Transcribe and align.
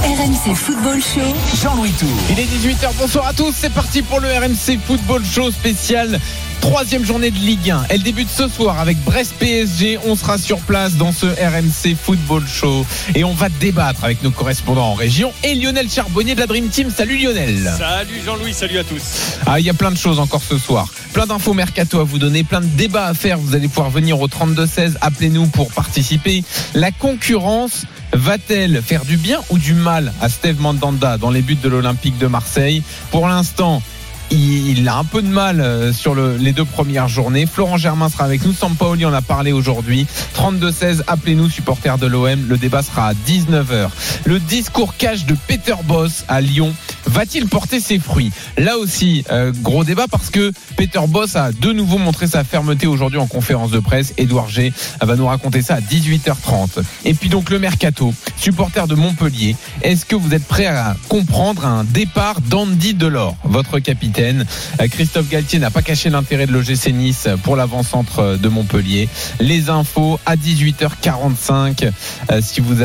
RMC 0.00 0.54
Football 0.54 1.00
Show. 1.00 1.20
Jean-Louis 1.62 1.92
Tour. 1.92 2.08
Il 2.30 2.38
est 2.40 2.44
18h, 2.44 2.90
bonsoir 2.98 3.26
à 3.26 3.32
tous, 3.32 3.54
c'est 3.56 3.72
parti 3.72 4.02
pour 4.02 4.20
le 4.20 4.28
RMC 4.28 4.78
Football 4.86 5.22
Show 5.24 5.50
spécial. 5.50 6.18
Troisième 6.60 7.04
journée 7.04 7.30
de 7.30 7.38
Ligue 7.38 7.70
1. 7.70 7.84
Elle 7.88 8.02
débute 8.02 8.28
ce 8.28 8.48
soir 8.48 8.80
avec 8.80 8.98
Brest 9.04 9.34
PSG. 9.38 9.98
On 10.06 10.16
sera 10.16 10.38
sur 10.38 10.58
place 10.58 10.94
dans 10.94 11.12
ce 11.12 11.26
RMC 11.26 11.96
Football 11.96 12.44
Show. 12.46 12.84
Et 13.14 13.22
on 13.24 13.32
va 13.32 13.48
débattre 13.48 14.04
avec 14.04 14.22
nos 14.22 14.30
correspondants 14.30 14.90
en 14.90 14.94
région 14.94 15.32
et 15.44 15.54
Lionel 15.54 15.88
Charbonnier 15.88 16.34
de 16.34 16.40
la 16.40 16.46
Dream 16.46 16.68
Team. 16.68 16.90
Salut 16.94 17.16
Lionel. 17.16 17.72
Salut 17.78 18.20
Jean-Louis, 18.24 18.52
salut 18.52 18.78
à 18.78 18.84
tous. 18.84 19.38
Ah, 19.46 19.60
il 19.60 19.66
y 19.66 19.70
a 19.70 19.74
plein 19.74 19.92
de 19.92 19.96
choses 19.96 20.18
encore 20.18 20.42
ce 20.42 20.58
soir. 20.58 20.88
Plein 21.12 21.26
d'infos 21.26 21.54
mercato 21.54 22.00
à 22.00 22.04
vous 22.04 22.18
donner, 22.18 22.44
plein 22.44 22.60
de 22.60 22.66
débats 22.66 23.06
à 23.06 23.14
faire. 23.14 23.38
Vous 23.38 23.54
allez 23.54 23.68
pouvoir 23.68 23.90
venir 23.90 24.20
au 24.20 24.26
32-16. 24.26 24.96
Appelez-nous 25.00 25.46
pour 25.46 25.70
participer. 25.70 26.42
La 26.74 26.90
concurrence 26.90 27.84
va-t-elle 28.12 28.82
faire 28.82 29.04
du 29.04 29.16
bien 29.16 29.40
ou 29.50 29.58
du 29.58 29.74
mal 29.74 30.12
à 30.20 30.28
Steve 30.28 30.60
Mandanda 30.60 31.18
dans 31.18 31.30
les 31.30 31.42
buts 31.42 31.56
de 31.56 31.68
l'Olympique 31.68 32.18
de 32.18 32.26
Marseille? 32.26 32.82
Pour 33.10 33.28
l'instant, 33.28 33.82
il, 34.30 34.88
a 34.88 34.96
un 34.96 35.04
peu 35.04 35.22
de 35.22 35.28
mal 35.28 35.60
euh, 35.60 35.92
sur 35.92 36.14
les 36.14 36.52
deux 36.52 36.64
premières 36.64 37.08
journées. 37.08 37.46
Florent 37.46 37.76
Germain 37.76 38.08
sera 38.08 38.24
avec 38.24 38.44
nous. 38.44 38.52
Sampaoli 38.52 39.04
en 39.04 39.12
a 39.12 39.22
parlé 39.22 39.52
aujourd'hui. 39.52 40.06
32-16, 40.36 41.02
appelez-nous 41.06 41.48
supporters 41.48 41.98
de 41.98 42.06
l'OM. 42.06 42.46
Le 42.48 42.56
débat 42.58 42.82
sera 42.82 43.08
à 43.08 43.12
19h. 43.14 43.88
Le 44.24 44.38
discours 44.38 44.96
cash 44.96 45.24
de 45.24 45.36
Peter 45.46 45.74
Boss 45.84 46.24
à 46.28 46.40
Lyon 46.40 46.74
va-t-il 47.06 47.48
porter 47.48 47.80
ses 47.80 47.98
fruits? 47.98 48.30
Là 48.56 48.76
aussi, 48.76 49.24
euh, 49.30 49.52
gros 49.62 49.84
débat 49.84 50.06
parce 50.10 50.30
que 50.30 50.52
Peter 50.76 51.00
Boss 51.08 51.36
a 51.36 51.52
de 51.52 51.72
nouveau 51.72 51.98
montré 51.98 52.26
sa 52.26 52.44
fermeté 52.44 52.86
aujourd'hui 52.86 53.18
en 53.18 53.26
conférence 53.26 53.70
de 53.70 53.78
presse. 53.78 54.12
Edouard 54.18 54.48
G 54.48 54.72
va 55.00 55.16
nous 55.16 55.26
raconter 55.26 55.62
ça 55.62 55.76
à 55.76 55.80
18h30. 55.80 56.82
Et 57.04 57.14
puis 57.14 57.28
donc 57.28 57.50
le 57.50 57.58
mercato, 57.58 58.12
supporter 58.36 58.86
de 58.86 58.94
Montpellier. 58.94 59.56
Est-ce 59.82 60.04
que 60.04 60.16
vous 60.16 60.34
êtes 60.34 60.46
prêt 60.46 60.66
à 60.66 60.96
comprendre 61.08 61.64
un 61.66 61.84
départ 61.84 62.40
d'Andy 62.40 62.94
Delors, 62.94 63.36
votre 63.44 63.78
capitaine? 63.78 64.17
Euh, 64.18 64.88
Christophe 64.90 65.28
Galtier 65.28 65.58
n'a 65.58 65.70
pas 65.70 65.82
caché 65.82 66.10
l'intérêt 66.10 66.46
de 66.46 66.52
l'OGC 66.52 66.92
Nice 66.92 67.28
pour 67.42 67.56
l'avant-centre 67.56 68.36
de 68.36 68.48
Montpellier. 68.48 69.08
Les 69.40 69.70
infos 69.70 70.18
à 70.26 70.36
18h45. 70.36 71.90
Euh, 72.30 72.40
si 72.40 72.60
vous 72.60 72.76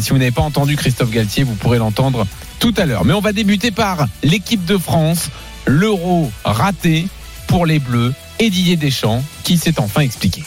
si 0.00 0.10
vous 0.10 0.18
n'avez 0.18 0.30
pas 0.30 0.42
entendu 0.42 0.76
Christophe 0.76 1.10
Galtier, 1.10 1.44
vous 1.44 1.54
pourrez 1.54 1.78
l'entendre 1.78 2.26
tout 2.58 2.74
à 2.76 2.86
l'heure. 2.86 3.04
Mais 3.04 3.12
on 3.12 3.20
va 3.20 3.32
débuter 3.32 3.70
par 3.70 4.06
l'équipe 4.22 4.64
de 4.64 4.78
France. 4.78 5.28
L'euro 5.66 6.30
raté 6.44 7.08
pour 7.48 7.66
les 7.66 7.78
Bleus 7.78 8.14
et 8.38 8.50
Didier 8.50 8.76
Deschamps 8.76 9.22
qui 9.42 9.58
s'est 9.58 9.80
enfin 9.80 10.02
expliqué. 10.02 10.42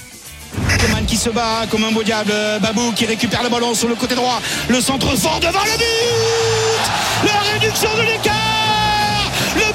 Comme 1.69 1.83
un 1.83 1.91
beau 1.91 2.03
diable. 2.03 2.33
Babou 2.61 2.91
qui 2.93 3.05
récupère 3.05 3.43
le 3.43 3.49
ballon 3.49 3.73
sur 3.73 3.87
le 3.87 3.95
côté 3.95 4.15
droit. 4.15 4.41
Le 4.69 4.79
centre 4.79 5.15
fort 5.17 5.39
devant 5.39 5.63
le 5.63 5.77
but. 5.77 7.25
La 7.25 7.53
réduction 7.53 7.89
de 7.97 8.01
l'écart. 8.01 8.48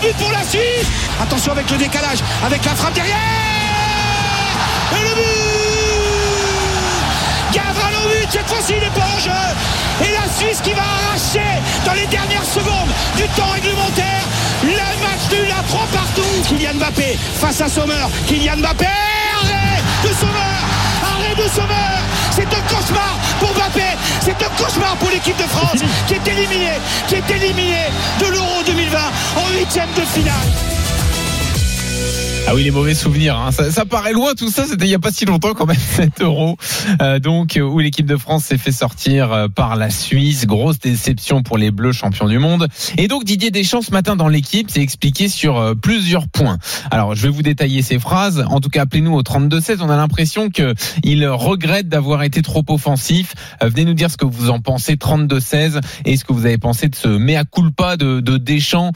But 0.05 0.17
pour 0.19 0.31
la 0.31 0.43
Suisse. 0.43 0.87
Attention 1.23 1.53
avec 1.53 1.71
le 1.71 1.79
décalage, 1.79 2.19
avec 2.45 2.63
la 2.63 2.75
frappe 2.75 2.93
derrière. 2.93 3.17
Et 4.93 5.03
le 5.03 5.15
but 5.15 5.25
Gavranovic, 7.55 8.29
cette 8.31 8.47
fois-ci 8.47 8.75
il 8.77 8.81
n'est 8.81 8.91
pas 8.91 9.09
en 9.17 9.19
jeu. 9.19 9.31
Et 10.03 10.13
la 10.13 10.29
Suisse 10.39 10.61
qui 10.63 10.75
va 10.75 10.83
arracher 10.83 11.63
dans 11.87 11.95
les 11.95 12.07
dernières 12.07 12.45
secondes 12.45 12.93
du 13.17 13.23
temps 13.29 13.49
réglementaire. 13.55 14.25
Le 14.63 14.73
match 14.73 15.25
nul 15.31 15.51
à 15.51 15.63
3 15.63 15.87
partout. 15.91 16.43
Kylian 16.49 16.75
Mbappé 16.75 17.19
face 17.41 17.63
à 17.63 17.69
Sommer. 17.69 18.07
Kylian 18.27 18.59
Mbappé, 18.59 18.85
arrêt 18.85 19.83
de 20.03 20.09
Sommer. 20.09 20.61
Arrêt 21.03 21.35
de 21.35 21.49
Sommer. 21.49 21.95
C'est 22.35 22.43
un 22.43 22.63
cauchemar 22.63 23.17
pour 23.39 23.55
Mbappé. 23.55 23.97
C'est 24.21 24.43
un 24.43 24.51
cauchemar 24.57 24.97
pour 24.97 25.09
l'équipe 25.11 25.37
de 25.37 25.45
France 25.45 25.83
qui 26.09 26.15
est 26.15 26.29
éliminée, 26.29 26.81
qui 27.07 27.15
est 27.15 27.31
éliminée 27.31 27.87
de 28.19 28.27
l'Euro 28.27 28.63
2020 28.67 28.99
en 29.37 29.57
huitième 29.57 29.93
de 29.97 30.03
finale. 30.03 30.51
Ah 32.47 32.55
oui, 32.55 32.63
les 32.63 32.71
mauvais 32.71 32.95
souvenirs. 32.95 33.39
Hein. 33.39 33.53
Ça, 33.53 33.87
paraît 33.87 34.13
loin 34.13 34.35
tout 34.35 34.51
ça. 34.51 34.67
C'était 34.67 34.85
il 34.85 34.89
n'y 34.89 34.95
a 34.95 34.99
pas 34.99 35.11
si 35.11 35.25
longtemps 35.25 35.55
quand 35.55 35.65
même 35.65 35.77
7 35.97 36.21
euros. 36.21 36.59
Euh, 37.01 37.19
donc 37.19 37.59
où 37.61 37.79
l'équipe 37.79 38.05
de 38.05 38.19
France 38.19 38.45
s'est 38.45 38.59
fait 38.59 38.71
sortir 38.71 39.33
euh, 39.33 39.49
par 39.49 39.77
la 39.77 39.89
Suisse. 39.89 40.47
Grosse 40.47 40.79
déception 40.79 41.43
pour 41.43 41.57
les 41.57 41.71
Bleus 41.71 41.93
champions 41.93 42.29
du 42.29 42.39
monde. 42.39 42.69
Et 42.99 43.09
donc 43.09 43.25
Didier 43.25 43.51
Deschamps 43.51 43.81
ce 43.81 43.93
matin 43.93 44.15
dans 44.15 44.29
l'équipe 44.29 44.71
s'est 44.71 44.83
expliqué 44.83 45.29
sur 45.29 45.57
euh, 45.57 45.75
plusieurs 45.75 46.29
points. 46.29 46.59
Alors 46.91 47.15
je 47.15 47.23
vais 47.23 47.31
vous 47.31 47.43
détailler 47.43 47.81
ces 47.81 47.99
phrases. 47.99 48.45
En 48.51 48.61
tout 48.61 48.69
cas, 48.69 48.83
appelez-nous 48.83 49.15
au 49.15 49.23
32-16. 49.23 49.79
On 49.81 49.89
a 49.89 49.97
l'impression 49.97 50.51
que 50.51 50.75
il 51.03 51.27
regrette 51.27 51.89
d'avoir 51.89 52.25
été 52.25 52.43
trop 52.43 52.65
offensif. 52.69 53.35
venez 53.63 53.87
nous 53.87 53.95
dire 53.95 54.11
ce 54.11 54.19
que 54.19 54.27
vous 54.27 54.51
en 54.51 54.61
pensez 54.61 54.97
32-16 54.97 55.81
et 56.05 56.19
ce 56.19 56.25
que 56.25 56.35
vous 56.35 56.45
avez 56.45 56.59
pensé 56.59 56.89
de 56.89 56.95
ce 56.95 57.09
mea 57.09 57.45
culpa 57.45 57.97
de, 57.97 58.21
de 58.21 58.37
Deschamps. 58.37 58.93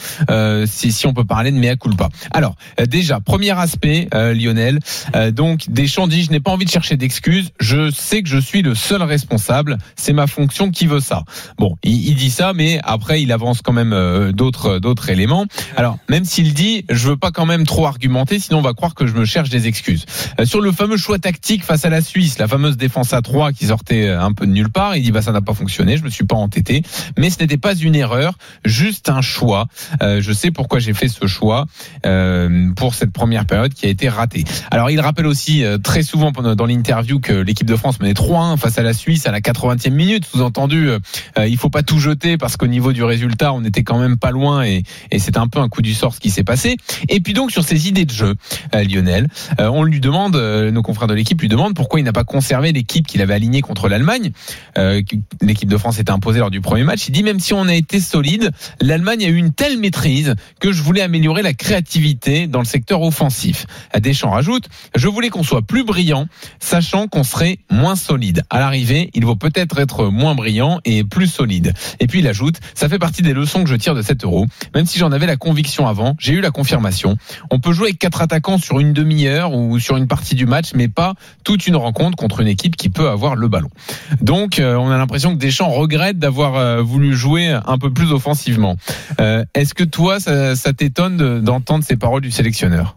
si, 0.67 0.93
si 0.93 1.07
on 1.07 1.15
peut 1.15 1.25
parler 1.25 1.51
de 1.51 1.57
mea 1.57 1.77
culpa. 1.77 2.11
Alors 2.31 2.57
déjà 2.87 3.21
aspect, 3.47 4.09
euh, 4.15 4.34
Lionel. 4.34 4.81
Euh, 5.15 5.31
donc 5.31 5.66
Deschamps 5.69 6.09
dit 6.09 6.22
je 6.25 6.31
n'ai 6.31 6.41
pas 6.41 6.50
envie 6.50 6.65
de 6.65 6.71
chercher 6.71 6.97
d'excuses. 6.97 7.50
Je 7.60 7.91
sais 7.91 8.22
que 8.22 8.28
je 8.28 8.38
suis 8.38 8.62
le 8.62 8.75
seul 8.75 9.03
responsable. 9.03 9.78
C'est 9.97 10.12
ma 10.12 10.26
fonction 10.26 10.71
qui 10.71 10.87
veut 10.87 11.00
ça? 11.00 11.25
Bon, 11.59 11.76
il, 11.82 12.15
dit 12.16 12.31
ça, 12.31 12.53
mais 12.54 12.81
après 12.82 13.22
il 13.22 13.32
avance 13.32 13.62
quand 13.62 13.72
même 13.72 13.93
euh, 13.93 14.32
d'autres 14.32 14.78
d'autres 14.78 15.10
éléments. 15.10 15.47
Alors 15.76 15.99
même 16.09 16.25
s'il 16.25 16.53
dit 16.54 16.84
je 16.91 17.09
veux 17.09 17.16
pas 17.16 17.31
quand 17.31 17.47
même 17.47 17.65
trop 17.65 17.87
argumenter, 17.87 18.38
sinon 18.38 18.59
on 18.59 18.62
va 18.62 18.72
croire 18.72 18.94
que 18.94 19.06
je 19.06 19.15
me 19.15 19.25
cherche 19.25 19.50
des 19.50 19.66
excuses. 19.66 20.05
sur 20.44 20.60
le 20.60 20.72
fameux 20.72 20.97
choix 20.97 21.19
tactique 21.19 21.65
face 21.65 21.84
à 21.84 21.91
la 21.91 22.00
Suisse, 22.00 22.38
la 22.38 22.49
fameuse 22.49 22.76
défense 22.76 23.12
à 23.12 23.22
3 23.22 23.53
qui 23.53 23.66
sortait 23.66 24.09
un 24.09 24.32
peu 24.32 24.47
de 24.47 24.53
nulle 24.53 24.70
part, 24.70 24.97
il 24.97 25.03
dit 25.03 25.12
bah 25.12 25.22
ça 25.22 25.32
n'a 25.32 25.41
pas 25.41 25.55
fonctionné, 25.55 25.97
je 25.97 26.03
me 26.03 26.10
suis 26.10 26.25
pas 26.25 26.37
entêté, 26.37 26.82
mais 27.16 27.31
ce 27.31 27.38
n'était 27.41 27.56
pas 27.56 27.75
une 27.75 27.94
erreur, 27.94 28.37
juste 28.65 29.09
un 29.09 29.22
choix. 29.22 29.66
je 30.00 30.32
sais 30.32 30.50
pourquoi 30.50 30.81
j'ai 30.81 30.94
fait 30.94 31.09
ce 31.09 31.26
choix 31.26 31.66
pour 32.76 32.94
cette 32.94 33.12
première 33.12 33.28
première 33.28 33.44
période 33.44 33.75
qui 33.75 33.84
a 33.84 33.91
été 33.91 34.09
ratée. 34.09 34.44
Alors 34.71 34.89
il 34.89 34.99
rappelle 35.00 35.27
aussi 35.27 35.62
euh, 35.62 35.77
très 35.77 36.03
souvent 36.03 36.33
dans 36.33 36.65
l'interview 36.65 37.21
que 37.21 37.34
l'équipe 37.34 37.66
de 37.66 37.77
France 37.77 38.00
menait 38.00 38.15
3-1 38.15 38.56
face 38.56 38.78
à 38.78 38.83
la 38.83 38.94
Suisse 38.94 39.27
à 39.27 39.33
la 39.33 39.41
80e 39.41 39.91
minute. 39.91 40.25
Sous-entendu, 40.25 40.89
euh, 40.89 40.99
euh, 41.37 41.47
il 41.47 41.59
faut 41.59 41.69
pas 41.69 41.83
tout 41.83 41.99
jeter 41.99 42.38
parce 42.38 42.56
qu'au 42.56 42.69
niveau 42.69 42.94
du 42.94 43.05
résultat, 43.05 43.53
on 43.53 43.62
était 43.65 43.83
quand 43.83 43.99
même 43.99 44.17
pas 44.17 44.31
loin 44.31 44.65
et, 44.65 44.83
c'est 45.19 45.37
un 45.37 45.47
peu 45.47 45.59
un 45.59 45.69
coup 45.69 45.83
du 45.83 45.93
sort 45.93 46.15
ce 46.15 46.21
qui 46.21 46.31
s'est 46.31 46.43
passé. 46.43 46.78
Et 47.11 47.21
puis 47.21 47.34
donc 47.34 47.50
sur 47.50 47.65
ses 47.65 47.87
idées 47.87 48.06
de 48.06 48.12
jeu, 48.12 48.34
Lionel, 48.72 49.28
on 49.59 49.83
lui 49.83 50.00
demande, 50.00 50.37
nos 50.37 50.83
confrères 50.83 51.09
de 51.09 51.12
l'équipe 51.12 51.38
lui 51.38 51.49
demandent 51.49 51.75
pourquoi 51.75 52.00
il 52.00 52.05
n'a 52.05 52.15
pas 52.15 52.25
conservé 52.25 52.72
l'équipe 52.72 53.06
qu'il 53.06 53.21
avait 53.21 53.34
alignée 53.34 53.61
contre 53.61 53.88
l'Allemagne. 53.88 54.31
l'équipe 55.43 55.69
de 55.69 55.77
France 55.77 55.99
était 55.99 56.12
imposée 56.12 56.38
lors 56.38 56.50
du 56.50 56.62
premier 56.62 56.84
match. 56.84 57.09
Il 57.09 57.12
dit 57.12 57.22
même 57.22 57.41
si 57.41 57.53
on 57.53 57.69
a 57.69 57.75
été 57.75 58.00
solide, 58.00 58.53
l'Allemagne 58.81 59.25
a 59.25 59.28
eu 59.28 59.37
une 59.37 59.53
telle 59.53 59.78
maîtrise 59.78 60.34
que 60.61 60.72
je 60.72 60.83
voulais 60.83 61.03
améliorer 61.03 61.43
la 61.43 61.53
créativité 61.53 62.47
dans 62.47 62.61
le 62.61 62.65
secteur 62.65 63.03
offensif 63.03 63.18
offensif. 63.19 63.67
Deschamps 63.99 64.31
rajoute, 64.31 64.69
je 64.95 65.09
voulais 65.09 65.29
qu'on 65.29 65.43
soit 65.43 65.62
plus 65.62 65.83
brillant, 65.83 66.27
sachant 66.61 67.09
qu'on 67.09 67.25
serait 67.25 67.59
moins 67.69 67.97
solide. 67.97 68.45
À 68.49 68.61
l'arrivée, 68.61 69.11
il 69.12 69.26
vaut 69.26 69.35
peut-être 69.35 69.81
être 69.81 70.06
moins 70.06 70.37
brillant 70.37 70.79
et 70.85 71.03
plus 71.03 71.26
solide. 71.26 71.73
Et 71.99 72.06
puis 72.06 72.20
il 72.20 72.29
ajoute, 72.29 72.61
ça 72.75 72.88
fait 72.88 73.00
partie 73.00 73.23
des 73.23 73.32
leçons 73.32 73.65
que 73.65 73.70
je 73.70 73.75
tire 73.75 73.97
de 73.97 74.03
7 74.03 74.23
euros. 74.23 74.47
Même 74.73 74.87
si 74.87 75.00
j'en 75.00 75.11
avais 75.11 75.26
la 75.26 75.37
conviction 75.37 75.88
avant, 75.88 76.15
j'ai 76.20 76.35
eu 76.35 76.41
la 76.41 76.53
confirmation. 76.53 77.17
On 77.50 77.59
peut 77.59 77.73
jouer 77.73 77.88
avec 77.88 77.99
quatre 77.99 78.23
attaquants 78.23 78.59
sur 78.59 78.79
une 78.79 78.93
demi-heure 78.93 79.53
ou 79.53 79.81
sur 79.81 79.97
une 79.97 80.06
partie 80.06 80.37
du 80.37 80.47
match, 80.47 80.70
mais 80.76 80.87
pas 80.87 81.15
toute 81.43 81.67
une 81.67 81.76
rencontre 81.76 82.17
contre 82.17 82.41
une 82.41 82.49
équipe 82.49 82.76
qui 82.76 82.88
peut 82.88 83.09
avoir 83.09 83.35
le 83.35 83.49
ballon. 83.49 83.70
Donc, 84.20 84.61
euh, 84.61 84.76
on 84.76 84.91
a 84.91 84.97
l'impression 84.97 85.32
que 85.32 85.41
Deschamps 85.41 85.70
regrette 85.70 86.20
d'avoir 86.20 86.55
euh, 86.55 86.82
voulu 86.82 87.17
jouer 87.17 87.49
un 87.49 87.79
peu 87.79 87.93
plus 87.93 88.12
offensivement. 88.12 88.76
Euh, 89.20 89.44
est-ce 89.55 89.75
que 89.75 89.85
toi, 89.85 90.20
ça, 90.20 90.55
ça 90.55 90.73
t'étonne 90.73 91.41
d'entendre 91.41 91.82
ces 91.82 91.97
paroles 91.97 92.23
du 92.23 92.31
sélectionneur? 92.31 92.97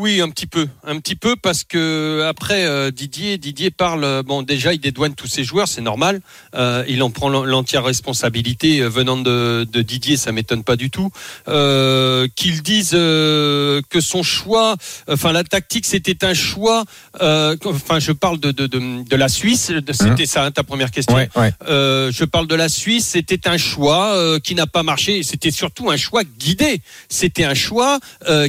Oui, 0.00 0.20
un 0.20 0.30
petit 0.30 0.46
peu, 0.46 0.66
un 0.84 0.98
petit 0.98 1.14
peu 1.14 1.36
parce 1.36 1.62
que 1.64 2.24
après 2.28 2.64
euh, 2.64 2.90
Didier, 2.90 3.38
Didier 3.38 3.70
parle. 3.70 4.04
euh, 4.04 4.22
Bon, 4.22 4.42
déjà, 4.42 4.72
il 4.72 4.80
dédouane 4.80 5.14
tous 5.14 5.26
ses 5.26 5.44
joueurs, 5.44 5.68
c'est 5.68 5.80
normal. 5.82 6.20
Euh, 6.54 6.84
il 6.88 7.02
en 7.02 7.10
prend 7.10 7.28
l'en- 7.28 7.44
l'entière 7.44 7.84
responsabilité 7.84 8.80
venant 8.82 9.16
de, 9.18 9.66
de 9.70 9.82
Didier, 9.82 10.16
ça 10.16 10.32
m'étonne 10.32 10.64
pas 10.64 10.76
du 10.76 10.90
tout. 10.90 11.10
Euh, 11.48 12.26
Qu'il 12.36 12.62
dise 12.62 12.90
que 12.92 14.00
son 14.00 14.22
choix, 14.22 14.76
enfin 15.08 15.32
la 15.32 15.44
tactique, 15.44 15.86
c'était 15.86 16.24
un 16.24 16.34
choix. 16.34 16.84
Enfin, 17.20 17.98
je 17.98 18.12
parle 18.12 18.38
de 18.40 18.50
de, 18.52 18.66
de, 18.66 19.04
de 19.04 19.16
la 19.16 19.28
Suisse. 19.28 19.70
de- 19.70 19.92
C'était 19.92 20.26
ça 20.26 20.44
hein, 20.44 20.50
ta 20.50 20.62
première 20.64 20.90
question. 20.90 21.14
Ouais, 21.14 21.28
ouais. 21.36 21.52
Je 21.68 22.24
parle 22.24 22.46
de 22.46 22.54
la 22.54 22.68
Suisse. 22.68 23.06
C'était 23.06 23.48
un 23.48 23.58
choix 23.58 24.14
qui 24.42 24.54
n'a 24.54 24.66
pas 24.66 24.82
marché. 24.82 25.22
C'était 25.22 25.50
surtout 25.50 25.90
un 25.90 25.96
choix 25.96 26.22
guidé. 26.24 26.80
C'était 27.08 27.44
un 27.44 27.54
choix 27.54 27.98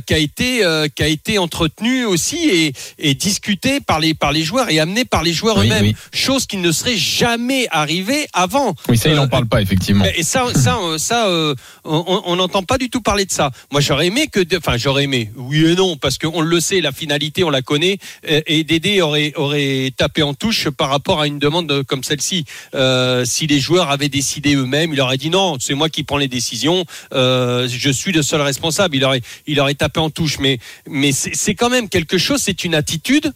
qui 0.05 0.13
a 0.13 0.17
été 0.17 0.61
qui 0.95 1.03
a 1.03 1.07
été 1.07 1.37
entretenu 1.41 2.05
aussi 2.05 2.37
et, 2.49 2.73
et 2.99 3.13
discuté 3.13 3.79
par 3.81 3.99
les 3.99 4.13
par 4.13 4.31
les 4.31 4.43
joueurs 4.43 4.69
et 4.69 4.79
amené 4.79 5.05
par 5.05 5.23
les 5.23 5.33
joueurs 5.33 5.57
Oui, 5.57 5.65
eux-mêmes. 5.67 5.83
oui. 5.85 5.95
Chose 6.13 6.45
qui 6.45 6.57
ne 6.57 6.71
serait 6.71 6.97
jamais 6.97 7.67
arrivée 7.71 8.27
avant. 8.33 8.73
Oui, 8.87 8.97
ça, 8.97 9.09
il 9.09 9.13
Euh, 9.13 9.15
n'en 9.17 9.27
parle 9.27 9.47
pas, 9.47 9.61
effectivement. 9.61 10.05
et 10.15 10.23
ça, 10.23 10.45
ça, 10.55 10.77
euh, 10.77 10.97
ça, 10.97 11.27
euh, 11.27 11.53
on 11.83 12.35
n'entend 12.35 12.63
pas 12.63 12.77
du 12.77 12.89
tout 12.89 13.01
parler 13.01 13.25
de 13.25 13.31
ça. 13.31 13.51
Moi, 13.71 13.81
j'aurais 13.81 14.07
aimé 14.07 14.27
que, 14.27 14.39
enfin, 14.57 14.77
j'aurais 14.77 15.03
aimé, 15.03 15.31
oui 15.35 15.65
et 15.65 15.75
non, 15.75 15.97
parce 15.97 16.17
qu'on 16.17 16.41
le 16.41 16.59
sait, 16.59 16.81
la 16.81 16.91
finalité, 16.91 17.43
on 17.43 17.49
la 17.49 17.61
connaît, 17.61 17.97
euh, 18.29 18.41
et 18.47 18.63
Dédé 18.63 19.01
aurait 19.01 19.33
aurait 19.35 19.91
tapé 19.97 20.21
en 20.23 20.33
touche 20.33 20.69
par 20.69 20.89
rapport 20.89 21.19
à 21.21 21.27
une 21.27 21.39
demande 21.39 21.83
comme 21.83 22.03
celle-ci. 22.03 22.45
Euh, 22.75 23.25
si 23.25 23.47
les 23.47 23.59
joueurs 23.59 23.89
avaient 23.89 24.09
décidé 24.09 24.55
eux-mêmes, 24.55 24.93
il 24.93 25.01
aurait 25.01 25.17
dit 25.17 25.29
non, 25.29 25.57
c'est 25.59 25.73
moi 25.73 25.89
qui 25.89 26.03
prends 26.03 26.17
les 26.17 26.27
décisions, 26.27 26.85
euh, 27.13 27.67
je 27.69 27.89
suis 27.89 28.11
le 28.11 28.21
seul 28.21 28.41
responsable. 28.41 28.95
Il 28.95 29.03
aurait, 29.05 29.21
il 29.47 29.59
aurait 29.59 29.73
tapé 29.75 29.99
en 29.99 30.09
touche, 30.09 30.37
mais 30.39 30.59
mais 30.87 31.11
c'est 31.33 31.55
quand 31.55 31.69
même 31.69 31.89
quelque 31.89 32.17
chose, 32.17 32.41
c'est 32.41 32.63
une 32.63 32.75
attitude 32.75 33.33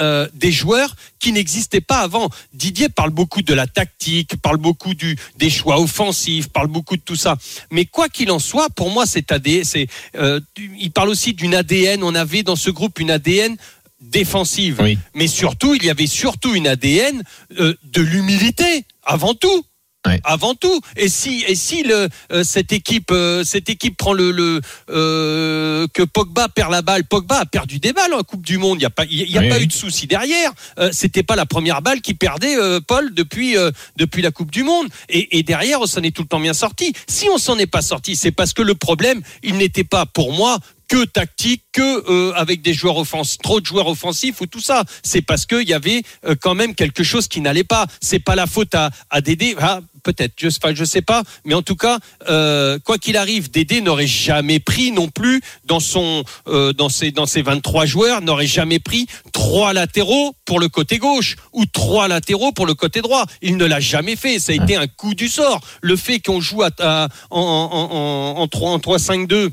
euh, 0.00 0.26
des 0.34 0.50
joueurs 0.50 0.96
qui 1.20 1.30
n'existaient 1.30 1.80
pas 1.80 2.00
avant. 2.00 2.28
Didier 2.52 2.88
parle 2.88 3.10
beaucoup 3.10 3.42
de 3.42 3.54
la 3.54 3.68
tactique, 3.68 4.36
parle 4.42 4.56
beaucoup 4.56 4.92
du, 4.92 5.16
des 5.36 5.50
choix 5.50 5.80
offensifs, 5.80 6.48
parle 6.48 6.66
beaucoup 6.66 6.96
de 6.96 7.02
tout 7.02 7.14
ça. 7.14 7.36
Mais 7.70 7.84
quoi 7.84 8.08
qu'il 8.08 8.32
en 8.32 8.40
soit, 8.40 8.68
pour 8.70 8.90
moi, 8.90 9.06
c'est 9.06 9.30
ADN. 9.30 9.62
C'est, 9.62 9.86
euh, 10.16 10.40
il 10.56 10.90
parle 10.90 11.10
aussi 11.10 11.32
d'une 11.32 11.54
ADN. 11.54 12.02
On 12.02 12.16
avait 12.16 12.42
dans 12.42 12.56
ce 12.56 12.70
groupe 12.70 12.98
une 12.98 13.12
ADN 13.12 13.56
défensive. 14.00 14.80
Oui. 14.82 14.98
Mais 15.14 15.28
surtout, 15.28 15.74
il 15.74 15.84
y 15.84 15.90
avait 15.90 16.08
surtout 16.08 16.56
une 16.56 16.66
ADN 16.66 17.22
euh, 17.60 17.76
de 17.84 18.02
l'humilité 18.02 18.84
avant 19.04 19.34
tout. 19.34 19.64
Ouais. 20.06 20.20
Avant 20.24 20.54
tout, 20.54 20.80
et 20.96 21.08
si 21.08 21.44
et 21.48 21.54
si 21.54 21.82
le, 21.82 22.08
euh, 22.30 22.44
cette 22.44 22.72
équipe 22.72 23.10
euh, 23.10 23.42
cette 23.42 23.70
équipe 23.70 23.96
prend 23.96 24.12
le, 24.12 24.32
le 24.32 24.60
euh, 24.90 25.86
que 25.94 26.02
Pogba 26.02 26.48
perd 26.48 26.70
la 26.70 26.82
balle, 26.82 27.04
Pogba 27.04 27.38
a 27.40 27.46
perdu 27.46 27.78
des 27.78 27.92
balles 27.94 28.12
en 28.12 28.22
Coupe 28.22 28.44
du 28.44 28.58
Monde. 28.58 28.78
Il 28.80 28.82
y 28.82 28.86
a 28.86 28.90
pas 28.90 29.04
il 29.10 29.30
y 29.30 29.38
a 29.38 29.40
Oui, 29.40 29.48
pas 29.48 29.56
oui. 29.56 29.62
eu 29.64 29.66
de 29.66 29.72
souci 29.72 30.06
derrière. 30.06 30.52
Euh, 30.78 30.90
C'était 30.92 31.22
pas 31.22 31.36
la 31.36 31.46
première 31.46 31.80
balle 31.80 32.00
qui 32.02 32.12
perdait 32.14 32.56
euh, 32.56 32.80
Paul 32.86 33.14
depuis 33.14 33.56
euh, 33.56 33.70
depuis 33.96 34.20
la 34.22 34.30
Coupe 34.30 34.50
du 34.50 34.62
Monde. 34.62 34.88
Et, 35.08 35.38
et 35.38 35.42
derrière, 35.42 35.80
on 35.80 35.86
s'en 35.86 36.02
est 36.02 36.14
tout 36.14 36.22
le 36.22 36.28
temps 36.28 36.40
bien 36.40 36.54
sorti. 36.54 36.92
Si 37.08 37.28
on 37.30 37.38
s'en 37.38 37.56
est 37.58 37.66
pas 37.66 37.82
sorti, 37.82 38.14
c'est 38.14 38.30
parce 38.32 38.52
que 38.52 38.62
le 38.62 38.74
problème, 38.74 39.22
il 39.42 39.56
n'était 39.56 39.84
pas 39.84 40.04
pour 40.06 40.32
moi 40.34 40.58
que 40.86 41.06
tactique, 41.06 41.62
que 41.72 42.10
euh, 42.10 42.32
avec 42.34 42.60
des 42.60 42.74
joueurs 42.74 42.98
offensifs, 42.98 43.38
trop 43.38 43.58
de 43.58 43.64
joueurs 43.64 43.86
offensifs 43.88 44.42
ou 44.42 44.46
tout 44.46 44.60
ça. 44.60 44.84
C'est 45.02 45.22
parce 45.22 45.46
qu'il 45.46 45.66
y 45.66 45.72
avait 45.72 46.02
euh, 46.26 46.34
quand 46.38 46.54
même 46.54 46.74
quelque 46.74 47.02
chose 47.02 47.26
qui 47.26 47.40
n'allait 47.40 47.64
pas. 47.64 47.86
C'est 48.02 48.18
pas 48.18 48.34
la 48.34 48.46
faute 48.46 48.74
à, 48.74 48.90
à 49.08 49.22
Dédé. 49.22 49.56
Ah, 49.58 49.80
peut-être, 50.04 50.34
je, 50.36 50.48
je 50.74 50.84
sais 50.84 51.02
pas, 51.02 51.22
mais 51.44 51.54
en 51.54 51.62
tout 51.62 51.74
cas, 51.74 51.98
euh, 52.28 52.78
quoi 52.84 52.98
qu'il 52.98 53.16
arrive, 53.16 53.50
Dédé 53.50 53.80
n'aurait 53.80 54.06
jamais 54.06 54.60
pris 54.60 54.92
non 54.92 55.08
plus 55.08 55.40
dans 55.64 55.80
son, 55.80 56.22
euh, 56.46 56.72
dans 56.72 56.88
ses, 56.88 57.10
dans 57.10 57.26
ses 57.26 57.42
23 57.42 57.86
joueurs, 57.86 58.20
n'aurait 58.20 58.46
jamais 58.46 58.78
pris 58.78 59.06
trois 59.32 59.72
latéraux 59.72 60.36
pour 60.44 60.60
le 60.60 60.68
côté 60.68 60.98
gauche 60.98 61.36
ou 61.52 61.64
trois 61.66 62.06
latéraux 62.06 62.52
pour 62.52 62.66
le 62.66 62.74
côté 62.74 63.00
droit. 63.00 63.24
Il 63.42 63.56
ne 63.56 63.64
l'a 63.64 63.80
jamais 63.80 64.14
fait. 64.14 64.38
Ça 64.38 64.52
a 64.52 64.54
été 64.54 64.76
un 64.76 64.86
coup 64.86 65.14
du 65.14 65.28
sort. 65.28 65.60
Le 65.80 65.96
fait 65.96 66.20
qu'on 66.20 66.40
joue 66.40 66.62
à, 66.62 66.70
à- 66.78 67.08
en, 67.30 67.40
en, 67.40 68.36
en, 68.38 68.42
en 68.42 68.46
3 68.48 68.70
en 68.70 68.78
3-5-2 68.78 69.50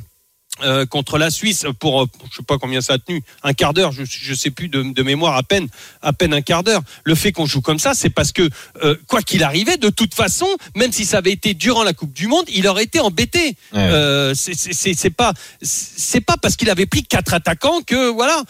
euh, 0.63 0.85
contre 0.85 1.17
la 1.17 1.29
Suisse 1.29 1.65
pour 1.79 2.01
euh, 2.03 2.05
je 2.31 2.37
sais 2.37 2.43
pas 2.43 2.57
combien 2.57 2.81
ça 2.81 2.93
a 2.93 2.97
tenu 2.99 3.21
un 3.43 3.53
quart 3.53 3.73
d'heure 3.73 3.91
je 3.91 4.03
je 4.05 4.33
sais 4.33 4.51
plus 4.51 4.67
de, 4.69 4.81
de 4.83 5.03
mémoire 5.03 5.35
à 5.35 5.43
peine 5.43 5.67
à 6.01 6.13
peine 6.13 6.33
un 6.33 6.41
quart 6.41 6.63
d'heure 6.63 6.81
le 7.03 7.15
fait 7.15 7.31
qu'on 7.31 7.45
joue 7.45 7.61
comme 7.61 7.79
ça 7.79 7.93
c'est 7.93 8.09
parce 8.09 8.31
que 8.31 8.49
euh, 8.83 8.95
quoi 9.07 9.21
qu'il 9.21 9.43
arrivait 9.43 9.77
de 9.77 9.89
toute 9.89 10.13
façon 10.13 10.47
même 10.75 10.91
si 10.91 11.05
ça 11.05 11.17
avait 11.17 11.31
été 11.31 11.53
durant 11.53 11.83
la 11.83 11.93
Coupe 11.93 12.13
du 12.13 12.27
Monde 12.27 12.45
il 12.49 12.67
aurait 12.67 12.83
été 12.83 12.99
embêté 12.99 13.55
Ouais. 13.73 14.31
c'est- 14.35 15.09
pas 15.09 15.33
c'est 15.61 16.21
pas 16.21 16.37
parce 16.41 16.55
qu'il 16.55 16.69
avait 16.69 16.85
pris 16.85 17.03
quatre 17.03 17.33
attaquants 17.33 17.81
que 17.85 18.09
voilà 18.09 18.43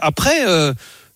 après 0.00 0.44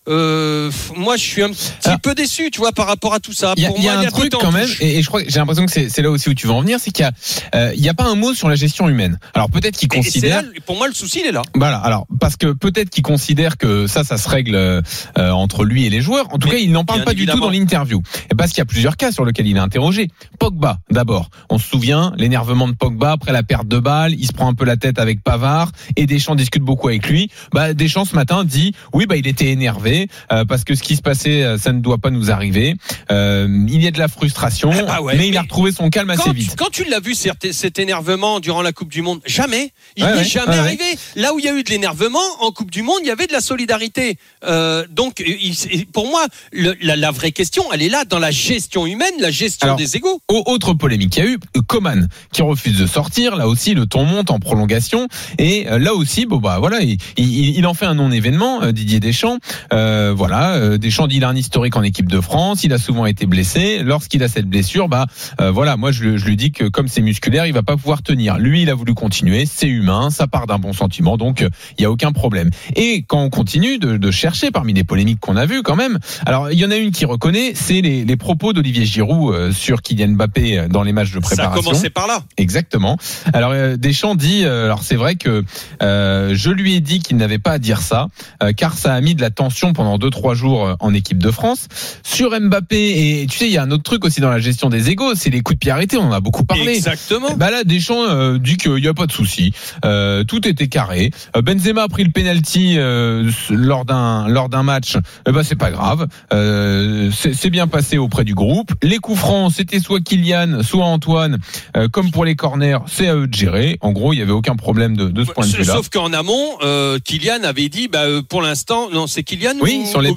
euh, 0.08 0.70
moi 0.96 1.16
je 1.16 1.22
suis 1.22 1.43
un 1.43 1.50
petit 1.50 1.70
Alors, 1.84 2.00
peu 2.00 2.14
déçu 2.14 2.50
tu 2.50 2.58
vois 2.58 2.72
par 2.72 2.87
rapport 2.87 3.14
à 3.14 3.20
tout 3.20 3.32
ça 3.32 3.54
Il 3.56 3.62
y 3.62 3.66
a, 3.66 3.70
y 3.78 3.88
a 3.88 3.99
un 3.99 4.02
a 4.02 4.10
truc 4.10 4.32
quand 4.32 4.50
même, 4.52 4.69
et, 4.81 4.99
et 4.99 5.02
je 5.02 5.06
crois 5.06 5.22
que 5.22 5.31
j'ai 5.31 5.38
l'impression 5.38 5.64
que 5.66 5.70
c'est 5.72 6.02
là 6.02 6.10
aussi 6.10 6.28
où 6.28 6.34
tu 6.34 6.46
veux 6.46 6.52
en 6.52 6.60
venir, 6.60 6.78
c'est 6.81 6.90
qu'il 6.90 7.04
y 7.04 7.08
a, 7.08 7.12
euh, 7.54 7.72
y 7.76 7.88
a 7.88 7.94
pas 7.94 8.04
un 8.04 8.14
mot 8.16 8.34
sur 8.34 8.49
la 8.49 8.54
gestion 8.56 8.88
humaine. 8.88 9.19
Alors 9.34 9.49
peut-être 9.50 9.76
qu'il 9.76 9.88
Et- 9.93 9.99
et 9.99 10.02
c'est 10.02 10.08
considère, 10.08 10.43
là, 10.43 10.49
pour 10.66 10.76
moi 10.76 10.88
le 10.88 10.94
souci 10.94 11.20
il 11.22 11.28
est 11.28 11.32
là 11.32 11.43
voilà, 11.54 11.78
alors 11.78 12.06
parce 12.20 12.37
que 12.37 12.52
peut-être 12.52 12.90
qu'il 12.90 13.02
considère 13.02 13.56
que 13.58 13.87
ça, 13.87 14.02
ça 14.04 14.16
se 14.19 14.28
règle 14.28 14.54
euh, 14.56 14.82
entre 15.19 15.64
lui 15.64 15.87
et 15.87 15.90
les 15.90 16.00
joueurs. 16.00 16.26
En 16.32 16.38
tout 16.38 16.48
Mais 16.48 16.55
cas, 16.55 16.60
il 16.60 16.72
n'en 16.72 16.84
parle 16.84 17.05
pas 17.05 17.14
du 17.14 17.26
tout 17.26 17.38
dans 17.38 17.50
l'interview. 17.50 18.02
Et 18.31 18.34
parce 18.34 18.50
qu'il 18.50 18.58
y 18.58 18.62
a 18.62 18.66
plusieurs 18.66 18.96
cas 18.96 19.12
sur 19.12 19.25
lesquels 19.25 19.46
il 19.46 19.56
est 19.56 19.60
interrogé. 19.60 20.08
Pogba, 20.38 20.78
d'abord. 20.90 21.31
On 21.50 21.58
se 21.58 21.69
souvient 21.69 22.12
l'énervement 22.16 22.66
de 22.69 22.72
Pogba 22.75 23.12
après 23.12 23.32
la 23.32 23.43
perte 23.43 23.69
de 23.69 23.78
balle. 23.78 24.14
Il 24.19 24.26
se 24.26 24.32
prend 24.32 24.48
un 24.48 24.55
peu 24.55 24.64
la 24.64 24.76
tête 24.76 24.98
avec 24.98 25.22
Pavard 25.22 25.70
et 25.96 26.06
Deschamps 26.06 26.34
discute 26.34 26.62
beaucoup 26.62 26.88
avec 26.88 27.06
lui. 27.08 27.31
Bah, 27.52 27.75
Deschamps 27.75 28.05
ce 28.05 28.14
matin 28.16 28.44
dit 28.44 28.75
oui, 28.93 29.06
bah 29.06 29.16
il 29.16 29.26
était 29.26 29.50
énervé 29.50 29.92
euh, 30.33 30.44
parce 30.44 30.65
que 30.65 30.75
ce 30.75 30.83
qui 30.83 30.97
se 30.97 31.03
passait, 31.03 31.43
euh, 31.43 31.59
ça 31.59 31.73
ne 31.73 31.81
doit 31.81 31.99
pas 31.99 32.11
nous 32.11 32.31
arriver. 32.31 32.75
Euh, 33.11 33.47
il 33.69 33.83
y 33.83 33.87
a 33.87 33.91
de 33.91 33.99
la 33.99 34.09
frustration, 34.09 34.71
Ah 34.75 34.83
bah 34.83 35.00
ouais, 35.00 35.17
mais 35.17 35.29
il 35.29 35.37
a 35.37 35.43
retrouvé 35.43 35.73
son 35.73 35.91
calme 35.91 36.11
assez 36.11 36.23
quand, 36.23 36.33
vite. 36.33 36.55
quand 36.56 36.71
tu 36.71 36.85
l'as 36.85 37.00
vu 37.00 37.15
cet, 37.15 37.79
énervement 37.79 38.41
durant 38.41 38.62
la 38.62 38.73
Coupe 38.73 38.91
du 38.91 39.03
Monde, 39.03 39.21
jamais. 39.27 39.73
Il 39.97 40.05
Ouais, 40.05 40.11
n'est 40.12 40.17
ouais, 40.19 40.25
jamais 40.25 40.56
arrivé. 40.56 40.85
Là 41.17 41.35
où 41.35 41.39
il 41.39 41.44
y 41.44 41.49
a 41.49 41.55
eu 41.55 41.62
de 41.62 41.71
l'énervement 41.71 42.21
en 42.41 42.50
Coupe 42.53 42.71
du 42.71 42.83
Monde, 42.83 42.99
il 43.03 43.09
y 43.09 43.11
avait 43.11 43.27
de 43.27 43.33
la 43.33 43.41
solidarité. 43.41 44.17
Euh, 44.44 44.85
donc, 44.91 45.21
il- 45.25 45.55
il- 45.73 45.87
pour 45.87 46.06
moi, 46.09 46.25
le- 46.53 46.75
la, 46.83 46.97
la 46.97 47.11
vraie 47.11 47.33
question, 47.33 47.65
elle 47.73 47.83
est 47.83 47.89
là 47.89 48.05
dans 48.05 48.19
la 48.19 48.31
gestion 48.31 48.87
humaine, 48.87 49.12
la 49.21 49.31
gestion 49.31 49.67
Alors, 49.67 49.77
des 49.77 49.97
égaux. 49.97 50.21
Au- 50.29 50.43
Autre 50.47 50.75
polémique 50.75 51.11
qu'il 51.11 51.25
y 51.25 51.27
a 51.27 51.31
eu, 51.31 51.39
Coman 51.67 52.09
qui 52.33 52.43
refuse 52.43 52.79
de 52.79 52.87
sortir. 52.87 53.37
Là 53.37 53.49
aussi, 53.49 53.75
le 53.75 53.87
ton 53.87 54.05
monte 54.05 54.31
en 54.31 54.39
prolongation. 54.39 55.09
Et 55.39 55.65
là 55.65 55.94
aussi, 55.94 56.27
bon 56.27 56.37
bah 56.39 56.59
voilà, 56.59 56.81
il, 56.83 56.99
il- 57.17 57.56
il 57.56 57.67
en 57.67 57.75
fait 57.75 57.87
un 57.87 57.94
non-événement. 57.94 58.62
euh, 58.62 58.73
Didier 58.73 59.00
Deschamps, 59.00 59.39
Euh, 59.73 59.81
voilà, 60.17 60.55
euh, 60.55 60.79
Deschamps 60.79 61.06
dit 61.06 61.17
il 61.17 61.25
a 61.25 61.29
un 61.29 61.37
historique 61.37 61.76
en 61.76 61.82
équipe 61.82 62.08
de 62.08 62.20
France. 62.20 62.64
Il 62.64 62.73
a 62.73 62.79
souvent 62.79 63.06
été 63.06 63.26
blessé. 63.26 63.82
Lorsqu'il 63.82 64.23
a 64.23 64.29
cette 64.29 64.46
blessure, 64.46 64.88
bah 64.88 65.06
euh, 65.40 65.50
voilà, 65.50 65.76
moi 65.76 65.93
je, 65.93 66.17
je 66.17 66.25
lui 66.26 66.37
dis 66.37 66.52
que 66.52 66.64
comme 66.69 66.88
c'est 66.88 67.00
musculaire, 67.02 67.46
il 67.46 67.52
va 67.52 67.62
pas 67.62 67.76
pouvoir 67.76 68.02
tenir. 68.02 68.38
Lui, 68.38 68.62
il 68.62 68.70
a 68.70 68.75
voulu 68.75 68.94
continuer. 68.94 69.46
C'est 69.46 69.69
humain, 69.69 70.11
ça 70.11 70.26
part 70.26 70.46
d'un 70.46 70.58
bon 70.58 70.73
sentiment, 70.73 71.17
donc 71.17 71.43
euh, 71.43 71.49
il 71.79 71.82
y 71.82 71.84
a 71.84 71.90
aucun 71.90 72.12
problème. 72.12 72.50
Et 72.76 73.05
quand 73.06 73.20
on 73.23 73.31
continue 73.31 73.79
de, 73.79 73.96
de 73.96 74.11
chercher 74.11 74.50
parmi 74.50 74.73
les 74.73 74.84
polémiques 74.84 75.20
qu'on 75.20 75.37
a 75.37 75.46
vues 75.46 75.62
quand 75.62 75.76
même, 75.76 75.99
alors 76.26 76.50
il 76.50 76.58
y 76.58 76.64
en 76.64 76.70
a 76.70 76.76
une 76.76 76.90
qui 76.90 77.05
reconnaît, 77.05 77.52
c'est 77.55 77.81
les, 77.81 78.05
les 78.05 78.17
propos 78.17 78.53
d'Olivier 78.53 78.84
Giroud 78.84 79.34
euh, 79.34 79.53
sur 79.53 79.82
Kylian 79.82 80.08
Mbappé 80.12 80.58
euh, 80.58 80.69
dans 80.69 80.82
les 80.82 80.93
matchs 80.93 81.12
de 81.12 81.20
Ça 81.22 81.32
a 81.32 81.36
préparation. 81.36 81.62
commencé 81.62 81.91
par 81.91 82.06
là. 82.06 82.22
Exactement. 82.36 82.96
Alors 83.32 83.51
euh, 83.53 83.77
Deschamps 83.77 84.15
dit, 84.15 84.44
euh, 84.44 84.65
alors 84.67 84.82
c'est 84.82 84.96
vrai 84.96 85.17
que 85.17 85.44
euh, 85.82 86.32
je 86.34 86.51
lui 86.51 86.74
ai 86.74 86.81
dit 86.81 87.01
qu'il 87.01 87.17
n'avait 87.17 87.39
pas 87.39 87.53
à 87.53 87.58
dire 87.58 87.81
ça, 87.81 88.08
euh, 88.43 88.53
car 88.53 88.74
ça 88.74 88.94
a 88.94 89.01
mis 89.01 89.15
de 89.15 89.20
la 89.20 89.31
tension 89.31 89.71
pendant 89.72 89.98
deux 89.98 90.10
trois 90.10 90.34
jours 90.34 90.67
euh, 90.67 90.74
en 90.81 90.94
équipe 90.94 91.19
de 91.19 91.31
France. 91.31 91.69
Sur 92.02 92.38
Mbappé 92.38 93.20
et 93.22 93.26
tu 93.26 93.38
sais 93.38 93.46
il 93.46 93.52
y 93.52 93.58
a 93.58 93.62
un 93.62 93.70
autre 93.70 93.82
truc 93.82 94.05
aussi 94.05 94.20
dans 94.20 94.31
la 94.31 94.38
gestion 94.38 94.69
des 94.69 94.91
égos, 94.91 95.14
c'est 95.14 95.31
les 95.31 95.41
coups 95.41 95.56
de 95.56 95.58
pied 95.60 95.70
arrêtés. 95.70 95.96
On 95.96 96.08
en 96.08 96.12
a 96.12 96.20
beaucoup 96.20 96.44
parlé. 96.44 96.72
Exactement. 96.72 97.34
Bah 97.36 97.50
là, 97.50 97.64
Deschamps 97.64 98.05
euh, 98.08 98.38
dit 98.38 98.56
qu'il 98.56 98.74
n'y 98.74 98.88
a 98.88 98.94
pas 98.94 99.06
de 99.06 99.12
souci, 99.12 99.52
euh, 99.84 100.24
tout 100.24 100.46
était 100.46 100.69
carré. 100.69 101.10
Euh, 101.36 101.43
Benzema 101.43 101.82
a 101.84 101.88
pris 101.88 102.05
le 102.05 102.10
penalty 102.10 102.74
euh, 102.76 103.31
lors 103.50 103.84
d'un 103.84 104.29
lors 104.29 104.48
d'un 104.48 104.62
match. 104.62 104.96
Eh 105.26 105.32
ben 105.32 105.43
c'est 105.43 105.56
pas 105.56 105.70
grave, 105.70 106.06
euh, 106.32 107.10
c'est 107.12 107.50
bien 107.50 107.67
passé 107.67 107.98
auprès 107.98 108.24
du 108.24 108.34
groupe. 108.34 108.72
Les 108.82 108.98
coups 108.98 109.19
francs, 109.19 109.52
c'était 109.55 109.81
soit 109.81 110.00
Kylian, 110.00 110.62
soit 110.62 110.84
Antoine. 110.84 111.38
Euh, 111.76 111.88
comme 111.88 112.10
pour 112.10 112.24
les 112.24 112.34
corners, 112.34 112.79
c'est 112.86 113.08
à 113.08 113.14
eux 113.14 113.26
de 113.26 113.34
gérer. 113.34 113.79
En 113.81 113.93
gros, 113.93 114.12
il 114.12 114.19
y 114.19 114.22
avait 114.22 114.32
aucun 114.32 114.56
problème 114.56 114.96
de, 114.96 115.06
de 115.06 115.24
ce 115.24 115.31
point 115.31 115.46
de 115.46 115.52
vue-là. 115.52 115.72
Sauf 115.74 115.88
qu'en 115.88 116.12
amont, 116.12 116.58
euh, 116.62 116.98
Kylian 116.98 117.43
avait 117.44 117.69
dit, 117.69 117.88
bah, 117.88 118.05
pour 118.29 118.43
l'instant, 118.43 118.88
non, 118.93 119.06
c'est 119.06 119.22
Kylian 119.22 119.55
Oui, 119.62 119.86
sur 119.86 120.00
les 120.02 120.10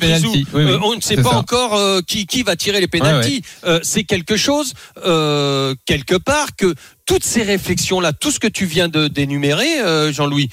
Euh, 0.55 0.79
on 0.83 0.95
ne 0.95 1.01
sait 1.01 1.15
pas 1.17 1.31
ça. 1.31 1.37
encore 1.37 1.75
euh, 1.75 2.01
qui, 2.01 2.25
qui 2.25 2.43
va 2.43 2.55
tirer 2.55 2.79
les 2.79 2.87
pénaltys. 2.87 3.41
Euh, 3.65 3.79
c'est 3.83 4.03
quelque 4.03 4.37
chose, 4.37 4.73
quelque 5.85 6.15
part, 6.17 6.55
que 6.55 6.73
toutes 7.05 7.23
ces 7.23 7.43
réflexions-là, 7.43 8.13
tout 8.13 8.31
ce 8.31 8.39
que 8.39 8.47
tu 8.47 8.65
viens 8.65 8.87
de 8.87 9.07
d'énumérer, 9.07 10.11
Jean-Louis, 10.11 10.49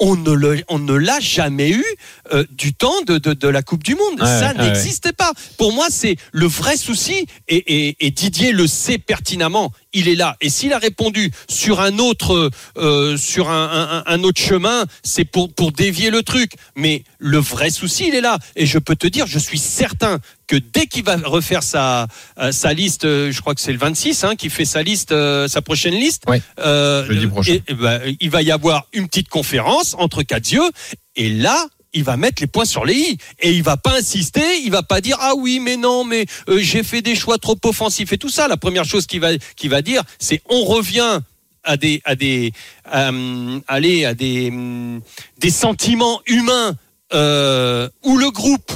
on 0.00 0.16
ne 0.16 0.32
le- 0.32 0.64
on 0.68 0.80
ne 0.80 0.94
l'a 0.94 1.20
jamais 1.20 1.70
eu 1.70 1.84
euh, 2.32 2.44
du 2.50 2.74
temps 2.74 3.00
de, 3.06 3.16
de, 3.18 3.32
de 3.32 3.48
la 3.48 3.62
Coupe 3.62 3.84
du 3.84 3.94
Monde. 3.94 4.18
Ça 4.18 4.52
ouais, 4.52 4.54
n'existait 4.66 5.12
pas. 5.12 5.32
Pour 5.56 5.72
moi, 5.72 5.86
c'est 5.88 6.16
le 6.32 6.46
vrai 6.46 6.76
souci, 6.76 7.26
et, 7.48 7.56
et, 7.88 7.96
et 8.06 8.10
Didier 8.10 8.50
le 8.52 8.66
sait 8.66 8.98
pertinemment. 8.98 9.72
Il 9.94 10.08
est 10.08 10.14
là. 10.14 10.36
Et 10.40 10.50
s'il 10.50 10.72
a 10.72 10.78
répondu 10.78 11.30
sur 11.48 11.80
un 11.80 11.98
autre, 11.98 12.50
euh, 12.76 13.16
sur 13.16 13.48
un, 13.50 14.02
un, 14.06 14.12
un, 14.12 14.22
autre 14.24 14.40
chemin, 14.40 14.84
c'est 15.02 15.24
pour, 15.24 15.52
pour 15.54 15.72
dévier 15.72 16.10
le 16.10 16.22
truc. 16.22 16.52
Mais 16.76 17.04
le 17.18 17.38
vrai 17.38 17.70
souci, 17.70 18.08
il 18.08 18.14
est 18.14 18.20
là. 18.20 18.38
Et 18.56 18.66
je 18.66 18.78
peux 18.78 18.96
te 18.96 19.06
dire, 19.06 19.26
je 19.26 19.38
suis 19.38 19.58
certain 19.58 20.18
que 20.46 20.56
dès 20.56 20.86
qu'il 20.86 21.04
va 21.04 21.16
refaire 21.24 21.62
sa, 21.62 22.06
euh, 22.38 22.52
sa 22.52 22.74
liste, 22.74 23.04
euh, 23.06 23.32
je 23.32 23.40
crois 23.40 23.54
que 23.54 23.60
c'est 23.62 23.72
le 23.72 23.78
26 23.78 24.24
hein, 24.24 24.36
qui 24.36 24.50
fait 24.50 24.66
sa 24.66 24.82
liste, 24.82 25.12
euh, 25.12 25.48
sa 25.48 25.62
prochaine 25.62 25.94
liste, 25.94 26.24
Ouais, 26.28 26.42
euh, 26.58 27.06
et- 27.54 27.62
et 27.68 27.74
ben, 27.74 28.00
il 28.20 28.28
va 28.30 28.42
y 28.42 28.50
avoir 28.50 28.86
une 28.92 29.08
petite 29.08 29.28
conférence 29.30 29.94
entre 29.98 30.22
quatre 30.22 30.50
yeux. 30.52 30.68
Et 31.16 31.30
là, 31.30 31.66
il 31.94 32.04
va 32.04 32.16
mettre 32.16 32.42
les 32.42 32.46
points 32.46 32.64
sur 32.64 32.84
les 32.84 32.94
i 32.94 33.18
et 33.40 33.52
il 33.52 33.62
va 33.62 33.76
pas 33.76 33.96
insister, 33.96 34.58
il 34.62 34.70
va 34.70 34.82
pas 34.82 35.00
dire 35.00 35.16
ah 35.20 35.32
oui 35.36 35.60
mais 35.60 35.76
non 35.76 36.04
mais 36.04 36.26
euh, 36.48 36.58
j'ai 36.58 36.82
fait 36.82 37.00
des 37.00 37.14
choix 37.14 37.38
trop 37.38 37.56
offensifs 37.64 38.12
et 38.12 38.18
tout 38.18 38.28
ça. 38.28 38.48
La 38.48 38.56
première 38.56 38.84
chose 38.84 39.06
qu'il 39.06 39.20
va 39.20 39.36
qu'il 39.56 39.70
va 39.70 39.80
dire 39.80 40.02
c'est 40.18 40.42
on 40.50 40.64
revient 40.64 41.20
à 41.62 41.76
des 41.76 42.02
à 42.04 42.14
des 42.14 42.52
euh, 42.94 43.60
à 43.66 43.80
des 43.80 44.48
hum, 44.48 45.00
des 45.38 45.50
sentiments 45.50 46.20
humains 46.26 46.76
euh, 47.14 47.88
où 48.02 48.18
le 48.18 48.30
groupe 48.30 48.72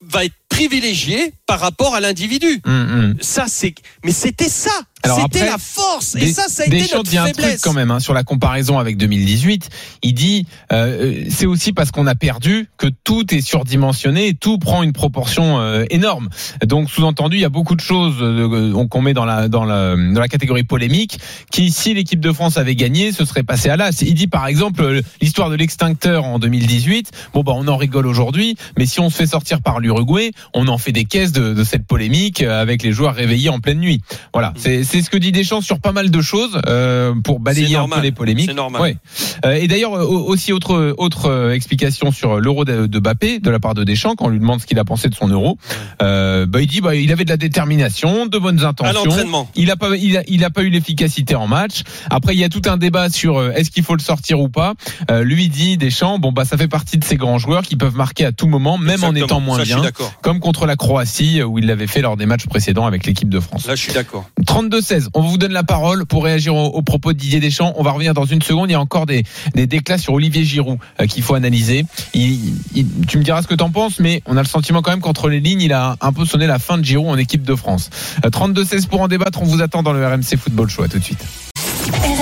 va 0.00 0.24
être 0.24 0.34
privilégié 0.48 1.32
par 1.46 1.60
rapport 1.60 1.94
à 1.94 2.00
l'individu. 2.00 2.60
Hum, 2.64 2.72
hum. 2.74 3.14
Ça 3.20 3.44
c'est 3.48 3.74
mais 4.04 4.12
c'était 4.12 4.48
ça. 4.48 4.70
C'était 5.04 5.44
la 5.44 5.58
force 5.58 6.14
et 6.16 6.32
ça 6.32 6.44
ça 6.48 6.62
a 6.62 6.66
été 6.66 6.78
Deschamps 6.78 6.96
notre 6.98 7.10
dit 7.10 7.18
un 7.18 7.26
faiblesse. 7.26 7.46
truc 7.46 7.60
quand 7.62 7.74
même 7.74 7.90
hein, 7.90 8.00
sur 8.00 8.14
la 8.14 8.22
comparaison 8.22 8.78
avec 8.78 8.96
2018. 8.96 9.68
Il 10.02 10.14
dit 10.14 10.46
euh, 10.72 11.24
c'est 11.28 11.44
aussi 11.44 11.74
parce 11.74 11.90
qu'on 11.90 12.06
a 12.06 12.14
perdu 12.14 12.70
que 12.78 12.86
tout 13.04 13.34
est 13.34 13.42
surdimensionné 13.42 14.28
et 14.28 14.34
tout 14.34 14.56
prend 14.58 14.82
une 14.82 14.94
proportion 14.94 15.58
euh, 15.58 15.84
énorme. 15.90 16.30
Donc 16.64 16.88
sous-entendu, 16.90 17.36
il 17.36 17.40
y 17.40 17.44
a 17.44 17.50
beaucoup 17.50 17.74
de 17.74 17.82
choses 17.82 18.16
euh, 18.22 18.86
qu'on 18.86 19.02
met 19.02 19.12
dans 19.12 19.26
la 19.26 19.48
dans 19.48 19.64
la 19.64 19.94
dans 19.94 20.20
la 20.20 20.28
catégorie 20.28 20.64
polémique 20.64 21.18
qui 21.50 21.70
si 21.70 21.92
l'équipe 21.92 22.20
de 22.20 22.32
France 22.32 22.56
avait 22.56 22.74
gagné, 22.74 23.12
ce 23.12 23.26
serait 23.26 23.42
passé 23.42 23.68
à 23.68 23.76
l'as. 23.76 24.00
Il 24.00 24.14
dit 24.14 24.26
par 24.26 24.46
exemple 24.46 24.82
euh, 24.82 25.02
l'histoire 25.20 25.50
de 25.50 25.56
l'extincteur 25.56 26.24
en 26.24 26.38
2018. 26.38 27.10
Bon 27.34 27.42
bah 27.42 27.52
on 27.54 27.68
en 27.68 27.76
rigole 27.76 28.06
aujourd'hui, 28.06 28.56
mais 28.78 28.86
si 28.86 29.00
on 29.00 29.10
se 29.10 29.16
fait 29.16 29.26
sortir 29.26 29.60
par 29.60 29.80
l'Uruguay, 29.80 30.32
on 30.54 30.66
en 30.68 30.78
fait 30.78 30.92
des 30.92 31.04
caisses 31.04 31.32
de, 31.34 31.52
de 31.54 31.64
cette 31.64 31.86
polémique 31.86 32.42
euh, 32.42 32.60
avec 32.62 32.82
les 32.82 32.92
joueurs 32.92 33.14
réveillés 33.14 33.48
en 33.50 33.58
pleine 33.60 33.78
nuit. 33.78 34.00
Voilà, 34.32 34.52
c'est 34.56 34.84
c'est 34.84 35.02
ce 35.02 35.10
que 35.10 35.16
dit 35.18 35.32
Deschamps 35.32 35.60
sur 35.60 35.80
pas 35.80 35.92
mal 35.92 36.10
de 36.10 36.22
choses 36.22 36.60
euh, 36.66 37.14
pour 37.22 37.40
balayer 37.40 37.76
un 37.76 37.88
peu 37.88 38.00
les 38.00 38.12
polémiques. 38.12 38.46
C'est 38.48 38.54
normal. 38.54 38.80
Ouais. 38.82 38.96
Euh, 39.44 39.54
et 39.54 39.68
d'ailleurs 39.68 39.92
aussi 39.92 40.52
autre 40.52 40.94
autre 40.98 41.52
explication 41.52 42.12
sur 42.12 42.40
l'euro 42.40 42.64
de, 42.64 42.86
de 42.86 42.98
Bappé 42.98 43.38
de 43.40 43.50
la 43.50 43.60
part 43.60 43.74
de 43.74 43.84
Deschamps 43.84 44.14
quand 44.16 44.26
on 44.26 44.28
lui 44.30 44.38
demande 44.40 44.60
ce 44.60 44.66
qu'il 44.66 44.78
a 44.78 44.84
pensé 44.84 45.08
de 45.08 45.14
son 45.14 45.28
euro. 45.28 45.58
Euh, 46.02 46.46
bah 46.46 46.60
il 46.60 46.66
dit 46.66 46.80
bah 46.80 46.94
il 46.94 47.12
avait 47.12 47.24
de 47.24 47.30
la 47.30 47.36
détermination, 47.36 48.26
de 48.26 48.38
bonnes 48.38 48.62
À 48.64 48.68
intentions. 48.68 49.04
l'entraînement. 49.04 49.50
Il 49.56 49.70
a 49.70 49.76
pas, 49.76 49.96
il 49.96 50.16
a, 50.16 50.22
il 50.28 50.44
a 50.44 50.50
pas 50.50 50.62
eu 50.62 50.70
l'efficacité 50.70 51.34
en 51.34 51.46
match. 51.46 51.82
Après, 52.10 52.34
il 52.34 52.38
y 52.40 52.44
a 52.44 52.48
tout 52.48 52.62
un 52.66 52.76
débat 52.76 53.10
sur 53.10 53.42
est-ce 53.52 53.70
qu'il 53.70 53.82
faut 53.84 53.94
le 53.96 54.02
sortir 54.02 54.40
ou 54.40 54.48
pas. 54.48 54.74
Lui 55.22 55.48
dit 55.48 55.76
Deschamps, 55.76 56.18
bon 56.18 56.32
bah 56.32 56.44
ça 56.44 56.56
fait 56.56 56.68
partie 56.68 56.98
de 56.98 57.04
ces 57.04 57.16
grands 57.16 57.38
joueurs 57.38 57.62
qui 57.62 57.76
peuvent 57.76 57.96
marquer 57.96 58.24
à 58.24 58.32
tout 58.32 58.46
moment, 58.46 58.78
même 58.78 59.04
en 59.04 59.14
étant 59.14 59.40
moins 59.40 59.58
Ça, 59.58 59.64
bien, 59.64 59.82
comme 60.22 60.40
contre 60.40 60.66
la 60.66 60.76
Croatie 60.76 61.23
euh, 61.40 61.44
où 61.44 61.58
il 61.58 61.66
l'avait 61.66 61.86
fait 61.86 62.00
lors 62.00 62.16
des 62.16 62.26
matchs 62.26 62.46
précédents 62.46 62.86
avec 62.86 63.06
l'équipe 63.06 63.28
de 63.28 63.40
France. 63.40 63.66
Là, 63.66 63.74
je 63.74 63.82
suis 63.82 63.92
d'accord. 63.92 64.28
32-16. 64.46 65.08
On 65.14 65.22
vous 65.22 65.38
donne 65.38 65.52
la 65.52 65.62
parole 65.64 66.04
pour 66.06 66.24
réagir 66.24 66.54
aux, 66.54 66.66
aux 66.66 66.82
propos 66.82 67.12
de 67.12 67.18
Didier 67.18 67.40
Deschamps. 67.40 67.72
On 67.76 67.82
va 67.82 67.92
revenir 67.92 68.14
dans 68.14 68.24
une 68.24 68.42
seconde. 68.42 68.68
Il 68.70 68.72
y 68.72 68.76
a 68.76 68.80
encore 68.80 69.06
des, 69.06 69.24
des 69.54 69.66
déclats 69.66 69.98
sur 69.98 70.12
Olivier 70.14 70.44
Giroud 70.44 70.78
euh, 71.00 71.06
qu'il 71.06 71.22
faut 71.22 71.34
analyser. 71.34 71.84
Il- 72.14 72.54
il- 72.74 72.86
tu 73.06 73.18
me 73.18 73.22
diras 73.24 73.42
ce 73.42 73.46
que 73.46 73.54
t'en 73.54 73.70
penses, 73.70 73.98
mais 74.00 74.22
on 74.26 74.36
a 74.36 74.42
le 74.42 74.48
sentiment 74.48 74.82
quand 74.82 74.90
même 74.90 75.00
qu'entre 75.00 75.28
les 75.28 75.40
lignes, 75.40 75.62
il 75.62 75.72
a 75.72 75.96
un 76.00 76.12
peu 76.12 76.24
sonné 76.24 76.46
la 76.46 76.58
fin 76.58 76.78
de 76.78 76.84
Giroud 76.84 77.08
en 77.08 77.16
équipe 77.18 77.42
de 77.42 77.54
France. 77.54 77.90
Euh, 78.24 78.30
32-16 78.30 78.86
pour 78.88 79.00
en 79.00 79.08
débattre. 79.08 79.40
On 79.42 79.46
vous 79.46 79.62
attend 79.62 79.82
dans 79.82 79.92
le 79.92 80.06
RMC 80.06 80.36
Football 80.38 80.68
Show. 80.68 80.82
À 80.82 80.88
tout 80.88 80.98
de 80.98 81.04
suite. 81.04 81.24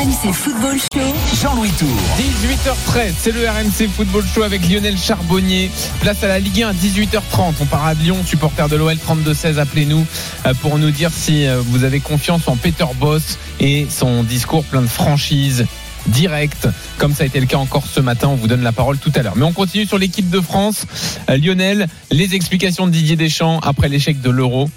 RMC 0.03 0.33
Football 0.33 0.79
Show. 0.81 1.15
Jean-Louis 1.41 1.71
Tour. 1.79 1.89
18h13, 2.19 3.13
c'est 3.17 3.31
le 3.31 3.49
RMC 3.49 3.89
Football 3.89 4.25
Show 4.27 4.43
avec 4.43 4.69
Lionel 4.69 4.99
Charbonnier. 4.99 5.71
Place 6.01 6.25
à 6.25 6.27
la 6.27 6.41
Ligue 6.41 6.65
1 6.65 6.71
à 6.71 6.73
18h30. 6.73 7.55
On 7.61 7.67
part 7.67 7.87
à 7.87 7.95
Lyon, 7.95 8.17
supporter 8.27 8.69
de 8.69 8.75
l'OL 8.75 8.97
32-16. 8.97 9.59
Appelez-nous 9.59 10.05
euh, 10.47 10.55
pour 10.55 10.77
nous 10.79 10.91
dire 10.91 11.11
si 11.13 11.47
euh, 11.47 11.61
vous 11.65 11.85
avez 11.85 12.01
confiance 12.01 12.49
en 12.49 12.57
Peter 12.57 12.87
Boss 12.99 13.39
et 13.61 13.87
son 13.89 14.25
discours 14.25 14.65
plein 14.65 14.83
de 14.83 14.89
franchise 14.89 15.67
direct, 16.09 16.67
comme 16.99 17.15
ça 17.15 17.23
a 17.23 17.27
été 17.27 17.39
le 17.39 17.47
cas 17.47 17.59
encore 17.59 17.87
ce 17.87 18.01
matin. 18.01 18.27
On 18.27 18.35
vous 18.35 18.49
donne 18.49 18.65
la 18.65 18.73
parole 18.73 18.99
tout 18.99 19.13
à 19.15 19.23
l'heure. 19.23 19.37
Mais 19.37 19.45
on 19.45 19.53
continue 19.53 19.87
sur 19.87 19.99
l'équipe 19.99 20.29
de 20.29 20.41
France. 20.41 20.85
Euh, 21.31 21.37
Lionel, 21.37 21.87
les 22.11 22.35
explications 22.35 22.89
de 22.89 22.91
Didier 22.91 23.15
Deschamps 23.15 23.61
après 23.61 23.89
l'échec 23.89 24.21
de 24.21 24.31
l'Euro. 24.31 24.69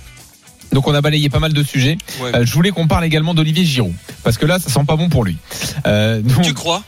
Donc 0.76 0.88
on 0.90 0.94
a 0.94 1.00
balayé 1.02 1.30
pas 1.30 1.40
mal 1.40 1.54
de 1.54 1.64
sujets. 1.64 1.98
Ouais. 2.22 2.36
Euh, 2.36 2.46
je 2.46 2.54
voulais 2.54 2.72
qu'on 2.72 2.86
parle 2.86 3.06
également 3.06 3.34
d'Olivier 3.34 3.64
Giroud, 3.64 3.94
parce 4.24 4.38
que 4.38 4.46
là, 4.46 4.60
ça 4.60 4.70
sent 4.70 4.84
pas 4.86 4.98
bon 4.98 5.08
pour 5.08 5.24
lui. 5.24 5.38
Euh, 5.88 6.22
donc- 6.22 6.42
Tu 6.44 6.54
crois? 6.54 6.84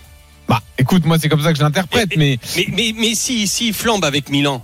Bah, 0.50 0.62
écoute, 0.78 1.06
moi 1.06 1.18
c'est 1.18 1.30
comme 1.30 1.42
ça 1.42 1.54
que 1.54 1.58
je 1.58 1.64
l'interprète, 1.64 2.10
Et- 2.12 2.18
mais 2.18 2.38
Mais, 2.58 2.66
mais, 2.74 2.94
mais 3.00 3.16
si, 3.16 3.48
si 3.48 3.70
il 3.70 3.74
flambe 3.74 4.04
avec 4.04 4.30
Milan, 4.30 4.62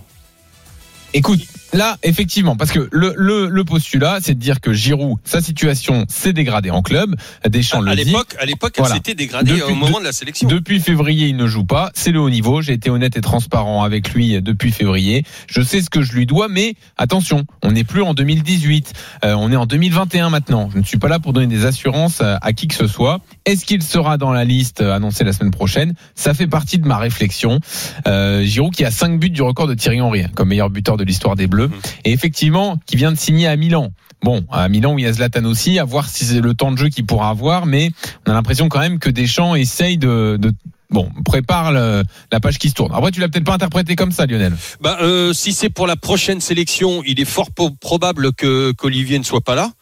écoute, 1.14 1.40
là, 1.74 1.98
effectivement, 2.02 2.56
parce 2.56 2.70
que 2.70 2.88
le, 2.90 3.12
le, 3.16 3.48
le 3.48 3.64
postulat, 3.64 4.18
c'est 4.22 4.34
de 4.34 4.40
dire 4.40 4.60
que 4.60 4.72
Giroud, 4.72 5.18
sa 5.24 5.40
situation 5.42 6.06
s'est 6.08 6.32
dégradée 6.32 6.70
en 6.70 6.80
club. 6.82 7.14
Deschamps 7.48 7.80
le 7.82 7.90
à 7.90 7.94
l'époque, 7.94 8.34
à 8.40 8.46
l'époque, 8.46 8.74
Voilà. 8.78 8.94
elle 8.94 8.98
s'était 8.98 9.14
dégradée 9.14 9.52
Depuis- 9.52 9.72
au 9.72 9.74
moment 9.74 9.98
de 10.00 10.04
la 10.04 10.12
sélection. 10.12 10.48
Depuis 10.48 10.80
février, 10.80 11.26
il 11.28 11.36
ne 11.36 11.46
joue 11.46 11.64
pas. 11.64 11.90
C'est 11.94 12.12
le 12.12 12.20
haut 12.20 12.30
niveau. 12.30 12.62
J'ai 12.62 12.72
été 12.72 12.88
honnête 12.90 13.16
et 13.16 13.20
transparent 13.20 13.82
avec 13.82 14.14
lui 14.14 14.40
depuis 14.40 14.72
février. 14.72 15.24
Je 15.48 15.60
sais 15.60 15.80
ce 15.82 15.90
que 15.90 16.02
je 16.02 16.12
lui 16.14 16.26
dois, 16.26 16.48
mais 16.48 16.74
attention, 16.96 17.44
on 17.62 17.72
n'est 17.72 17.84
plus 17.84 18.02
en 18.02 18.14
2018. 18.14 18.92
Euh, 19.24 19.34
on 19.36 19.50
est 19.52 19.56
en 19.56 19.66
2021 19.66 20.30
maintenant. 20.30 20.70
Je 20.72 20.78
ne 20.78 20.84
suis 20.84 20.98
pas 20.98 21.08
là 21.08 21.18
pour 21.18 21.32
donner 21.32 21.46
des 21.46 21.66
assurances 21.66 22.20
à, 22.20 22.52
qui 22.52 22.68
que 22.68 22.74
ce 22.74 22.86
soit. 22.86 23.20
Est-ce 23.44 23.64
qu'il 23.64 23.82
sera 23.82 24.16
dans 24.16 24.32
la 24.32 24.44
liste 24.44 24.80
annoncée 24.80 25.24
la 25.24 25.32
semaine 25.32 25.50
prochaine? 25.50 25.94
Ça 26.14 26.34
fait 26.34 26.46
partie 26.46 26.78
de 26.78 26.86
ma 26.86 26.98
réflexion. 26.98 27.58
Euh, 28.06 28.42
Giroud 28.44 28.74
qui 28.74 28.84
a 28.84 28.90
5 28.90 29.18
buts 29.18 29.30
du 29.30 29.42
record 29.42 29.66
de 29.66 29.74
Thierry 29.74 30.00
Henry 30.00 30.22
hein, 30.22 30.28
comme 30.34 30.48
meilleur 30.48 30.70
buteur 30.70 30.96
de 30.96 31.04
l'histoire 31.04 31.36
des 31.36 31.46
Bleus. 31.46 31.63
Mhm. 31.68 31.80
Et 32.04 32.12
effectivement, 32.12 32.78
qui 32.86 32.96
vient 32.96 33.12
de 33.12 33.18
signer 33.18 33.46
à 33.46 33.56
Milan. 33.56 33.90
Bon, 34.22 34.44
à 34.50 34.68
Milan 34.70 34.94
où 34.94 34.98
il 34.98 35.04
y 35.04 35.06
a 35.06 35.12
Zlatan 35.12 35.44
aussi, 35.44 35.78
à 35.78 35.84
voir 35.84 36.08
si 36.08 36.24
c'est 36.24 36.40
le 36.40 36.54
temps 36.54 36.72
de 36.72 36.78
jeu 36.78 36.88
qu'il 36.88 37.04
pourra 37.04 37.28
avoir, 37.28 37.66
mais 37.66 37.90
on 38.26 38.30
a 38.30 38.34
l'impression 38.34 38.68
quand 38.70 38.80
même 38.80 38.98
que 38.98 39.10
Deschamps 39.10 39.54
essaye 39.54 39.98
de, 39.98 40.38
de 40.40 40.52
bon 40.88 41.10
prépare 41.26 41.72
le- 41.72 42.04
la 42.32 42.40
page 42.40 42.58
qui 42.58 42.70
se 42.70 42.74
tourne. 42.74 42.92
Après, 42.94 43.10
tu 43.10 43.20
l'as 43.20 43.28
peut-être 43.28 43.44
pas 43.44 43.52
interprété 43.54 43.96
comme 43.96 44.12
ça, 44.12 44.24
Lionel. 44.24 44.54
Bah, 44.80 44.96
euh, 45.02 45.34
si 45.34 45.52
c'est 45.52 45.68
pour 45.68 45.86
la 45.86 45.96
prochaine 45.96 46.40
sélection, 46.40 47.02
il 47.06 47.20
est 47.20 47.24
fort 47.26 47.50
probable 47.80 48.32
que 48.32 48.72
qu'Olivier 48.72 49.18
ne 49.18 49.24
soit 49.24 49.42
pas 49.42 49.54
là. 49.56 49.72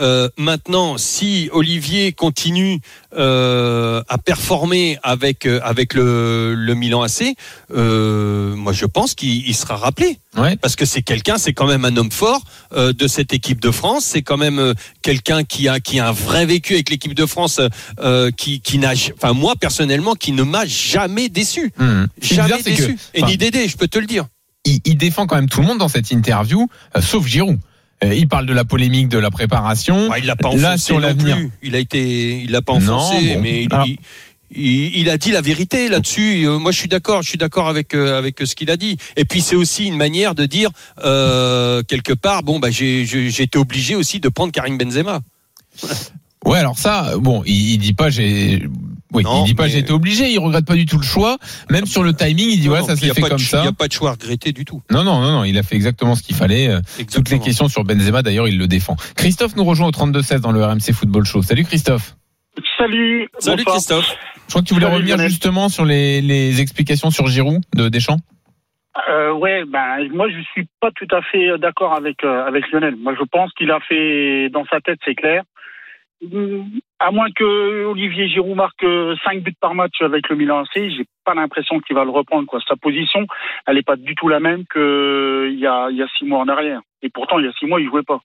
Euh, 0.00 0.28
maintenant, 0.38 0.96
si 0.98 1.48
Olivier 1.52 2.12
continue 2.12 2.80
euh, 3.16 4.02
à 4.08 4.18
performer 4.18 4.98
avec 5.02 5.46
euh, 5.46 5.60
avec 5.62 5.94
le, 5.94 6.54
le 6.54 6.74
Milan 6.74 7.02
AC, 7.02 7.34
euh, 7.74 8.54
moi 8.56 8.72
je 8.72 8.86
pense 8.86 9.14
qu'il 9.14 9.46
il 9.48 9.54
sera 9.54 9.76
rappelé 9.76 10.18
Ouais. 10.34 10.56
parce 10.56 10.76
que 10.76 10.86
c'est 10.86 11.02
quelqu'un, 11.02 11.36
c'est 11.36 11.52
quand 11.52 11.66
même 11.66 11.84
un 11.84 11.94
homme 11.98 12.10
fort 12.10 12.40
euh, 12.74 12.94
de 12.94 13.06
cette 13.06 13.34
équipe 13.34 13.60
de 13.60 13.70
France. 13.70 14.04
C'est 14.06 14.22
quand 14.22 14.38
même 14.38 14.58
euh, 14.58 14.72
quelqu'un 15.02 15.44
qui 15.44 15.68
a 15.68 15.78
qui 15.78 16.00
a 16.00 16.08
un 16.08 16.12
vrai 16.12 16.46
vécu 16.46 16.72
avec 16.72 16.88
l'équipe 16.88 17.12
de 17.14 17.26
France, 17.26 17.60
euh, 18.00 18.30
qui 18.30 18.60
qui 18.62 18.78
n'a, 18.78 18.92
enfin 19.14 19.34
moi 19.34 19.54
personnellement, 19.60 20.14
qui 20.14 20.32
ne 20.32 20.42
m'a 20.42 20.64
jamais 20.66 21.28
déçu, 21.28 21.70
Mmh. 21.78 22.04
Jamais 22.22 22.42
bizarre, 22.44 22.58
c'est 22.64 22.72
que, 22.74 22.82
déçu. 22.82 22.98
Et 23.14 23.22
ni 23.22 23.36
Dédé, 23.36 23.68
je 23.68 23.76
peux 23.76 23.88
te 23.88 23.98
le 23.98 24.06
dire. 24.06 24.24
il, 24.64 24.78
il 24.86 24.96
défend 24.96 25.26
quand 25.26 25.36
même 25.36 25.48
tout 25.50 25.60
le 25.60 25.66
monde 25.66 25.78
dans 25.78 25.88
cette 25.88 26.10
interview, 26.10 26.66
euh, 26.96 27.02
sauf 27.02 27.26
Giroud. 27.26 27.58
Euh, 28.04 28.14
il 28.14 28.28
parle 28.28 28.46
de 28.46 28.52
la 28.52 28.64
polémique 28.64 29.08
de 29.08 29.18
la 29.18 29.30
préparation. 29.30 30.08
Ouais, 30.08 30.18
il 30.20 30.26
l'a 30.26 30.36
pas 30.36 30.54
Là, 30.54 30.70
enfoncé 30.70 30.84
sur 30.84 30.94
non 30.96 31.00
l'avenir. 31.06 31.38
Il 31.62 31.74
a 31.74 31.78
été, 31.78 32.42
il 32.42 32.50
l'a 32.50 32.62
pas 32.62 32.78
Non, 32.78 32.94
enfoncé, 32.94 33.34
bon. 33.34 33.40
mais 33.42 33.62
il, 33.64 33.72
Alors- 33.72 33.86
il, 33.86 33.96
il- 34.54 34.96
il 35.00 35.08
a 35.08 35.16
dit 35.16 35.30
la 35.30 35.40
vérité 35.40 35.88
là-dessus. 35.88 36.44
Euh, 36.46 36.58
Moi, 36.58 36.72
je 36.72 36.78
suis 36.78 36.88
d'accord. 36.88 37.22
Je 37.22 37.28
suis 37.30 37.38
d'accord 37.38 37.68
avec 37.68 37.94
euh, 37.94 38.18
avec 38.18 38.40
ce 38.44 38.54
qu'il 38.54 38.70
a 38.70 38.76
dit. 38.76 38.96
Et 39.16 39.24
puis, 39.24 39.40
c'est 39.40 39.56
aussi 39.56 39.86
une 39.86 39.96
manière 39.96 40.34
de 40.34 40.44
dire 40.46 40.70
euh, 41.04 41.82
quelque 41.82 42.12
part. 42.12 42.42
Bon, 42.42 42.58
bah, 42.58 42.70
j'ai 42.70 43.02
été 43.42 43.58
obligé 43.58 43.94
aussi 43.94 44.20
de 44.20 44.28
prendre 44.28 44.52
Karim 44.52 44.76
Benzema. 44.76 45.20
Ouais, 46.44 46.58
alors 46.58 46.78
ça, 46.78 47.12
bon, 47.18 47.42
il, 47.46 47.72
il 47.74 47.78
dit 47.78 47.94
pas 47.94 48.10
j'ai, 48.10 48.64
oui, 49.12 49.22
Non, 49.24 49.44
il 49.44 49.48
dit 49.48 49.54
pas 49.54 49.64
mais- 49.64 49.68
j'ai 49.70 49.78
été 49.78 49.92
obligé. 49.92 50.30
Il 50.30 50.38
regrette 50.38 50.64
pas 50.66 50.74
du 50.74 50.86
tout 50.86 50.96
le 50.98 51.02
choix. 51.04 51.36
Même 51.70 51.86
sur 51.86 52.02
le 52.02 52.12
timing, 52.14 52.48
il 52.50 52.60
dit 52.60 52.68
Non, 52.68 52.74
ouais, 52.74 52.82
ça 52.82 52.96
s'est 52.96 53.12
fait 53.12 53.20
comme 53.22 53.38
ça. 53.38 53.58
Il 53.58 53.62
n'y 53.62 53.68
a 53.68 53.72
pas 53.72 53.88
de 53.88 53.92
choix 53.92 54.10
à 54.10 54.12
regretter 54.12 54.52
du 54.52 54.64
tout. 54.64 54.82
Non, 54.90 55.04
non, 55.04 55.20
non, 55.20 55.32
non, 55.32 55.44
il 55.44 55.56
a 55.58 55.62
fait 55.62 55.74
exactement 55.76 56.14
ce 56.14 56.22
qu'il 56.22 56.36
fallait. 56.36 56.68
Euh, 56.68 56.80
Toutes 57.12 57.30
les 57.30 57.38
questions 57.40 57.68
sur 57.68 57.84
Benzema, 57.84 58.22
d'ailleurs, 58.22 58.48
il 58.48 58.58
le 58.58 58.66
défend. 58.66 58.96
Christophe 59.16 59.56
nous 59.56 59.64
rejoint 59.64 59.88
au 59.88 59.90
32-16 59.92 60.40
dans 60.40 60.52
le 60.52 60.64
RMC 60.64 60.92
Football 60.92 61.24
Show. 61.24 61.42
Salut 61.42 61.64
Christophe. 61.64 62.16
Salut. 62.78 63.28
Salut 63.38 63.64
bonsoir. 63.64 63.76
Christophe. 63.76 64.16
Je 64.46 64.50
crois 64.50 64.62
que 64.62 64.66
tu 64.66 64.74
voulais 64.74 64.84
Salut, 64.86 64.96
revenir 64.96 65.16
Lionel. 65.16 65.30
justement 65.30 65.68
sur 65.68 65.84
les, 65.84 66.20
les 66.20 66.60
explications 66.60 67.10
sur 67.10 67.26
Giroud 67.28 67.62
de 67.74 67.88
Deschamps. 67.88 68.18
Euh, 69.08 69.32
ouais, 69.32 69.62
ben 69.66 70.06
moi 70.12 70.26
je 70.28 70.38
suis 70.52 70.68
pas 70.80 70.90
tout 70.94 71.06
à 71.16 71.22
fait 71.22 71.56
d'accord 71.58 71.94
avec 71.94 72.22
euh, 72.24 72.44
avec 72.46 72.70
Lionel. 72.70 72.96
Moi 72.96 73.14
je 73.18 73.24
pense 73.24 73.50
qu'il 73.54 73.70
a 73.70 73.80
fait 73.80 74.50
dans 74.50 74.64
sa 74.70 74.80
tête, 74.80 74.98
c'est 75.06 75.14
clair. 75.14 75.44
À 77.04 77.10
moins 77.10 77.26
que 77.34 77.84
Olivier 77.86 78.28
Giroud 78.28 78.54
marque 78.56 78.84
5 79.24 79.42
buts 79.42 79.56
par 79.60 79.74
match 79.74 80.00
avec 80.00 80.28
le 80.28 80.36
Milan 80.36 80.60
AC, 80.62 80.74
j'ai 80.74 81.04
pas 81.24 81.34
l'impression 81.34 81.80
qu'il 81.80 81.96
va 81.96 82.04
le 82.04 82.10
reprendre. 82.10 82.46
Quoi. 82.46 82.60
Sa 82.68 82.76
position, 82.76 83.26
elle 83.66 83.76
est 83.78 83.82
pas 83.82 83.96
du 83.96 84.14
tout 84.14 84.28
la 84.28 84.38
même 84.38 84.64
que 84.70 85.48
il 85.52 85.58
y 85.58 85.66
a 85.66 85.88
il 85.90 85.96
y 85.96 86.02
a 86.02 86.06
six 86.16 86.24
mois 86.24 86.38
en 86.40 86.48
arrière. 86.48 86.80
Et 87.02 87.08
pourtant 87.10 87.40
il 87.40 87.46
y 87.46 87.48
a 87.48 87.52
six 87.58 87.66
mois 87.66 87.80
il 87.80 87.88
jouait 87.88 88.04
pas. 88.04 88.20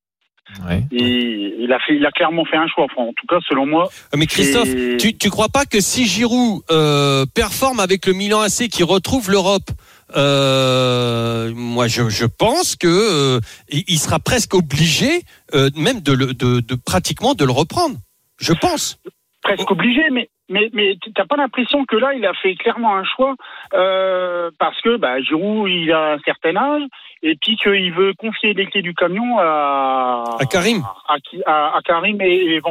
Ouais. 0.65 0.81
Et 0.91 1.55
il 1.60 1.74
a 1.74 1.79
fait, 1.79 1.96
il 1.96 2.05
a 2.05 2.12
clairement 2.12 2.46
fait 2.46 2.55
un 2.55 2.67
choix. 2.67 2.86
Enfin, 2.86 3.01
en 3.10 3.13
tout 3.13 3.25
cas, 3.27 3.39
selon 3.50 3.65
moi. 3.65 3.89
Mais 4.15 4.27
Christophe, 4.27 4.69
Et- 4.69 4.96
tu, 4.98 5.17
tu 5.17 5.29
crois 5.29 5.50
pas 5.50 5.65
que 5.65 5.81
si 5.81 6.05
Giroud 6.05 6.62
euh, 6.72 7.25
performe 7.36 7.79
avec 7.81 8.05
le 8.05 8.13
Milan 8.13 8.39
AC, 8.41 8.69
qui 8.69 8.84
retrouve 8.84 9.29
l'Europe, 9.29 9.69
euh, 10.15 11.51
moi 11.55 11.88
je, 11.88 12.10
je 12.10 12.25
pense 12.25 12.75
que 12.75 12.88
euh, 12.88 13.39
il 13.69 13.84
il 13.88 13.98
sera 13.98 14.19
presque 14.19 14.53
obligé, 14.53 15.10
euh, 15.53 15.69
même 15.75 16.00
de, 16.01 16.13
le, 16.13 16.27
de, 16.34 16.60
de 16.62 16.75
pratiquement 16.75 17.34
de 17.34 17.43
le 17.43 17.51
reprendre. 17.51 17.98
Je 18.39 18.53
pense. 18.53 18.98
presque 19.41 19.70
obligé, 19.72 20.01
mais 20.12 20.29
mais 20.50 20.70
mais 20.74 20.96
t'as 21.15 21.25
pas 21.25 21.36
l'impression 21.36 21.84
que 21.86 21.96
là 21.98 22.13
il 22.13 22.25
a 22.25 22.34
fait 22.41 22.56
clairement 22.56 22.96
un 22.96 23.03
choix 23.03 23.36
euh, 23.74 24.50
parce 24.60 24.79
que 24.82 24.96
bah, 24.98 25.22
Giroud 25.22 25.70
il 25.70 25.91
a 25.91 26.13
un 26.13 26.20
certain 26.25 26.56
âge 26.56 26.84
et 27.22 27.36
puis 27.41 27.58
qu'il 27.58 27.91
veut 27.94 28.13
confier 28.17 28.53
les 28.53 28.65
clés 28.67 28.82
du 28.82 28.94
camion 28.94 29.38
à 29.39 30.24
À 30.39 30.46
Karim. 30.46 30.84
à, 31.10 31.15
à- 31.46 31.77
à 31.77 31.82
Karim 31.84 32.22
et, 32.22 32.56
et 32.56 32.62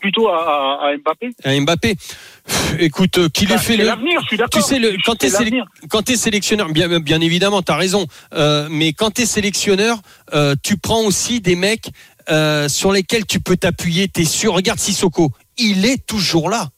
plutôt 0.00 0.28
à, 0.28 0.90
Mbappé. 1.04 1.30
À 1.44 1.60
Mbappé. 1.60 1.94
Écoute, 2.78 3.18
euh, 3.18 3.28
qu'il 3.28 3.50
ait 3.50 3.54
Bah, 3.56 3.60
fait 3.60 3.76
le. 3.76 3.84
l'avenir, 3.84 4.20
je 4.22 4.26
suis 4.28 4.36
d'accord. 4.36 4.62
Tu 4.62 4.66
sais, 4.66 4.78
le- 4.78 4.96
quand 5.04 5.14
t'es 5.16 5.28
t'es 6.02 6.16
sélectionneur, 6.16 6.68
bien, 6.70 7.00
bien 7.00 7.20
évidemment, 7.20 7.60
t'as 7.62 7.76
raison. 7.76 8.06
Euh, 8.34 8.68
mais 8.70 8.92
quand 8.92 9.10
t'es 9.10 9.26
sélectionneur, 9.26 9.98
euh, 10.34 10.54
tu 10.62 10.78
prends 10.78 11.02
aussi 11.04 11.40
des 11.40 11.56
mecs 11.56 11.90
euh, 12.30 12.68
sur 12.68 12.92
lesquels 12.92 13.26
tu 13.26 13.40
peux 13.40 13.56
t'appuyer. 13.56 14.08
T'es 14.08 14.24
sûr. 14.24 14.54
Regarde 14.54 14.78
Sissoko, 14.78 15.30
il 15.56 15.86
est 15.86 16.06
toujours 16.06 16.50
là. 16.50 16.68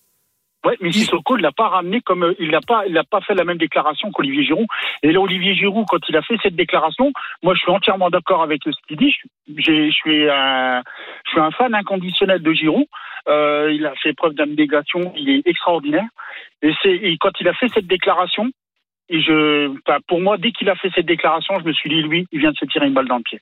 Ouais, 0.64 0.76
mais 0.80 0.92
Sissoko 0.92 1.38
ne 1.38 1.42
l'a 1.42 1.52
pas 1.52 1.68
ramené 1.68 2.02
comme 2.02 2.22
euh, 2.22 2.34
il 2.38 2.50
n'a 2.50 2.60
pas, 2.60 2.86
il 2.86 2.92
n'a 2.92 3.04
pas 3.04 3.22
fait 3.22 3.34
la 3.34 3.44
même 3.44 3.56
déclaration 3.56 4.10
qu'Olivier 4.10 4.44
Giroud. 4.44 4.66
Et 5.02 5.10
là, 5.10 5.20
Olivier 5.20 5.54
Giroud, 5.54 5.86
quand 5.88 6.06
il 6.08 6.16
a 6.16 6.22
fait 6.22 6.36
cette 6.42 6.54
déclaration, 6.54 7.12
moi, 7.42 7.54
je 7.54 7.60
suis 7.60 7.70
entièrement 7.70 8.10
d'accord 8.10 8.42
avec 8.42 8.60
ce 8.64 8.70
qu'il 8.86 8.98
dit. 8.98 9.14
Je, 9.48 9.90
suis 9.90 10.28
un, 10.28 10.82
je 11.24 11.30
suis 11.30 11.40
un 11.40 11.50
fan 11.50 11.74
inconditionnel 11.74 12.42
de 12.42 12.52
Giroud. 12.52 12.84
Euh, 13.28 13.72
il 13.72 13.86
a 13.86 13.94
fait 14.02 14.12
preuve 14.12 14.34
d'abnégation, 14.34 15.12
il 15.16 15.30
est 15.30 15.46
extraordinaire. 15.46 16.08
Et 16.62 16.72
c'est, 16.82 16.94
et 16.94 17.16
quand 17.18 17.32
il 17.40 17.48
a 17.48 17.54
fait 17.54 17.68
cette 17.68 17.86
déclaration, 17.86 18.50
et 19.08 19.20
je, 19.20 19.74
pour 20.06 20.20
moi, 20.20 20.36
dès 20.36 20.52
qu'il 20.52 20.68
a 20.68 20.76
fait 20.76 20.90
cette 20.94 21.06
déclaration, 21.06 21.58
je 21.58 21.64
me 21.64 21.72
suis 21.72 21.88
dit, 21.88 22.02
lui, 22.02 22.26
il 22.32 22.40
vient 22.40 22.52
de 22.52 22.56
se 22.56 22.66
tirer 22.66 22.86
une 22.86 22.94
balle 22.94 23.08
dans 23.08 23.16
le 23.16 23.22
pied. 23.22 23.40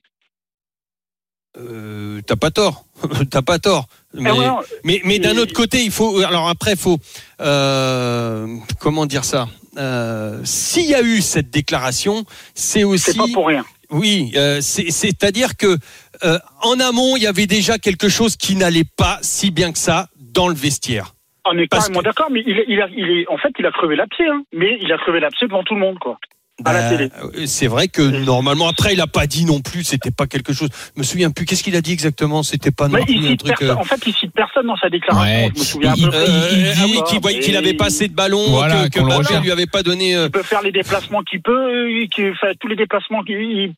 Euh, 1.57 2.21
t'as 2.25 2.35
pas 2.35 2.51
tort. 2.51 2.85
t'as 3.31 3.41
pas 3.41 3.59
tort. 3.59 3.87
Mais, 4.13 4.31
non, 4.31 4.59
mais, 4.83 5.01
mais 5.03 5.19
d'un 5.19 5.37
autre 5.37 5.53
côté, 5.53 5.83
il 5.83 5.91
faut. 5.91 6.19
Alors 6.21 6.47
après, 6.49 6.71
il 6.73 6.77
faut. 6.77 6.97
euh, 7.41 8.47
comment 8.79 9.05
dire 9.05 9.23
ça? 9.25 9.47
Euh, 9.77 10.39
S'il 10.43 10.85
y 10.89 10.95
a 10.95 11.01
eu 11.01 11.21
cette 11.21 11.49
déclaration, 11.49 12.25
c'est 12.53 12.83
aussi. 12.83 13.11
c'est 13.11 13.17
pas 13.17 13.25
pour 13.33 13.47
rien. 13.47 13.65
Oui, 13.91 14.31
euh, 14.35 14.61
c'est- 14.61 14.91
c'est-à-dire 14.91 15.57
que 15.57 15.77
euh, 16.23 16.37
en 16.61 16.79
amont, 16.79 17.15
il 17.17 17.23
y 17.23 17.27
avait 17.27 17.47
déjà 17.47 17.79
quelque 17.79 18.09
chose 18.09 18.35
qui 18.35 18.55
n'allait 18.55 18.83
pas 18.97 19.17
si 19.23 19.49
bien 19.51 19.71
que 19.71 19.79
ça 19.79 20.09
dans 20.17 20.47
le 20.47 20.53
vestiaire. 20.53 21.15
On 21.45 21.57
est 21.57 21.67
carrément 21.67 21.99
que- 21.99 22.05
d'accord, 22.05 22.29
mais 22.29 22.43
il, 22.45 22.63
il, 22.67 22.81
a, 22.81 22.87
il 22.95 23.09
est, 23.09 23.25
en 23.29 23.37
fait, 23.37 23.49
il 23.57 23.65
a 23.65 23.71
crevé 23.71 23.95
l'abcès, 23.95 24.27
hein. 24.27 24.43
Mais 24.53 24.77
il 24.81 24.91
a 24.91 24.97
crevé 24.97 25.19
l'abcès 25.19 25.47
devant 25.47 25.63
tout 25.63 25.73
le 25.73 25.79
monde, 25.79 25.97
quoi. 25.97 26.19
À 26.65 26.73
la 26.73 26.81
Bah, 26.81 26.89
télé. 26.89 27.09
euh, 27.23 27.45
C'est 27.45 27.67
vrai 27.67 27.87
que 27.87 28.01
normalement, 28.01 28.67
après, 28.67 28.93
il 28.93 29.01
a 29.01 29.07
pas 29.07 29.27
dit 29.27 29.45
non 29.45 29.61
plus. 29.61 29.83
C'était 29.83 30.11
pas 30.11 30.27
quelque 30.27 30.53
chose. 30.53 30.69
Je 30.95 30.99
me 30.99 31.03
souviens 31.05 31.31
plus. 31.31 31.45
Qu'est-ce 31.45 31.63
qu'il 31.63 31.75
a 31.75 31.81
dit 31.81 31.93
exactement? 31.93 32.43
C'était 32.43 32.71
pas 32.71 32.87
non 32.87 33.03
plus 33.03 33.15
un 33.15 33.35
truc. 33.35 33.57
personne- 33.57 33.69
euh, 33.69 33.75
en 33.75 33.83
fait, 33.83 34.01
il 34.05 34.13
cite 34.13 34.33
personne 34.33 34.67
dans 34.67 34.75
sa 34.77 34.89
déclaration. 34.89 35.23
Ouais. 35.45 35.49
Je 35.55 35.59
me 35.59 35.65
souviens 35.65 35.93
Il- 35.95 36.05
un 36.05 36.09
peu. 36.09 36.15
euh, 36.17 36.49
il 36.51 36.67
ah 36.67 36.85
dit- 36.85 37.03
qu'il 37.07 37.21
voyait 37.21 37.39
qu'il 37.39 37.55
avait 37.57 37.73
pas 37.73 37.85
assez 37.85 38.07
de 38.07 38.13
ballons, 38.13 38.43
Voilà, 38.49 38.89
que, 38.89 38.99
que 38.99 39.03
recherche. 39.03 39.43
lui 39.43 39.51
avait 39.51 39.65
pas 39.67 39.83
donné. 39.83 40.15
euh, 40.15 40.25
Il 40.25 40.31
peut 40.31 40.43
faire 40.43 40.61
les 40.61 40.71
déplacements 40.71 41.21
qu'il 41.23 41.41
peut, 41.41 41.87
qu'il 42.13 42.35
fait 42.35 42.55
tous 42.59 42.67
les 42.67 42.75
déplacements 42.75 43.21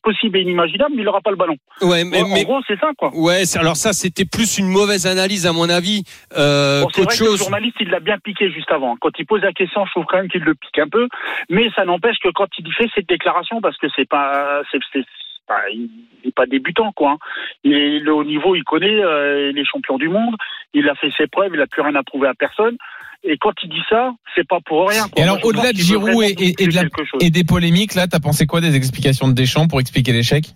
possibles 0.02 0.38
et 0.38 0.40
inimaginables, 0.42 0.92
mais 0.94 1.02
il 1.02 1.04
n'aura 1.04 1.20
pas 1.20 1.30
le 1.30 1.36
ballon. 1.36 1.56
Ouais, 1.82 2.04
mais, 2.04 2.22
en 2.22 2.28
mais- 2.28 2.44
gros, 2.44 2.60
c'est 2.66 2.78
ça, 2.80 2.90
quoi. 2.98 3.10
ouais. 3.14 3.42
Alors 3.56 3.76
ça, 3.76 3.92
c'était 3.92 4.24
plus 4.24 4.58
une 4.58 4.68
mauvaise 4.68 5.06
analyse 5.06 5.46
à 5.46 5.52
mon 5.52 5.68
avis 5.68 6.04
euh, 6.36 6.82
Bon, 6.82 6.86
qu'autre 6.88 7.02
vrai 7.08 7.16
que 7.16 7.22
le 7.24 7.30
chose. 7.30 7.38
journaliste, 7.38 7.76
il 7.80 7.88
l'a 7.88 8.00
bien 8.00 8.18
piqué 8.22 8.50
juste 8.50 8.70
avant. 8.70 8.96
Quand 9.00 9.10
il 9.18 9.26
pose 9.26 9.42
la 9.42 9.52
question, 9.52 9.84
je 9.86 9.90
trouve 9.92 10.04
quand 10.08 10.16
même 10.18 10.28
qu'il 10.28 10.42
le 10.42 10.54
pique 10.54 10.78
un 10.78 10.88
peu. 10.88 11.08
Mais 11.50 11.68
ça 11.76 11.84
n'empêche 11.84 12.16
que 12.22 12.28
quand 12.34 12.46
il 12.58 12.64
fait 12.72 12.88
cette 12.94 13.08
déclaration, 13.08 13.60
parce 13.60 13.76
que 13.78 13.86
c'est 13.94 14.08
pas, 14.08 14.62
c'est, 14.70 14.78
c'est- 14.92 15.04
enfin, 15.48 15.60
il 15.72 15.88
n'est 16.24 16.32
pas 16.32 16.46
débutant, 16.46 16.92
quoi. 16.92 17.12
hein. 17.12 17.18
Il 17.64 17.74
est 17.74 17.98
le 18.00 18.14
haut 18.14 18.24
niveau, 18.24 18.54
il 18.56 18.64
connaît, 18.64 19.02
euh, 19.02 19.50
il 19.50 19.58
est 19.58 19.64
champion 19.64 19.98
du 19.98 20.08
monde, 20.08 20.36
il 20.74 20.88
a 20.88 20.94
fait 20.94 21.10
ses 21.16 21.26
preuves, 21.26 21.50
il 21.54 21.60
a 21.60 21.66
plus 21.66 21.82
rien 21.82 21.94
à 21.94 22.02
prouver 22.02 22.28
à 22.28 22.34
personne. 22.34 22.76
Et 23.24 23.36
quand 23.38 23.52
il 23.62 23.68
dit 23.68 23.82
ça, 23.88 24.12
c'est 24.34 24.46
pas 24.46 24.58
pour 24.64 24.88
rien. 24.88 25.04
quoi. 25.04 25.12
Et 25.16 25.22
alors, 25.22 25.38
au-delà 25.44 25.72
de 25.72 25.76
Giroud 25.78 26.10
et- 26.24 26.30
et- 26.42 26.54
et 26.62 26.66
de 26.66 26.74
la- 26.74 26.82
quelque 26.82 27.04
chose. 27.04 27.20
Et 27.22 27.30
des 27.30 27.44
polémiques, 27.44 27.94
là, 27.94 28.08
t'as 28.08 28.18
pensé 28.18 28.46
quoi 28.46 28.60
des 28.60 28.74
explications 28.74 29.28
de 29.28 29.32
Deschamps 29.32 29.68
pour 29.68 29.78
expliquer 29.80 30.12
l'échec? 30.12 30.46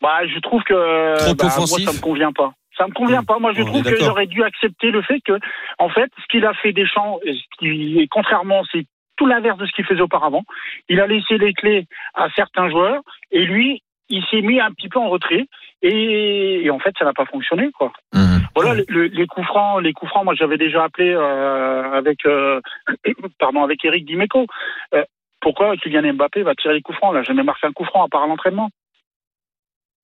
Bah, 0.00 0.26
je 0.26 0.38
trouve 0.40 0.62
que 0.64 1.18
Trop 1.24 1.34
bah, 1.34 1.46
offensif. 1.46 1.84
moi 1.84 1.92
ça 1.92 1.98
me 1.98 2.02
convient 2.02 2.32
pas. 2.32 2.52
Ça 2.76 2.86
me 2.86 2.92
convient 2.92 3.24
pas. 3.24 3.38
Moi, 3.40 3.52
je 3.54 3.62
On 3.62 3.66
trouve 3.66 3.82
qu'il 3.82 4.04
aurait 4.04 4.26
dû 4.26 4.42
accepter 4.44 4.90
le 4.92 5.02
fait 5.02 5.20
que, 5.24 5.32
en 5.80 5.88
fait, 5.88 6.10
ce 6.20 6.26
qu'il 6.30 6.44
a 6.44 6.54
fait 6.54 6.72
Deschamps, 6.72 7.18
et 7.24 7.32
ce 7.34 7.42
qui 7.58 7.98
est 8.00 8.06
contrairement, 8.08 8.62
c'est 8.72 8.86
tout 9.18 9.26
l'inverse 9.26 9.58
de 9.58 9.66
ce 9.66 9.72
qu'il 9.72 9.84
faisait 9.84 10.00
auparavant. 10.00 10.44
Il 10.88 11.00
a 11.00 11.06
laissé 11.06 11.36
les 11.36 11.52
clés 11.52 11.86
à 12.14 12.28
certains 12.30 12.70
joueurs 12.70 13.02
et 13.30 13.44
lui, 13.44 13.82
il 14.08 14.24
s'est 14.30 14.40
mis 14.40 14.58
un 14.58 14.70
petit 14.72 14.88
peu 14.88 14.98
en 14.98 15.10
retrait 15.10 15.44
et, 15.82 16.64
et 16.64 16.70
en 16.70 16.78
fait, 16.78 16.94
ça 16.98 17.04
n'a 17.04 17.12
pas 17.12 17.26
fonctionné, 17.26 17.70
quoi. 17.72 17.92
Mhm. 18.14 18.40
Voilà, 18.54 18.74
le- 18.74 18.84
le- 18.88 19.04
les 19.06 19.26
coups 19.26 19.46
francs, 19.46 19.82
les 19.82 19.92
coups 19.92 20.10
francs. 20.10 20.24
Moi, 20.24 20.34
j'avais 20.34 20.56
déjà 20.56 20.84
appelé 20.84 21.10
euh, 21.14 21.92
avec, 21.92 22.24
euh, 22.24 22.60
pardon, 23.38 23.62
avec 23.62 23.84
Eric 23.84 24.06
Dimeco. 24.06 24.46
Euh, 24.94 25.04
pourquoi 25.40 25.76
Kylian 25.76 26.14
Mbappé 26.14 26.42
va 26.42 26.54
tirer 26.54 26.74
les 26.74 26.80
coups 26.82 26.96
francs? 26.98 27.14
Là, 27.14 27.22
jamais 27.22 27.42
marqué 27.44 27.66
un 27.66 27.72
coup 27.72 27.84
franc 27.84 28.04
à 28.04 28.08
part 28.08 28.26
l'entraînement. 28.26 28.70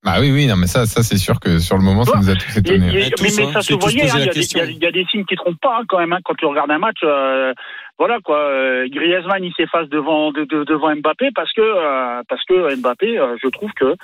Bah 0.04 0.16
oui, 0.20 0.30
oui, 0.32 0.46
non, 0.46 0.56
mais 0.56 0.66
ça, 0.66 0.84
ça 0.84 1.02
c'est 1.02 1.16
sûr 1.16 1.40
que 1.40 1.58
sur 1.58 1.76
le 1.78 1.82
moment, 1.82 2.04
ça 2.04 2.18
nous 2.18 2.28
a 2.28 2.34
tous 2.34 2.56
Il 2.58 2.66
y 2.66 2.70
a- 2.70 2.74
étonnés. 2.74 3.10
tous, 3.10 3.22
mais, 3.22 3.30
mais 3.38 3.48
hein, 3.48 3.52
ça 3.54 3.62
se 3.62 3.72
voyait, 3.74 4.02
hein, 4.02 4.14
il 4.18 4.26
y, 4.26 4.28
a 4.28 4.32
des- 4.32 4.72
y 4.74 4.98
y 4.98 5.02
a 5.04 5.06
signes 5.08 5.24
qui 5.24 5.34
trompent 5.34 5.60
pas 5.62 5.78
hein, 5.80 5.84
quand 5.88 5.98
même 5.98 6.12
hein, 6.12 6.18
quand 6.24 6.34
tu 6.34 6.44
regardes 6.44 6.70
un 6.70 6.78
match. 6.78 6.98
euh, 7.02 7.54
voilà 7.98 8.18
quoi, 8.22 8.36
euh, 8.38 8.86
Griezmann 8.90 9.42
il 9.44 9.54
s'efface 9.54 9.88
devant 9.88 10.30
de- 10.32 10.44
de- 10.44 10.64
devant 10.64 10.94
Mbappé 10.94 11.30
parce 11.34 11.52
que 11.54 11.62
euh, 11.62 12.22
parce 12.28 12.44
que 12.44 12.76
Mbappé, 12.76 13.18
euh, 13.18 13.36
je 13.42 13.48
trouve 13.48 13.70
que 13.72 13.94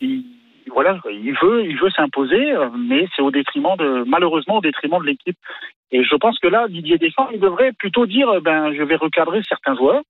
il, 0.00 0.24
voilà, 0.72 0.98
il 1.10 1.34
veut 1.42 1.66
il 1.66 1.76
veut 1.78 1.90
s'imposer, 1.90 2.54
mais 2.78 3.06
c'est 3.14 3.22
au 3.22 3.30
détriment 3.30 3.76
de 3.76 4.04
malheureusement 4.06 4.58
au 4.58 4.60
détriment 4.62 5.00
de 5.00 5.06
l'équipe. 5.06 5.36
Et 5.92 6.04
je 6.04 6.14
pense 6.14 6.38
que 6.38 6.46
là, 6.46 6.68
Didier 6.68 6.96
Deschamps, 6.98 7.28
il 7.34 7.40
devrait 7.40 7.72
plutôt 7.72 8.06
dire, 8.06 8.28
ben, 8.40 8.72
je 8.72 8.82
vais 8.84 8.94
recadrer 8.94 9.40
certains 9.48 9.74
joueurs, 9.74 10.00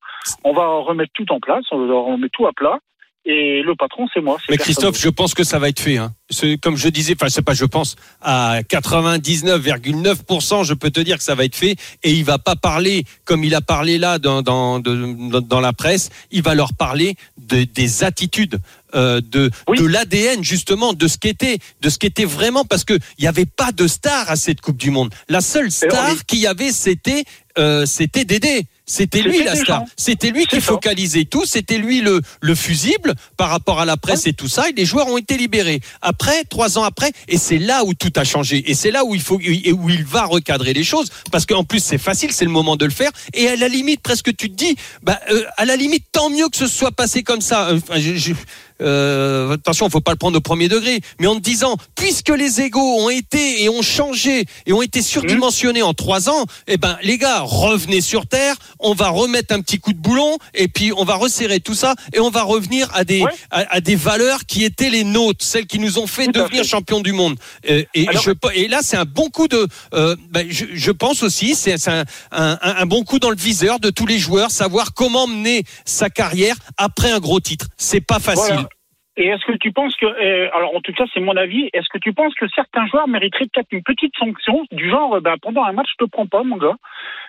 on 0.44 0.52
va 0.52 0.66
remettre 0.66 1.12
tout 1.14 1.32
en 1.32 1.40
place, 1.40 1.64
on 1.72 1.86
va 1.86 1.94
remettre 2.12 2.34
tout 2.36 2.46
à 2.46 2.52
plat, 2.52 2.78
et 3.26 3.60
le 3.62 3.74
patron, 3.76 4.06
c'est 4.14 4.22
moi. 4.22 4.38
Mais 4.48 4.56
Christophe, 4.56 4.98
je 5.00 5.08
pense 5.10 5.34
que 5.34 5.44
ça 5.44 5.58
va 5.58 5.68
être 5.68 5.80
fait. 5.80 5.98
Hein. 5.98 6.14
Comme 6.62 6.76
je 6.76 6.88
disais, 6.88 7.14
enfin, 7.16 7.28
c'est 7.28 7.42
pas 7.42 7.54
je 7.54 7.64
pense, 7.66 7.96
à 8.22 8.60
99,9%, 8.62 10.64
je 10.64 10.74
peux 10.74 10.90
te 10.90 11.00
dire 11.00 11.18
que 11.18 11.24
ça 11.24 11.34
va 11.34 11.44
être 11.44 11.56
fait. 11.56 11.76
Et 12.02 12.12
il 12.12 12.24
va 12.24 12.38
pas 12.38 12.56
parler 12.56 13.04
comme 13.24 13.44
il 13.44 13.54
a 13.54 13.60
parlé 13.60 13.98
là 13.98 14.18
dans, 14.18 14.42
dans, 14.42 14.78
de- 14.80 15.30
dans, 15.30 15.40
dans 15.40 15.60
la 15.60 15.72
presse. 15.72 16.10
Il 16.30 16.42
va 16.42 16.54
leur 16.54 16.74
parler 16.74 17.14
de, 17.38 17.64
des 17.64 18.04
attitudes, 18.04 18.58
euh, 18.94 19.20
de, 19.20 19.50
Oui. 19.68 19.78
de 19.78 19.86
l'ADN 19.86 20.42
justement, 20.42 20.92
de 20.92 21.08
ce 21.08 21.18
qu'était, 21.18 21.58
de 21.80 21.88
ce 21.88 21.98
qu'était 21.98 22.24
vraiment, 22.24 22.64
parce 22.64 22.84
que 22.84 22.98
il 23.18 23.24
y 23.24 23.28
avait 23.28 23.46
pas 23.46 23.72
de 23.72 23.86
star 23.86 24.30
à 24.30 24.36
cette 24.36 24.60
Coupe 24.60 24.76
du 24.78 24.90
Monde. 24.90 25.12
La 25.28 25.40
seule 25.40 25.70
star 25.70 26.24
qu'il 26.26 26.40
y 26.40 26.46
avait, 26.46 26.72
c'était, 26.72 27.24
euh, 27.58 27.86
c'était 27.86 28.24
Dédé. 28.24 28.64
C'était 28.92 29.22
lui 29.22 29.38
la 29.44 29.54
star. 29.54 29.82
C'était 29.96 30.30
lui 30.30 30.46
qui 30.46 30.56
focalisait 30.60 31.24
tout. 31.24 31.44
C'était 31.44 31.78
lui 31.78 32.00
le, 32.00 32.20
le 32.40 32.54
fusible 32.56 33.14
par 33.36 33.48
rapport 33.50 33.78
à 33.80 33.84
la 33.84 33.96
presse 33.96 34.26
et 34.26 34.32
tout 34.32 34.48
ça. 34.48 34.68
Et 34.68 34.72
les 34.72 34.84
joueurs 34.84 35.06
ont 35.06 35.16
été 35.16 35.36
libérés. 35.36 35.80
Après, 36.02 36.42
trois 36.44 36.76
ans 36.76 36.82
après, 36.82 37.12
et 37.28 37.38
c'est 37.38 37.58
là 37.58 37.84
où 37.84 37.94
tout 37.94 38.12
a 38.16 38.24
changé. 38.24 38.68
Et 38.68 38.74
c'est 38.74 38.90
là 38.90 39.04
où 39.04 39.14
il 39.14 39.20
faut, 39.20 39.38
et 39.40 39.72
où 39.72 39.88
il 39.90 40.04
va 40.04 40.24
recadrer 40.24 40.72
les 40.72 40.82
choses. 40.82 41.08
Parce 41.30 41.46
qu'en 41.46 41.62
plus, 41.62 41.78
c'est 41.82 41.98
facile, 41.98 42.32
c'est 42.32 42.44
le 42.44 42.50
moment 42.50 42.74
de 42.76 42.84
le 42.84 42.90
faire. 42.90 43.12
Et 43.32 43.46
à 43.48 43.54
la 43.54 43.68
limite, 43.68 44.00
presque 44.02 44.34
tu 44.36 44.50
te 44.50 44.56
dis, 44.56 44.74
bah, 45.04 45.20
euh, 45.30 45.44
à 45.56 45.64
la 45.64 45.76
limite, 45.76 46.04
tant 46.10 46.28
mieux 46.28 46.48
que 46.48 46.56
ce 46.56 46.66
soit 46.66 46.90
passé 46.92 47.22
comme 47.22 47.40
ça. 47.40 47.68
Euh, 47.68 47.76
Enfin, 47.76 48.00
je- 48.00 48.16
je- 48.16 48.32
euh, 48.80 49.52
attention, 49.54 49.88
faut 49.90 50.00
pas 50.00 50.12
le 50.12 50.16
prendre 50.18 50.36
au 50.36 50.40
premier 50.40 50.68
degré, 50.68 51.00
mais 51.18 51.26
en 51.26 51.34
te 51.36 51.40
disant, 51.40 51.76
puisque 51.94 52.30
les 52.30 52.60
égaux 52.60 52.80
ont 53.00 53.10
été 53.10 53.62
et 53.62 53.68
ont 53.68 53.82
changé 53.82 54.44
et 54.66 54.72
ont 54.72 54.82
été 54.82 55.02
surdimensionnés 55.02 55.82
en 55.82 55.94
trois 55.94 56.28
ans, 56.28 56.46
eh 56.66 56.76
ben 56.76 56.96
les 57.02 57.18
gars, 57.18 57.40
revenez 57.40 58.00
sur 58.00 58.26
terre, 58.26 58.56
on 58.78 58.94
va 58.94 59.08
remettre 59.08 59.54
un 59.54 59.60
petit 59.60 59.78
coup 59.78 59.92
de 59.92 59.98
boulon 59.98 60.38
et 60.54 60.68
puis 60.68 60.92
on 60.96 61.04
va 61.04 61.14
resserrer 61.16 61.60
tout 61.60 61.74
ça 61.74 61.94
et 62.12 62.20
on 62.20 62.30
va 62.30 62.42
revenir 62.42 62.88
à 62.94 63.04
des 63.04 63.20
Ouais. 63.20 63.30
à, 63.50 63.74
à 63.76 63.80
des 63.82 63.96
valeurs 63.96 64.46
qui 64.46 64.64
étaient 64.64 64.88
les 64.88 65.04
nôtres, 65.04 65.44
celles 65.44 65.66
qui 65.66 65.78
nous 65.78 65.98
ont 65.98 66.06
fait 66.06 66.26
Tout 66.26 66.32
devenir 66.32 66.62
fait. 66.62 66.68
champions 66.68 67.00
du 67.00 67.12
monde. 67.12 67.36
Et, 67.64 67.86
Alors- 68.08 68.22
je, 68.22 68.30
et 68.54 68.66
là, 68.66 68.78
c'est 68.82 68.96
un 68.96 69.04
bon 69.04 69.28
coup 69.28 69.46
de. 69.46 69.66
euh, 69.92 70.16
ben, 70.30 70.46
je, 70.48 70.64
je 70.72 70.90
pense 70.90 71.22
aussi, 71.22 71.54
c'est 71.54 71.76
c'est 71.76 71.90
un, 71.90 72.04
un, 72.32 72.58
un 72.62 72.86
bon 72.86 73.04
coup 73.04 73.18
dans 73.18 73.28
le 73.30 73.36
viseur 73.36 73.78
de 73.78 73.90
tous 73.90 74.06
les 74.06 74.18
joueurs, 74.18 74.50
savoir 74.50 74.94
comment 74.94 75.26
mener 75.26 75.64
sa 75.84 76.08
carrière 76.08 76.56
après 76.78 77.10
un 77.10 77.18
gros 77.20 77.40
titre. 77.40 77.66
C'est 77.76 78.00
pas 78.00 78.20
facile. 78.20 78.54
Voilà. 78.54 78.68
Et 79.16 79.26
est-ce 79.26 79.44
que 79.44 79.56
tu 79.58 79.72
penses 79.72 79.94
que, 79.96 80.06
euh, 80.06 80.48
alors 80.54 80.74
en 80.74 80.80
tout 80.80 80.92
cas 80.92 81.04
c'est 81.12 81.20
mon 81.20 81.36
avis, 81.36 81.68
est-ce 81.72 81.88
que 81.92 81.98
tu 81.98 82.12
penses 82.12 82.32
que 82.34 82.46
certains 82.54 82.86
joueurs 82.86 83.08
mériteraient 83.08 83.46
peut-être 83.52 83.68
une 83.72 83.82
petite 83.82 84.14
sanction 84.16 84.64
du 84.70 84.88
genre, 84.88 85.14
euh, 85.16 85.20
ben, 85.20 85.34
pendant 85.42 85.64
un 85.64 85.72
match 85.72 85.88
je 85.98 86.04
te 86.04 86.10
prends 86.10 86.26
pas 86.26 86.42
mon 86.44 86.56
gars. 86.56 86.76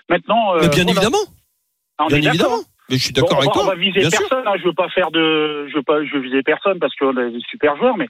Maintenant, 0.10 0.54
euh, 0.56 0.60
Mais 0.62 0.70
bien 0.70 0.84
voilà. 0.84 0.92
évidemment, 0.92 1.26
Ah, 1.98 2.06
bien 2.08 2.18
évidemment. 2.18 2.60
Mais 2.90 2.98
je 2.98 3.04
suis 3.04 3.14
d'accord 3.14 3.38
avec 3.40 3.50
va, 3.54 3.62
on 3.62 3.64
toi. 3.64 3.74
va 3.74 3.80
viser 3.80 4.00
bien 4.02 4.10
personne. 4.10 4.44
hein, 4.48 4.54
je 4.60 4.64
veux 4.64 4.74
pas 4.74 4.90
faire 4.90 5.12
de, 5.12 5.68
je 5.70 5.76
veux 5.76 5.82
pas, 5.84 6.04
je 6.06 6.14
veux 6.14 6.20
viser 6.22 6.44
personne 6.44 6.78
parce 6.80 6.94
qu'on 6.96 7.16
a 7.18 7.30
des 7.30 7.40
super 7.50 7.76
joueurs, 7.78 7.98
mais 7.98 8.08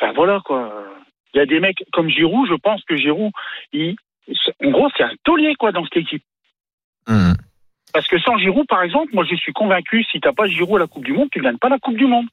enfin 0.00 0.12
voilà 0.12 0.40
quoi. 0.44 0.72
Il 1.34 1.38
y 1.38 1.40
a 1.40 1.46
des 1.46 1.60
mecs 1.60 1.84
comme 1.92 2.08
Giroud, 2.08 2.48
je 2.48 2.54
pense 2.54 2.82
que 2.84 2.96
Giroud, 2.96 3.30
il, 3.72 3.94
en 4.64 4.70
gros, 4.70 4.88
c'est 4.96 5.04
un 5.04 5.12
taulier 5.22 5.54
quoi 5.54 5.70
dans 5.70 5.84
cette 5.84 5.98
équipe. 5.98 6.24
Hum. 7.08 7.34
Parce 7.92 8.08
que 8.08 8.18
sans 8.18 8.36
Giroud, 8.38 8.66
par 8.66 8.82
exemple, 8.82 9.14
moi 9.14 9.24
je 9.30 9.36
suis 9.36 9.52
convaincu, 9.52 10.02
si 10.10 10.18
t'as 10.20 10.32
pas 10.32 10.46
Giroud 10.46 10.76
à 10.76 10.80
la 10.80 10.86
Coupe 10.86 11.04
du 11.04 11.12
Monde, 11.12 11.28
tu 11.30 11.40
gagnes 11.40 11.58
pas 11.58 11.68
la 11.68 11.78
Coupe 11.78 11.96
du 11.96 12.06
Monde. 12.06 12.26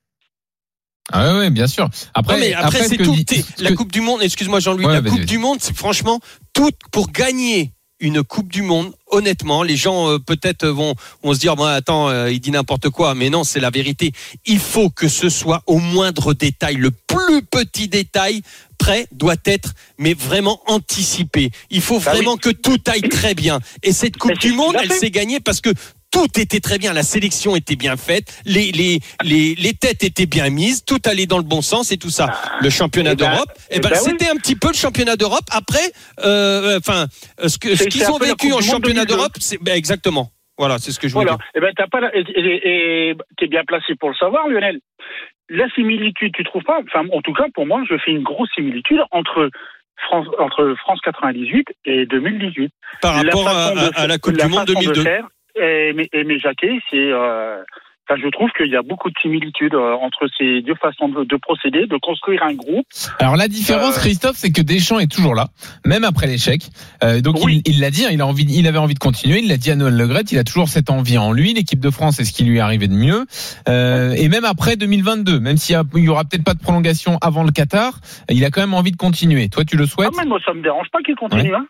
Ah 1.12 1.34
ouais, 1.34 1.40
ouais, 1.40 1.50
bien 1.50 1.68
sûr. 1.68 1.90
Après, 2.14 2.36
Non, 2.36 2.40
mais 2.40 2.54
après, 2.54 2.84
ce 2.84 2.90
c'est 2.90 2.98
tout. 2.98 3.14
dit- 3.14 3.26
t'es- 3.26 3.44
ce 3.58 3.64
La 3.64 3.70
que- 3.72 3.76
Coupe 3.76 3.92
du 3.92 4.02
Monde, 4.02 4.22
excuse-moi 4.24 4.60
Jean-Louis, 4.60 4.86
Ouais, 4.86 5.02
la 5.02 5.10
Coupe 5.10 5.26
du 5.26 5.38
Monde, 5.38 5.58
c'est 5.62 5.76
franchement 5.76 6.20
tout 6.54 6.72
pour 6.92 7.12
gagner 7.12 7.74
une 8.00 8.24
Coupe 8.24 8.52
du 8.52 8.62
Monde. 8.62 8.94
Honnêtement, 9.12 9.64
les 9.64 9.76
gens 9.78 10.10
euh, 10.10 10.18
peut-être 10.20 10.66
vont, 10.68 10.96
vont 11.22 11.34
se 11.34 11.40
dire, 11.40 11.56
moi, 11.58 11.72
attends, 11.74 12.10
euh, 12.10 12.32
il 12.32 12.40
dit 12.40 12.52
n'importe 12.52 12.90
quoi, 12.90 13.16
mais 13.16 13.30
non, 13.30 13.44
c'est 13.44 13.60
la 13.60 13.70
vérité. 13.70 14.12
Il 14.46 14.60
faut 14.60 14.90
que 14.90 15.08
ce 15.10 15.30
soit 15.30 15.62
au 15.68 15.80
moindre 15.80 16.34
détail, 16.34 16.76
le 16.78 16.92
plus 16.92 17.44
petit 17.44 17.88
détail 17.90 18.42
prêt 18.78 19.08
doit 19.12 19.36
être, 19.46 19.74
mais 19.98 20.14
vraiment 20.14 20.60
anticipé. 20.68 21.52
Il 21.70 21.82
faut 21.82 22.00
Bah 22.00 22.12
vraiment 22.14 22.38
que 22.38 22.50
tout 22.50 22.80
aille 22.88 23.02
très 23.10 23.36
bien. 23.36 23.60
Et 23.84 23.92
cette 23.94 24.18
Coupe 24.18 24.38
du 24.40 24.54
Monde, 24.54 24.76
elle 24.82 24.92
s'est 24.92 25.12
gagnée 25.12 25.40
parce 25.40 25.62
que 25.62 25.70
tout 26.14 26.40
était 26.40 26.60
très 26.60 26.78
bien, 26.78 26.94
la 26.94 27.04
sélection 27.04 27.56
était 27.56 27.76
bien 27.76 27.98
faite, 27.98 28.42
les, 28.46 28.72
les, 28.72 29.00
les, 29.24 29.56
les 29.56 29.74
têtes 29.74 30.04
étaient 30.04 30.28
bien 30.28 30.50
mises, 30.50 30.86
tout 30.86 31.00
allait 31.06 31.26
dans 31.26 31.38
le 31.40 31.44
bon 31.44 31.62
sens 31.62 31.92
et 31.92 31.98
tout 31.98 32.10
ça. 32.12 32.28
Le 32.62 32.70
championnat 32.70 33.14
Eh 33.14 33.16
ben, 33.16 33.30
d'Europe, 33.32 33.50
eh 33.72 33.76
eh 33.78 33.80
ben, 33.80 33.90
ben 33.90 33.98
oui. 34.02 34.10
c'était 34.12 34.30
un 34.30 34.36
petit 34.36 34.56
peu 34.56 34.68
le 34.70 34.74
championnat 34.76 35.16
d'Europe. 35.16 35.44
Après, 35.52 35.92
euh, 36.24 36.78
enfin, 36.78 37.08
euh, 37.42 37.48
ce 37.50 37.58
ce 37.76 37.84
qu'ils 37.90 38.04
un 38.06 38.12
ont 38.12 38.18
vécu 38.20 38.54
en 38.54 38.62
championnat 38.62 39.06
2002. 39.06 39.14
d'Europe, 39.16 39.32
c'est 39.40 39.62
ben, 39.62 39.76
exactement. 39.76 40.30
Voilà, 40.58 40.78
c'est 40.78 40.92
ce 40.92 41.00
que 41.00 41.08
je 41.08 41.14
voulais 41.14 41.26
Voilà. 41.26 41.38
dire. 41.38 41.48
Et 41.56 41.60
ben 41.60 41.74
t'as 41.76 41.88
pas 41.88 42.00
la... 42.00 42.16
et 42.16 42.22
et- 42.22 43.10
et 43.10 43.16
t'es 43.38 43.48
bien 43.48 43.64
placé 43.66 43.96
pour 44.00 44.10
le 44.10 44.16
savoir, 44.16 44.48
Lionel. 44.48 44.80
La 45.50 45.68
similitude, 45.74 46.32
tu 46.36 46.44
trouves 46.44 46.64
pas? 46.64 46.80
Enfin, 46.88 47.06
en 47.12 47.22
tout 47.22 47.34
cas, 47.34 47.46
pour 47.56 47.66
moi, 47.66 47.82
je 47.90 47.96
fais 48.06 48.12
une 48.12 48.24
grosse 48.24 48.50
similitude 48.56 49.00
entre 49.12 49.50
France, 50.08 50.28
entre 50.40 50.76
France 50.80 51.00
98 51.04 51.66
et 51.86 52.06
2018. 52.06 52.72
Par 53.02 53.16
rapport 53.16 53.48
à, 53.48 53.72
de- 53.72 53.92
à- 53.96 54.08
la 54.08 54.18
Coupe 54.20 54.38
la 54.38 54.46
du 54.46 54.52
Monde 54.52 54.68
façon 54.68 54.80
de 54.80 54.86
2002. 54.86 55.02
faire, 55.04 55.28
et, 55.56 55.94
mes- 55.94 56.10
et 56.14 56.24
mes 56.24 56.40
jaquets, 56.40 56.80
c'est. 56.90 56.98
euh, 57.12 57.62
enfin, 58.10 58.20
je 58.22 58.28
trouve 58.30 58.50
qu'il 58.58 58.68
y 58.72 58.76
a 58.76 58.82
beaucoup 58.82 59.10
de 59.10 59.16
similitudes 59.22 59.76
euh, 59.76 59.94
entre 59.94 60.28
ces 60.38 60.62
deux 60.62 60.76
façons 60.76 61.08
de, 61.10 61.24
de 61.24 61.36
procéder, 61.38 61.86
de 61.88 61.98
construire 61.98 62.44
un 62.44 62.54
groupe. 62.54 62.86
Alors 63.20 63.38
la 63.38 63.48
différence, 63.48 63.98
Euh, 63.98 64.00
Christophe, 64.02 64.36
c'est 64.36 64.52
que 64.52 64.62
Deschamps 64.62 65.00
est 65.00 65.10
toujours 65.12 65.36
là, 65.36 65.48
même 65.86 66.04
après 66.04 66.28
l'échec. 66.28 66.64
Euh, 67.04 67.22
donc 67.22 67.38
Oui. 67.44 67.62
il 67.66 67.80
l'a 67.80 67.92
dit, 67.92 68.06
hein, 68.06 68.10
il 68.12 68.20
a 68.22 68.28
envie, 68.28 68.46
il 68.50 68.68
avait 68.68 68.78
envie 68.78 68.94
de 68.94 69.00
continuer. 69.00 69.40
Il 69.40 69.48
l'a 69.48 69.56
dit 69.58 69.72
à 69.72 69.76
Noël 69.76 69.96
Le 69.96 70.06
Graët, 70.08 70.32
il 70.34 70.38
a 70.38 70.44
toujours 70.44 70.68
cette 70.68 70.90
envie 70.90 71.18
en 71.18 71.32
lui. 71.32 71.54
L'équipe 71.54 71.80
de 71.80 71.90
France, 71.90 72.16
c'est 72.18 72.26
ce 72.26 72.34
qui 72.34 72.44
lui 72.44 72.58
est 72.58 72.62
arrivé 72.62 72.88
de 72.90 72.94
mieux. 72.96 73.26
Euh, 73.70 74.14
et 74.18 74.28
même 74.28 74.44
après 74.46 74.76
2022, 74.76 75.40
même 75.40 75.56
s'il 75.58 75.76
y 75.96 76.10
aura 76.10 76.24
peut-être 76.26 76.44
pas 76.44 76.54
de 76.56 76.60
prolongation 76.60 77.18
avant 77.22 77.44
le 77.44 77.52
Qatar, 77.52 78.00
il 78.30 78.44
a 78.44 78.50
quand 78.50 78.62
même 78.62 78.74
envie 78.74 78.92
de 78.92 78.98
continuer. 78.98 79.48
Toi, 79.50 79.64
tu 79.64 79.78
le 79.78 79.86
souhaites? 79.86 80.10
Ah, 80.14 80.18
mais 80.24 80.28
moi, 80.28 80.40
ça 80.46 80.54
me 80.54 80.62
dérange 80.62 80.88
pas 80.92 81.00
qu'il 81.02 81.16
continue. 81.16 81.56
Hein. 81.56 81.66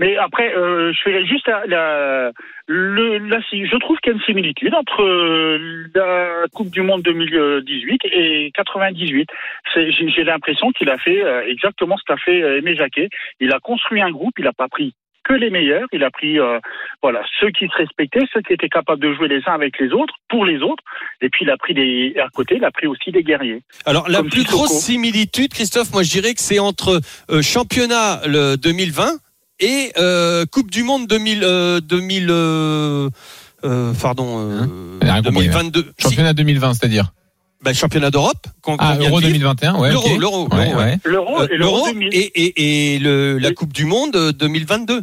Mais 0.00 0.16
après, 0.16 0.54
euh, 0.56 0.92
je 0.92 0.98
fais 1.04 1.24
juste 1.26 1.46
la, 1.46 1.64
la, 1.66 2.32
le, 2.66 3.18
la- 3.18 3.40
je 3.40 3.76
trouve 3.78 3.96
qu'il 3.98 4.12
y 4.12 4.14
a 4.14 4.18
une 4.18 4.24
similitude 4.24 4.74
entre 4.74 5.02
euh, 5.02 5.86
la 5.94 6.46
Coupe 6.52 6.70
du 6.70 6.82
Monde 6.82 7.02
2018 7.02 8.00
et 8.12 8.50
98. 8.54 9.28
C'est- 9.72 9.90
J'ai 9.92 10.24
l'impression 10.24 10.72
qu'il 10.72 10.90
a 10.90 10.98
fait 10.98 11.22
euh, 11.22 11.42
exactement 11.48 11.96
ce 11.96 12.02
qu'a 12.04 12.16
fait 12.16 12.42
euh, 12.42 12.58
Aimé 12.58 12.74
Jacquet. 12.74 13.08
Il 13.40 13.52
a 13.52 13.60
construit 13.60 14.02
un 14.02 14.10
groupe, 14.10 14.34
il 14.38 14.44
n'a 14.44 14.52
pas 14.52 14.68
pris 14.68 14.94
que 15.26 15.32
les 15.32 15.48
meilleurs, 15.48 15.88
il 15.90 16.04
a 16.04 16.10
pris 16.10 16.38
euh, 16.38 16.58
voilà 17.02 17.22
ceux 17.40 17.48
qui 17.48 17.66
se 17.66 17.74
respectaient, 17.78 18.20
ceux 18.34 18.42
qui 18.42 18.52
étaient 18.52 18.68
capables 18.68 19.00
de 19.00 19.14
jouer 19.14 19.26
les 19.28 19.40
uns 19.46 19.54
avec 19.54 19.78
les 19.80 19.90
autres, 19.92 20.12
pour 20.28 20.44
les 20.44 20.58
autres, 20.60 20.82
et 21.22 21.30
puis 21.30 21.46
il 21.46 21.50
a 21.50 21.56
pris 21.56 21.72
des 21.72 22.14
à 22.22 22.28
côté, 22.28 22.56
il 22.56 22.64
a 22.64 22.70
pris 22.70 22.86
aussi 22.86 23.10
des 23.10 23.22
guerriers. 23.22 23.62
Alors 23.86 24.06
la 24.10 24.20
plus 24.20 24.42
Sissoko. 24.42 24.56
grosse 24.56 24.80
similitude, 24.82 25.54
Christophe, 25.54 25.94
moi 25.94 26.02
je 26.02 26.10
dirais 26.10 26.34
que 26.34 26.40
c'est 26.42 26.58
entre 26.58 27.00
euh, 27.30 27.40
championnat 27.40 28.20
le 28.26 28.56
2020 28.56 29.04
et 29.60 29.92
euh, 29.98 30.44
Coupe 30.50 30.70
du 30.70 30.82
Monde 30.82 31.06
2000, 31.06 31.40
euh, 31.44 31.80
2000 31.80 32.26
euh, 32.30 33.08
pardon, 34.00 34.38
euh, 34.38 34.66
J'ai 35.02 35.10
rien 35.10 35.22
compris, 35.22 35.46
2022. 35.46 35.92
Si, 35.98 36.02
Championnat 36.08 36.32
2020, 36.34 36.74
c'est-à-dire 36.74 37.12
bah, 37.62 37.72
championnat 37.72 38.10
d'Europe. 38.10 38.46
Ah, 38.78 38.96
Euro 39.00 39.20
de 39.22 39.26
vivre. 39.26 39.38
2021, 39.54 39.78
ouais. 39.78 39.90
L'Euro, 39.90 40.18
l'Euro, 40.18 40.48
Ouais, 40.52 40.66
l'Euro, 40.66 40.78
ouais. 40.78 40.84
ouais. 40.84 40.98
L'euro 41.04 41.42
et 41.44 41.56
l'euro 41.56 41.76
L'Euro 41.78 41.86
2000. 41.92 42.08
et, 42.12 42.18
et, 42.18 42.94
et 42.94 42.98
le, 42.98 43.38
la. 43.38 43.52
Coupe 43.52 43.72
du 43.72 43.86
Monde 43.86 44.14
euh, 44.16 44.32
2022. 44.32 45.02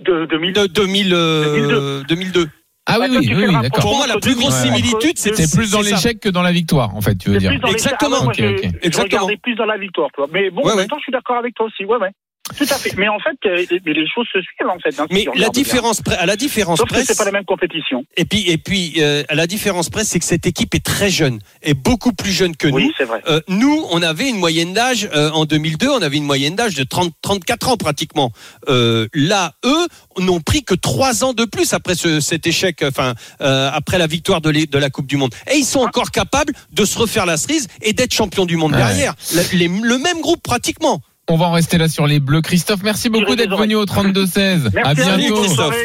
De, 0.00 0.26
2000. 0.26 0.52
De, 0.54 0.66
2000, 0.66 1.10
euh, 1.12 2.02
2002. 2.08 2.48
Ah 2.86 2.96
oui, 2.98 3.06
Bah, 3.10 3.16
oui, 3.20 3.32
oui, 3.34 3.44
oui. 3.46 3.68
Pour 3.78 3.94
moi, 3.96 4.06
la 4.06 4.16
plus 4.18 4.34
grosse 4.36 4.54
similitude, 4.54 5.16
c'est 5.18 5.36
C'est 5.36 5.54
plus 5.54 5.72
dans 5.72 5.82
l'échec 5.82 6.18
que 6.18 6.28
dans 6.30 6.42
la 6.42 6.52
victoire, 6.52 6.96
en 6.96 7.02
fait, 7.02 7.14
tu 7.16 7.28
veux 7.28 7.34
C'est 7.34 7.40
dire. 7.40 7.50
plus 7.50 7.58
dans 7.60 7.68
les- 7.68 7.74
Exactement. 7.74 8.16
Ah 8.16 8.20
ouais, 8.20 8.24
moi, 8.24 8.32
je 8.34 8.86
Exactement. 8.86 9.28
plus 9.42 9.54
dans 9.54 9.66
la 9.66 9.76
victoire, 9.76 10.08
toi. 10.14 10.26
Mais 10.32 10.50
bon, 10.50 10.62
Ouais, 10.62 10.68
en 10.72 10.76
même 10.76 10.78
ouais. 10.78 10.86
temps, 10.86 10.96
je 10.98 11.02
suis 11.02 11.12
d'accord 11.12 11.36
avec 11.36 11.54
toi 11.54 11.66
aussi. 11.66 11.84
Ouais, 11.84 11.98
ouais. 11.98 12.10
Tout 12.56 12.64
à 12.64 12.78
fait. 12.78 12.94
Mais 12.96 13.08
en 13.08 13.18
fait, 13.18 13.36
euh, 13.46 13.64
mais 13.86 13.92
les 13.92 14.06
choses 14.08 14.26
se 14.32 14.40
suivent, 14.40 14.68
en 14.68 14.78
fait. 14.78 14.98
hein, 15.00 15.06
Mais 15.10 15.26
la 15.36 15.48
différence, 15.48 16.00
près- 16.02 16.16
à 16.16 16.26
la 16.26 16.36
différence 16.36 16.78
Sauf 16.78 16.88
près, 16.88 17.04
c'est 17.04 17.16
pas 17.16 17.24
la 17.24 17.32
même 17.32 17.44
compétition. 17.44 18.04
et 18.16 18.24
puis, 18.24 18.48
et 18.50 18.58
puis 18.58 18.94
euh, 18.98 19.22
à 19.28 19.34
la 19.34 19.46
différence 19.46 19.88
près, 19.90 20.04
c'est 20.04 20.18
que 20.18 20.24
cette 20.24 20.46
équipe 20.46 20.74
est 20.74 20.84
très 20.84 21.10
jeune, 21.10 21.38
est 21.62 21.74
beaucoup 21.74 22.12
plus 22.12 22.32
jeune 22.32 22.56
que 22.56 22.68
nous. 22.68 22.76
Oui, 22.76 22.92
c'est 22.98 23.04
vrai. 23.04 23.22
Euh, 23.28 23.40
nous, 23.48 23.86
on 23.90 24.02
avait 24.02 24.28
une 24.28 24.38
moyenne 24.38 24.72
d'âge 24.72 25.08
euh, 25.14 25.30
en 25.30 25.44
2002, 25.44 25.88
on 25.88 26.02
avait 26.02 26.16
une 26.16 26.24
moyenne 26.24 26.54
d'âge 26.56 26.74
de 26.74 26.84
30, 26.84 27.12
34 27.22 27.68
ans 27.70 27.76
pratiquement. 27.76 28.32
Euh, 28.68 29.08
là, 29.14 29.54
eux 29.64 29.86
n'ont 30.18 30.40
pris 30.40 30.64
que 30.64 30.74
trois 30.74 31.24
ans 31.24 31.32
de 31.32 31.44
plus 31.44 31.72
après 31.72 31.94
ce, 31.94 32.20
cet 32.20 32.46
échec, 32.46 32.82
enfin 32.86 33.14
euh, 33.40 33.70
après 33.72 33.98
la 33.98 34.06
victoire 34.06 34.40
de, 34.40 34.50
les- 34.50 34.66
de 34.66 34.78
la 34.78 34.90
Coupe 34.90 35.06
du 35.06 35.16
Monde. 35.16 35.34
Et 35.52 35.56
ils 35.56 35.64
sont 35.64 35.80
encore 35.80 36.10
capables 36.10 36.52
de 36.72 36.84
se 36.84 36.98
refaire 36.98 37.26
la 37.26 37.36
cerise 37.36 37.68
et 37.82 37.92
d'être 37.92 38.12
champions 38.12 38.46
du 38.46 38.56
monde 38.56 38.72
Ouais. 38.72 38.78
derrière. 38.78 39.14
Les- 39.52 39.68
le 39.68 39.98
même 39.98 40.20
groupe 40.20 40.42
pratiquement. 40.42 41.00
On 41.32 41.36
va 41.36 41.46
en 41.46 41.52
rester 41.52 41.78
là 41.78 41.88
sur 41.88 42.08
les 42.08 42.18
bleus. 42.18 42.40
Christophe, 42.40 42.80
merci 42.82 43.08
beaucoup 43.08 43.36
d'être 43.36 43.56
venu 43.56 43.76
au 43.76 43.84
32-16. 43.84 44.70
Merci 44.74 44.78
À 44.82 44.94
bientôt. 44.94 45.44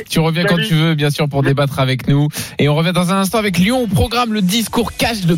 Tu 0.09 0.19
reviens 0.19 0.43
quand 0.43 0.57
tu 0.57 0.73
veux, 0.73 0.95
bien 0.95 1.11
sûr, 1.11 1.29
pour 1.29 1.43
débattre 1.43 1.79
avec 1.79 2.07
nous. 2.07 2.29
Et 2.57 2.67
on 2.67 2.73
revient 2.73 2.93
dans 2.93 3.11
un 3.11 3.17
instant 3.19 3.37
avec 3.37 3.59
Lyon. 3.59 3.83
au 3.83 3.87
programme 3.87 4.33
le 4.33 4.41
discours 4.41 4.93
cash 4.93 5.21
de 5.21 5.37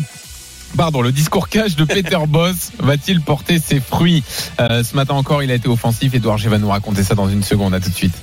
Pardon, 0.78 1.02
le 1.02 1.12
discours 1.12 1.50
cash 1.50 1.76
de 1.76 1.84
Peter 1.84 2.18
Boss 2.28 2.72
va-t-il 2.78 3.20
porter 3.20 3.58
ses 3.58 3.80
fruits? 3.80 4.22
Euh, 4.60 4.82
Ce 4.82 4.96
matin 4.96 5.12
encore, 5.12 5.42
il 5.42 5.50
a 5.50 5.54
été 5.54 5.68
offensif. 5.68 6.14
Edouard 6.14 6.38
G 6.38 6.48
va 6.48 6.56
nous 6.56 6.70
raconter 6.70 7.02
ça 7.02 7.14
dans 7.14 7.28
une 7.28 7.42
seconde. 7.42 7.74
À 7.74 7.80
tout 7.80 7.90
de 7.90 7.94
suite. 7.94 8.14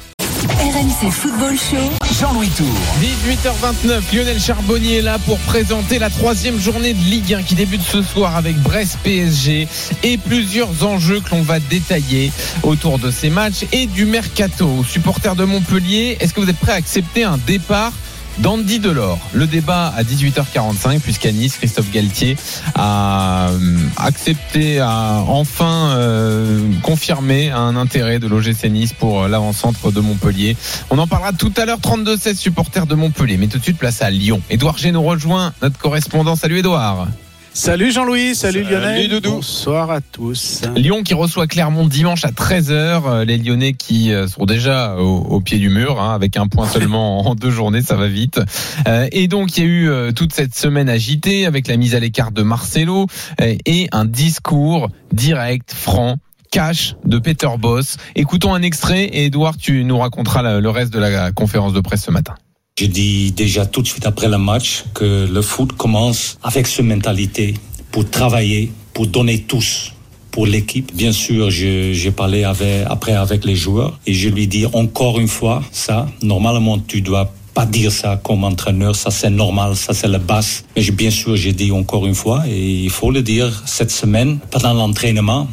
RMC 0.86 1.12
Football 1.12 1.58
Show. 1.58 1.78
Jean-Louis 2.20 2.50
Tour. 2.50 2.68
18h29, 3.02 4.16
Lionel 4.16 4.40
Charbonnier 4.40 4.98
est 4.98 5.02
là 5.02 5.18
pour 5.18 5.40
présenter 5.40 5.98
la 5.98 6.12
troisième 6.12 6.60
journée 6.60 6.94
de 6.94 7.00
Ligue 7.00 7.34
1 7.34 7.42
qui 7.42 7.56
débute 7.56 7.82
ce 7.82 8.04
soir 8.04 8.36
avec 8.36 8.56
Brest 8.58 9.00
PSG 9.04 9.68
et 10.04 10.18
plusieurs 10.20 10.86
enjeux 10.86 11.22
que 11.22 11.32
l'on 11.32 11.42
va 11.42 11.60
détailler 11.60 12.32
autour 12.62 13.00
de 13.00 13.10
ces 13.10 13.32
matchs 13.32 13.66
et 13.72 13.88
du 13.88 14.06
mercato. 14.06 14.84
Supporters 14.88 15.36
de 15.36 15.46
Montpellier, 15.46 16.18
est-ce 16.20 16.36
que 16.36 16.42
vous 16.42 16.50
êtes 16.50 16.60
prêts 16.60 16.74
à 16.74 16.76
accepter 16.76 17.24
un 17.24 17.40
départ 17.48 17.92
d'Andy 18.40 18.80
Delors 18.80 19.20
Le 19.34 19.48
débat 19.48 19.94
à 19.96 20.04
18h45 20.04 21.00
puisqu'à 21.00 21.32
Nice, 21.32 21.58
Christophe 21.58 21.92
Galtier 21.92 22.38
a 22.76 23.50
euh, 23.50 23.78
accepté, 23.98 24.80
a 24.80 25.24
enfin 25.28 25.92
euh, 25.92 26.60
confirmé 26.82 27.52
un 27.52 27.76
intérêt 27.76 28.20
de 28.20 28.28
l'OGC 28.28 28.70
Nice 28.70 28.94
pour 28.94 29.24
euh, 29.24 29.28
l'avant-centre 29.28 29.92
de 29.92 30.00
Montpellier. 30.00 30.56
On 30.90 30.98
en 31.00 31.08
parlera 31.08 31.34
tout 31.34 31.54
à 31.58 31.66
l'heure, 31.66 31.80
32-16 31.80 32.36
supporters 32.36 32.88
de 32.88 32.96
Montpellier. 32.96 33.38
Mais 33.38 33.48
tout 33.48 33.58
de 33.58 33.64
suite, 33.64 33.78
place 33.78 34.02
à 34.02 34.10
Lyon. 34.10 34.42
Édouard 34.50 34.78
G 34.78 34.92
nous 34.92 35.04
rejoint, 35.04 35.54
notre 35.62 35.78
correspondant. 35.78 36.36
Salut 36.36 36.60
Édouard. 36.60 37.08
Salut 37.56 37.90
Jean-Louis, 37.90 38.36
salut, 38.36 38.66
Salut 38.66 38.76
Lionel. 38.76 39.10
Doudou. 39.10 39.36
Bonsoir 39.36 39.90
à 39.90 40.02
tous. 40.02 40.64
Lyon 40.76 41.04
qui 41.04 41.14
reçoit 41.14 41.48
Clermont 41.48 41.88
dimanche 41.88 42.26
à 42.26 42.32
13h. 42.32 42.74
Euh, 42.74 43.24
Les 43.24 43.38
Lyonnais 43.38 43.72
qui 43.72 44.12
euh, 44.12 44.28
sont 44.28 44.44
déjà 44.44 44.98
au, 44.98 45.20
au 45.20 45.40
pied 45.40 45.58
du 45.58 45.70
mur, 45.70 46.02
hein, 46.02 46.14
avec 46.14 46.36
un 46.36 46.48
point 46.48 46.68
seulement 46.68 47.26
en 47.26 47.34
deux 47.34 47.52
journées, 47.52 47.82
ça 47.82 47.96
va 47.96 48.10
vite. 48.10 48.42
Euh, 48.90 49.08
et 49.14 49.30
donc 49.30 49.56
il 49.56 49.64
y 49.64 49.66
a 49.66 49.70
eu 49.70 49.90
euh, 49.90 50.12
toute 50.12 50.34
cette 50.34 50.54
semaine 50.54 50.90
agitée 50.90 51.46
avec 51.46 51.70
la 51.70 51.78
mise 51.78 51.96
à 51.96 52.02
l'écart 52.02 52.34
de 52.34 52.44
Marcelo 52.44 53.08
euh, 53.40 53.56
et 53.66 53.88
un 53.94 54.04
discours 54.04 54.90
direct, 55.14 55.72
franc. 55.74 56.18
Cash 56.52 56.96
de 57.04 57.20
Peter 57.20 57.50
Boss. 57.60 57.98
Écoutons 58.16 58.54
un 58.54 58.62
extrait 58.62 59.04
et 59.06 59.26
Edouard, 59.26 59.58
tu 59.58 59.84
nous 59.84 59.98
raconteras 59.98 60.62
le 60.62 60.70
reste 60.70 60.94
de 60.94 61.00
la 61.00 61.34
conférence 61.34 61.74
de 61.74 61.82
presse 61.82 62.04
ce 62.04 62.12
matin. 62.12 62.36
J'ai 62.78 62.90
dit 62.90 63.32
déjà 63.32 63.66
tout 63.66 63.82
de 63.82 63.88
suite 63.88 64.06
après 64.06 64.28
le 64.28 64.38
match 64.38 64.84
que 64.94 65.26
le 65.32 65.42
foot 65.42 65.72
commence 65.78 66.38
avec 66.44 66.68
cette 66.68 66.84
mentalité 66.84 67.54
pour 67.90 68.10
travailler, 68.10 68.70
pour 68.94 69.08
donner 69.08 69.44
tous 69.44 69.94
pour 70.30 70.46
l'équipe. 70.46 70.94
Bien 70.94 71.14
sûr, 71.14 71.50
j'ai 71.50 72.12
parlé 72.12 72.44
avec, 72.44 72.86
après 72.90 73.14
avec 73.14 73.46
les 73.46 73.56
joueurs 73.56 73.98
et 74.06 74.14
je 74.14 74.28
lui 74.28 74.48
dis 74.48 74.66
encore 74.74 75.22
une 75.22 75.30
fois 75.30 75.64
ça. 75.72 76.08
Normalement, 76.22 76.78
tu 76.78 77.00
dois 77.00 77.34
pas 77.54 77.66
dire 77.66 77.94
ça 77.94 78.20
comme 78.22 78.44
entraîneur, 78.44 78.94
ça 78.94 79.10
c'est 79.10 79.30
normal, 79.30 79.78
ça 79.78 79.94
c'est 79.94 80.10
la 80.10 80.20
base. 80.20 80.66
Mais 80.76 80.84
bien 80.92 81.12
sûr, 81.12 81.38
j'ai 81.38 81.54
dit 81.54 81.72
encore 81.72 82.06
une 82.06 82.14
fois 82.14 82.44
et 82.46 82.84
il 82.84 82.90
faut 82.90 83.10
le 83.10 83.22
dire 83.22 83.64
cette 83.66 83.92
semaine 83.92 84.40
pendant 84.52 84.74
l'entraînement. 84.74 85.48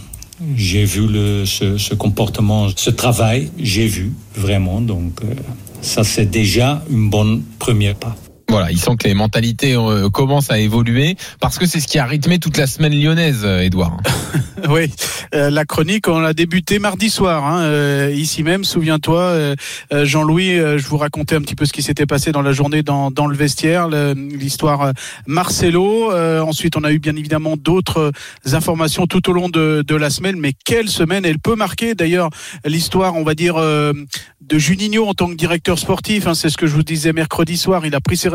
J'ai 0.57 0.85
vu 0.85 1.07
le, 1.07 1.47
ce, 1.47 1.79
ce 1.79 1.95
comportement, 1.95 2.67
ce 2.75 2.91
travail, 2.91 3.53
j'ai 3.61 3.87
vu 3.87 4.13
vraiment. 4.35 4.81
Donc, 4.81 5.21
euh, 5.23 5.35
ça, 5.83 6.05
c'est 6.05 6.27
déjà 6.27 6.83
une 6.91 7.11
bonne 7.11 7.43
première 7.59 7.97
pas. 7.97 8.17
Voilà, 8.53 8.71
il 8.71 8.79
sent 8.79 8.97
que 8.99 9.09
les 9.09 9.15
mentalités 9.15 9.75
euh, 9.75 10.11
commencent 10.11 10.51
à 10.51 10.59
évoluer 10.59 11.17
parce 11.41 11.57
que 11.59 11.65
c'est 11.65 11.81
ce 11.81 11.89
qui 11.89 11.99
a 11.99 12.05
rythmé 12.05 12.39
toute 12.39 12.59
la 12.59 12.67
semaine 12.67 12.93
lyonnaise, 12.93 13.47
Edouard. 13.47 13.97
oui, 14.69 14.91
euh, 15.35 15.49
la 15.49 15.65
chronique, 15.65 16.07
on 16.07 16.21
l'a 16.21 16.35
débuté 16.35 16.79
mardi 16.79 17.09
soir, 17.09 17.47
hein, 17.47 17.63
euh, 17.63 18.13
ici 18.15 18.43
même. 18.43 18.65
Souviens-toi, 18.65 19.21
euh, 19.21 19.55
euh, 19.95 20.05
Jean-Louis, 20.05 20.59
euh, 20.59 20.77
je 20.77 20.87
vous 20.87 20.99
racontais 20.99 21.35
un 21.35 21.41
petit 21.41 21.55
peu 21.55 21.65
ce 21.65 21.73
qui 21.73 21.83
s'était 21.83 22.05
passé 22.05 22.31
dans 22.31 22.43
la 22.43 22.53
journée 22.53 22.83
dans, 22.83 23.11
dans 23.11 23.27
le 23.27 23.35
vestiaire, 23.35 23.89
l'histoire 23.89 24.83
euh, 24.83 24.93
Marcelo. 25.27 26.13
Euh, 26.13 26.41
ensuite, 26.41 26.77
on 26.77 26.85
a 26.85 26.93
eu 26.93 26.99
bien 26.99 27.17
évidemment 27.17 27.57
d'autres 27.57 28.13
euh, 28.47 28.55
informations 28.55 29.07
tout 29.07 29.31
au 29.31 29.33
long 29.33 29.49
de, 29.49 29.83
de 29.87 29.97
la 29.97 30.11
semaine. 30.11 30.37
Mais 30.39 30.53
quelle 30.65 30.91
semaine 30.91 31.25
Elle 31.25 31.39
peut 31.39 31.57
marquer 31.57 31.95
d'ailleurs 31.95 32.29
l'histoire, 32.67 33.17
on 33.17 33.25
va 33.25 33.35
dire, 33.35 33.57
euh, 33.57 33.95
de 34.43 34.59
Juninho 34.59 35.07
en 35.07 35.15
tant 35.15 35.29
que 35.29 35.37
directeur 35.37 35.79
sportif. 35.79 36.27
hein, 36.27 36.35
C'est 36.35 36.51
ce 36.51 36.59
que 36.59 36.67
je 36.67 36.75
vous 36.75 36.83
disais 36.83 37.15
mercredi 37.15 37.57
soir. 37.57 37.87
Il 37.87 37.95
a 37.95 38.01
pris 38.01 38.19
ses 38.19 38.29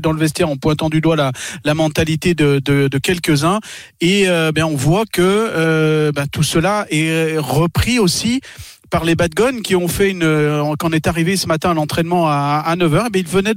dans 0.00 0.12
le 0.12 0.18
vestiaire 0.18 0.48
en 0.48 0.56
pointant 0.56 0.88
du 0.88 1.00
doigt 1.00 1.16
la, 1.16 1.74
mentalité 1.74 2.34
de 2.34 2.98
quelques-uns. 2.98 3.60
Et 4.00 4.28
euh, 4.28 4.52
ben, 4.52 4.64
on 4.64 4.76
voit 4.76 5.04
que 5.10 5.22
euh, 5.22 6.12
ben, 6.12 6.26
tout 6.26 6.42
cela 6.42 6.86
est 6.90 7.38
repris 7.38 7.98
aussi 7.98 8.40
par 8.92 9.04
les 9.06 9.14
Bad 9.14 9.34
Guns 9.34 9.62
qui 9.62 9.74
ont 9.74 9.88
fait 9.88 10.10
une 10.10 10.22
euh, 10.22 10.62
quand 10.78 10.90
on 10.90 10.92
est 10.92 11.06
arrivé 11.06 11.38
ce 11.38 11.46
matin 11.46 11.70
à 11.70 11.74
l'entraînement 11.74 12.28
à, 12.28 12.62
à 12.64 12.76
9h, 12.76 13.08
ils 13.14 13.26
venaient 13.26 13.54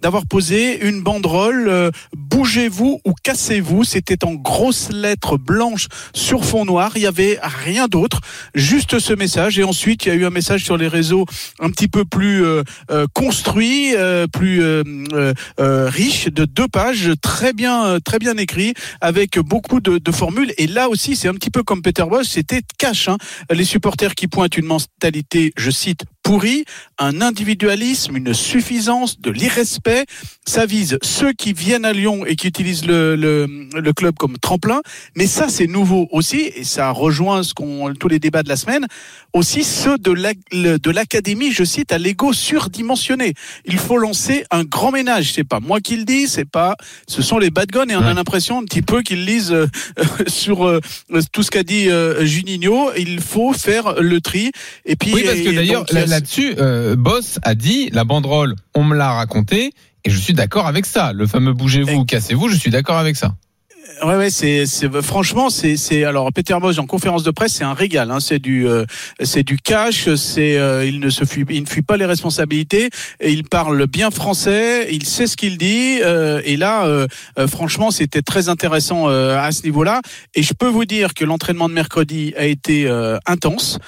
d'avoir 0.00 0.24
posé 0.26 0.82
une 0.88 1.02
banderole 1.02 1.68
euh, 1.68 1.90
bougez-vous 2.16 3.00
ou 3.04 3.14
cassez-vous, 3.22 3.84
c'était 3.84 4.24
en 4.24 4.34
grosses 4.34 4.90
lettres 4.90 5.36
blanches 5.36 5.88
sur 6.14 6.44
fond 6.44 6.64
noir, 6.64 6.92
il 6.96 7.02
y 7.02 7.06
avait 7.06 7.38
rien 7.42 7.88
d'autre, 7.88 8.20
juste 8.54 8.98
ce 8.98 9.12
message. 9.12 9.58
Et 9.58 9.64
ensuite 9.64 10.06
il 10.06 10.08
y 10.08 10.12
a 10.12 10.14
eu 10.14 10.24
un 10.24 10.30
message 10.30 10.64
sur 10.64 10.76
les 10.76 10.88
réseaux 10.88 11.26
un 11.60 11.70
petit 11.70 11.88
peu 11.88 12.04
plus 12.04 12.44
euh, 12.44 12.62
euh, 12.90 13.06
construit, 13.12 13.94
euh, 13.96 14.26
plus 14.26 14.62
euh, 14.62 15.34
riche 15.58 16.28
de 16.28 16.44
deux 16.44 16.68
pages, 16.68 17.10
très 17.20 17.52
bien 17.52 17.98
très 18.04 18.18
bien 18.18 18.36
écrit 18.36 18.72
avec 19.00 19.38
beaucoup 19.38 19.80
de, 19.80 19.98
de 19.98 20.12
formules. 20.12 20.52
Et 20.56 20.66
là 20.66 20.88
aussi 20.88 21.14
c'est 21.14 21.28
un 21.28 21.34
petit 21.34 21.50
peu 21.50 21.62
comme 21.62 21.82
Peter 21.82 22.04
Bosch, 22.08 22.26
c'était 22.26 22.62
cash 22.78 23.08
hein, 23.08 23.18
les 23.50 23.64
supporters 23.64 24.14
qui 24.14 24.28
pointent 24.28 24.56
une 24.56 24.66
mentalité, 24.78 25.52
je 25.56 25.70
cite, 25.70 26.04
pourrie, 26.22 26.64
un 26.98 27.22
individualisme, 27.22 28.16
une 28.16 28.34
suffisance, 28.34 29.18
de 29.20 29.30
l'irrespect. 29.30 30.04
Ça 30.46 30.66
vise 30.66 30.98
ceux 31.02 31.32
qui 31.32 31.52
viennent 31.52 31.84
à 31.84 31.92
Lyon 31.92 32.24
et 32.26 32.36
qui 32.36 32.46
utilisent 32.48 32.84
le, 32.86 33.16
le, 33.16 33.46
le 33.74 33.92
club 33.92 34.14
comme 34.16 34.36
tremplin. 34.38 34.80
Mais 35.16 35.26
ça, 35.26 35.48
c'est 35.48 35.66
nouveau 35.66 36.06
aussi, 36.10 36.50
et 36.54 36.64
ça 36.64 36.90
rejoint 36.90 37.42
ce 37.42 37.54
qu'on, 37.54 37.94
tous 37.94 38.08
les 38.08 38.18
débats 38.18 38.42
de 38.42 38.48
la 38.48 38.56
semaine, 38.56 38.86
aussi 39.32 39.64
ceux 39.64 39.96
de 39.98 40.10
la- 40.12 40.32
le- 40.52 40.78
de 40.78 40.90
l'académie, 40.90 41.52
je 41.52 41.64
cite, 41.64 41.92
à 41.92 41.98
l'ego 41.98 42.32
surdimensionné. 42.32 43.34
Il 43.64 43.78
faut 43.78 43.96
lancer 43.98 44.44
un 44.50 44.64
grand 44.64 44.90
ménage. 44.90 45.32
C'est 45.32 45.44
pas 45.44 45.60
moi 45.60 45.80
qui 45.80 45.96
le 45.96 46.04
dis, 46.04 46.28
c'est 46.28 46.44
pas, 46.48 46.76
ce 47.06 47.22
sont 47.22 47.38
les 47.38 47.50
bad 47.50 47.70
guns 47.70 47.88
et 47.88 47.96
on 47.96 48.02
a 48.02 48.12
l'impression 48.14 48.58
un 48.58 48.64
petit 48.64 48.82
peu 48.82 49.02
qu'ils 49.02 49.24
lisent 49.24 49.52
euh, 49.52 49.66
sur 50.26 50.66
euh, 50.66 50.80
tout 51.32 51.42
ce 51.42 51.50
qu'a 51.50 51.62
dit 51.62 51.88
euh, 51.88 52.24
Juninho. 52.26 52.90
Il 52.98 53.20
faut 53.20 53.52
faire 53.52 54.00
le 54.00 54.20
tri. 54.20 54.50
Et 54.84 54.96
puis, 54.96 55.12
Oui, 55.14 55.22
parce 55.24 55.38
que 55.38 55.50
d'ailleurs, 55.54 55.84
là-dessus, 56.08 56.54
euh, 56.58 56.96
Boss 56.96 57.38
a 57.42 57.54
dit 57.54 57.90
la 57.92 58.04
banderole, 58.04 58.54
on 58.74 58.84
me 58.84 58.96
l'a 58.96 59.12
raconté, 59.12 59.72
et 60.04 60.10
je 60.10 60.18
suis 60.18 60.34
d'accord 60.34 60.66
avec 60.66 60.86
ça. 60.86 61.12
Le 61.12 61.26
fameux 61.26 61.52
bougez-vous 61.52 62.00
ou 62.00 62.04
cassez-vous, 62.04 62.48
je 62.48 62.56
suis 62.56 62.70
d'accord 62.70 62.98
avec 62.98 63.16
ça. 63.16 63.34
Ouais, 64.04 64.16
ouais, 64.16 64.28
c'est, 64.30 64.66
c'est 64.66 65.00
franchement, 65.00 65.48
c'est, 65.48 65.78
c'est 65.78 66.04
alors 66.04 66.30
Peter 66.32 66.54
Bosch 66.60 66.78
en 66.78 66.86
conférence 66.86 67.22
de 67.22 67.30
presse, 67.30 67.54
c'est 67.54 67.64
un 67.64 67.72
régal. 67.72 68.10
Hein, 68.10 68.20
c'est 68.20 68.38
du, 68.38 68.68
euh, 68.68 68.84
c'est 69.22 69.42
du 69.42 69.56
cash. 69.56 70.14
C'est, 70.14 70.58
euh, 70.58 70.84
il 70.84 71.00
ne 71.00 71.08
se 71.08 71.24
fuit, 71.24 71.46
il 71.48 71.62
ne 71.62 71.66
fuit 71.66 71.80
pas 71.82 71.96
les 71.96 72.04
responsabilités. 72.04 72.90
Il 73.24 73.44
parle 73.44 73.86
bien 73.86 74.10
français. 74.10 74.88
Il 74.92 75.06
sait 75.06 75.26
ce 75.26 75.36
qu'il 75.38 75.56
dit. 75.56 76.00
euh, 76.02 76.42
et 76.44 76.56
là, 76.58 76.84
euh, 76.86 77.06
euh, 77.38 77.48
franchement, 77.48 77.90
c'était 77.90 78.20
très 78.20 78.50
intéressant 78.50 79.08
euh, 79.08 79.38
à 79.38 79.52
ce 79.52 79.62
niveau-là. 79.62 80.02
Et 80.34 80.42
je 80.42 80.52
peux 80.52 80.68
vous 80.68 80.84
dire 80.84 81.14
que 81.14 81.24
l'entraînement 81.24 81.68
de 81.70 81.74
mercredi 81.74 82.34
a 82.36 82.44
été 82.44 82.88
intense. 83.26 83.78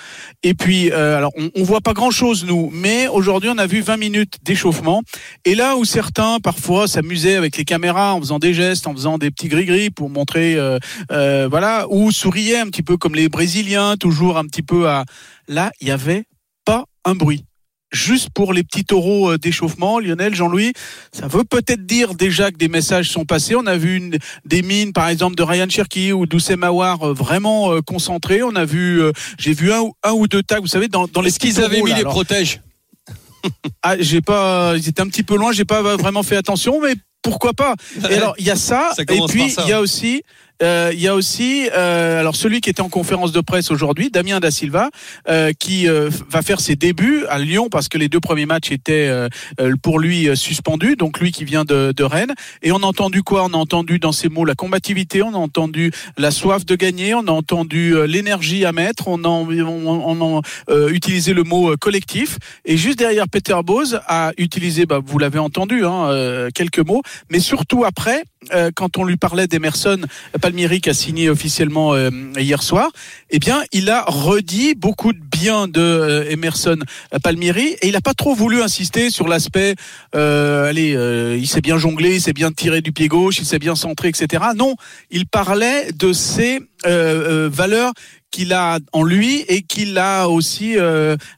Et 0.43 0.55
puis, 0.55 0.91
alors, 0.93 1.33
on, 1.37 1.51
on 1.55 1.63
voit 1.63 1.83
pas 1.83 1.93
grand-chose 1.93 2.45
nous, 2.47 2.71
mais 2.73 3.07
aujourd'hui, 3.09 3.51
on 3.53 3.59
a 3.59 3.67
vu 3.67 3.83
20 3.83 3.99
minutes 3.99 4.39
d'échauffement. 4.43 5.03
Et 5.45 5.55
là 5.55 5.77
où 5.77 5.85
certains 5.85 6.39
parfois 6.41 6.89
s'amusaient 6.89 7.37
avec 7.37 7.57
les 7.59 7.65
caméras 7.65 8.15
en 8.15 8.21
faisant 8.21 8.39
des 8.39 8.55
gestes, 8.55 8.87
en 8.87 8.95
faisant 8.95 9.19
des 9.19 9.31
petits 9.31 9.49
gris-gris 9.49 9.90
pour 9.91 10.11
montrer, 10.11 10.57
euh, 10.57 10.79
euh, 11.11 11.49
voilà, 11.49 11.87
ou 11.91 12.11
souriaient 12.13 12.59
un 12.59 12.67
petit 12.67 12.83
peu 12.83 12.97
comme 12.97 13.15
les 13.15 13.29
Brésiliens, 13.29 13.97
toujours 13.97 14.39
un 14.39 14.45
petit 14.45 14.63
peu 14.63 14.89
à. 14.89 15.05
Là, 15.49 15.71
il 15.81 15.89
y 15.89 15.91
avait 15.91 16.25
pas 16.65 16.85
un 17.05 17.15
bruit. 17.15 17.45
Juste 17.93 18.29
pour 18.33 18.53
les 18.53 18.63
petits 18.63 18.85
taureaux 18.85 19.33
euh, 19.33 19.37
d'échauffement, 19.37 19.99
Lionel, 19.99 20.33
Jean-Louis, 20.33 20.75
ça 21.13 21.27
veut 21.27 21.43
peut-être 21.43 21.87
dire 21.87 22.15
déjà 22.15 22.53
que 22.53 22.57
des 22.57 22.69
messages 22.69 23.11
sont 23.11 23.25
passés. 23.25 23.57
On 23.57 23.67
a 23.67 23.77
vu 23.77 23.97
une, 23.97 24.17
des 24.45 24.63
mines, 24.63 24.93
par 24.93 25.09
exemple, 25.09 25.35
de 25.35 25.43
Ryan 25.43 25.69
Cherky 25.69 26.13
ou 26.13 26.25
d'Oussem 26.25 26.61
Mawar 26.61 27.03
euh, 27.03 27.13
vraiment 27.13 27.73
euh, 27.73 27.81
concentrés. 27.81 28.45
On 28.45 28.55
a 28.55 28.65
vu, 28.65 29.03
euh, 29.03 29.11
j'ai 29.39 29.55
vu 29.55 29.73
un, 29.73 29.81
ou- 29.81 29.95
un 30.05 30.13
ou 30.13 30.29
deux 30.29 30.45
tags, 30.45 30.61
vous 30.61 30.69
savez, 30.69 30.87
dans, 30.87 31.09
dans 31.09 31.21
les 31.21 31.33
qu'ils 31.33 31.55
petits 31.55 31.65
avaient 31.65 31.83
mis 31.83 31.91
là. 31.91 31.97
les 31.97 32.01
Alors, 32.03 32.13
protèges? 32.13 32.61
Ah, 33.83 33.97
j'ai 33.99 34.21
pas, 34.21 34.75
ils 34.77 34.89
étaient 34.89 35.01
un 35.01 35.09
petit 35.09 35.25
peu 35.25 35.37
loin, 35.37 35.51
j'ai 35.51 35.65
pas 35.65 35.83
vraiment 35.97 36.23
fait 36.23 36.37
attention, 36.37 36.81
mais 36.81 36.95
pourquoi 37.23 37.53
pas? 37.53 37.75
Et 38.09 38.15
alors, 38.15 38.35
il 38.39 38.47
y 38.47 38.51
a 38.51 38.57
ça, 38.57 38.93
Ça 38.95 39.03
et 39.03 39.05
puis 39.29 39.55
il 39.59 39.69
y 39.69 39.73
a 39.73 39.81
aussi, 39.81 40.23
euh, 40.63 40.91
il 40.93 41.01
y 41.01 41.09
a 41.09 41.15
aussi, 41.15 41.69
euh, 41.75 42.21
alors 42.21 42.37
celui 42.37 42.61
qui 42.61 42.71
était 42.71 42.81
en 42.81 42.89
conférence 42.89 43.33
de 43.33 43.41
presse 43.41 43.71
aujourd'hui, 43.71 44.11
Damien 44.11 44.41
da 44.41 44.51
Silva, 44.51 44.91
euh, 45.29 45.53
qui 45.59 45.89
euh, 45.89 46.11
va 46.29 46.43
faire 46.43 46.61
ses 46.61 46.77
débuts 46.77 47.25
à 47.29 47.39
Lyon 47.39 47.69
parce 47.71 47.89
que 47.89 47.99
les 47.99 48.09
deux 48.09 48.21
premiers 48.21 48.47
matchs 48.47 48.71
étaient 48.71 49.09
euh, 49.09 49.29
euh, 49.61 49.75
pour 49.83 49.99
lui 49.99 50.37
suspendus, 50.37 50.97
donc 50.97 51.21
lui 51.21 51.33
qui 51.33 51.45
vient 51.45 51.65
de, 51.65 51.93
de 51.93 52.05
Rennes. 52.05 52.35
Et 52.63 52.73
on 52.73 52.79
a 52.79 52.87
entendu 52.87 53.23
quoi? 53.23 53.45
On 53.45 53.55
a 53.55 53.57
entendu 53.57 53.99
dans 53.99 54.13
ces 54.13 54.29
mots 54.29 54.45
la 54.45 54.55
combativité, 54.55 55.23
on 55.23 55.35
a 55.35 55.39
entendu 55.39 55.93
la 56.19 56.31
soif 56.31 56.65
de 56.65 56.75
gagner, 56.77 57.15
on 57.15 57.27
a 57.27 57.33
entendu 57.33 57.95
l'énergie 58.07 58.65
à 58.65 58.73
mettre, 58.73 59.09
on 59.09 59.25
a, 59.25 59.29
on, 59.29 59.87
on 59.87 60.41
a 60.41 60.89
utilisé 60.89 61.33
le 61.35 61.43
mot 61.43 61.77
collectif. 61.79 62.39
Et 62.65 62.77
juste 62.77 62.99
derrière, 62.99 63.29
Peter 63.29 63.57
Bose 63.65 64.01
a 64.07 64.33
utilisé, 64.39 64.87
bah, 64.87 65.01
vous 65.05 65.19
l'avez 65.19 65.39
entendu, 65.39 65.85
hein, 65.85 66.49
quelques 66.55 66.81
mots, 66.81 67.03
mais 67.31 67.41
surtout 67.41 67.85
après, 67.85 68.25
quand 68.75 68.97
on 68.97 69.05
lui 69.05 69.17
parlait 69.17 69.47
d'Emerson 69.47 70.01
Palmieri 70.51 70.81
qui 70.81 70.91
a 70.91 70.95
signé 70.95 71.31
officiellement 71.31 71.95
euh, 71.95 72.11
hier 72.37 72.61
soir, 72.61 72.91
eh 73.31 73.39
bien, 73.39 73.63
il 73.71 73.89
a 73.89 74.03
redit 74.09 74.75
beaucoup 74.75 75.13
de 75.13 75.21
bien 75.21 75.69
de 75.69 75.81
euh, 75.81 76.29
Emerson 76.29 76.79
Palmieri 77.23 77.77
et 77.81 77.87
il 77.87 77.93
n'a 77.93 78.01
pas 78.01 78.15
trop 78.15 78.35
voulu 78.35 78.61
insister 78.61 79.11
sur 79.11 79.29
l'aspect, 79.29 79.77
euh, 80.17 80.69
allez, 80.69 81.39
il 81.39 81.47
sait 81.47 81.61
bien 81.61 81.79
jongler, 81.79 82.17
il 82.17 82.21
sait 82.21 82.33
bien 82.33 82.51
tirer 82.51 82.81
du 82.81 82.91
pied 82.91 83.07
gauche, 83.07 83.39
il 83.39 83.47
sait 83.47 83.61
bien 83.61 83.77
centrer, 83.77 84.09
etc. 84.09 84.43
Non, 84.57 84.75
il 85.13 85.27
parlait 85.29 85.93
de 85.93 86.13
ses 86.13 86.59
valeurs 86.85 87.93
qu'il 88.33 88.53
a 88.53 88.79
en 88.93 89.05
lui 89.05 89.45
et 89.47 89.63
qu'il 89.63 89.99
a 89.99 90.27
aussi 90.29 90.77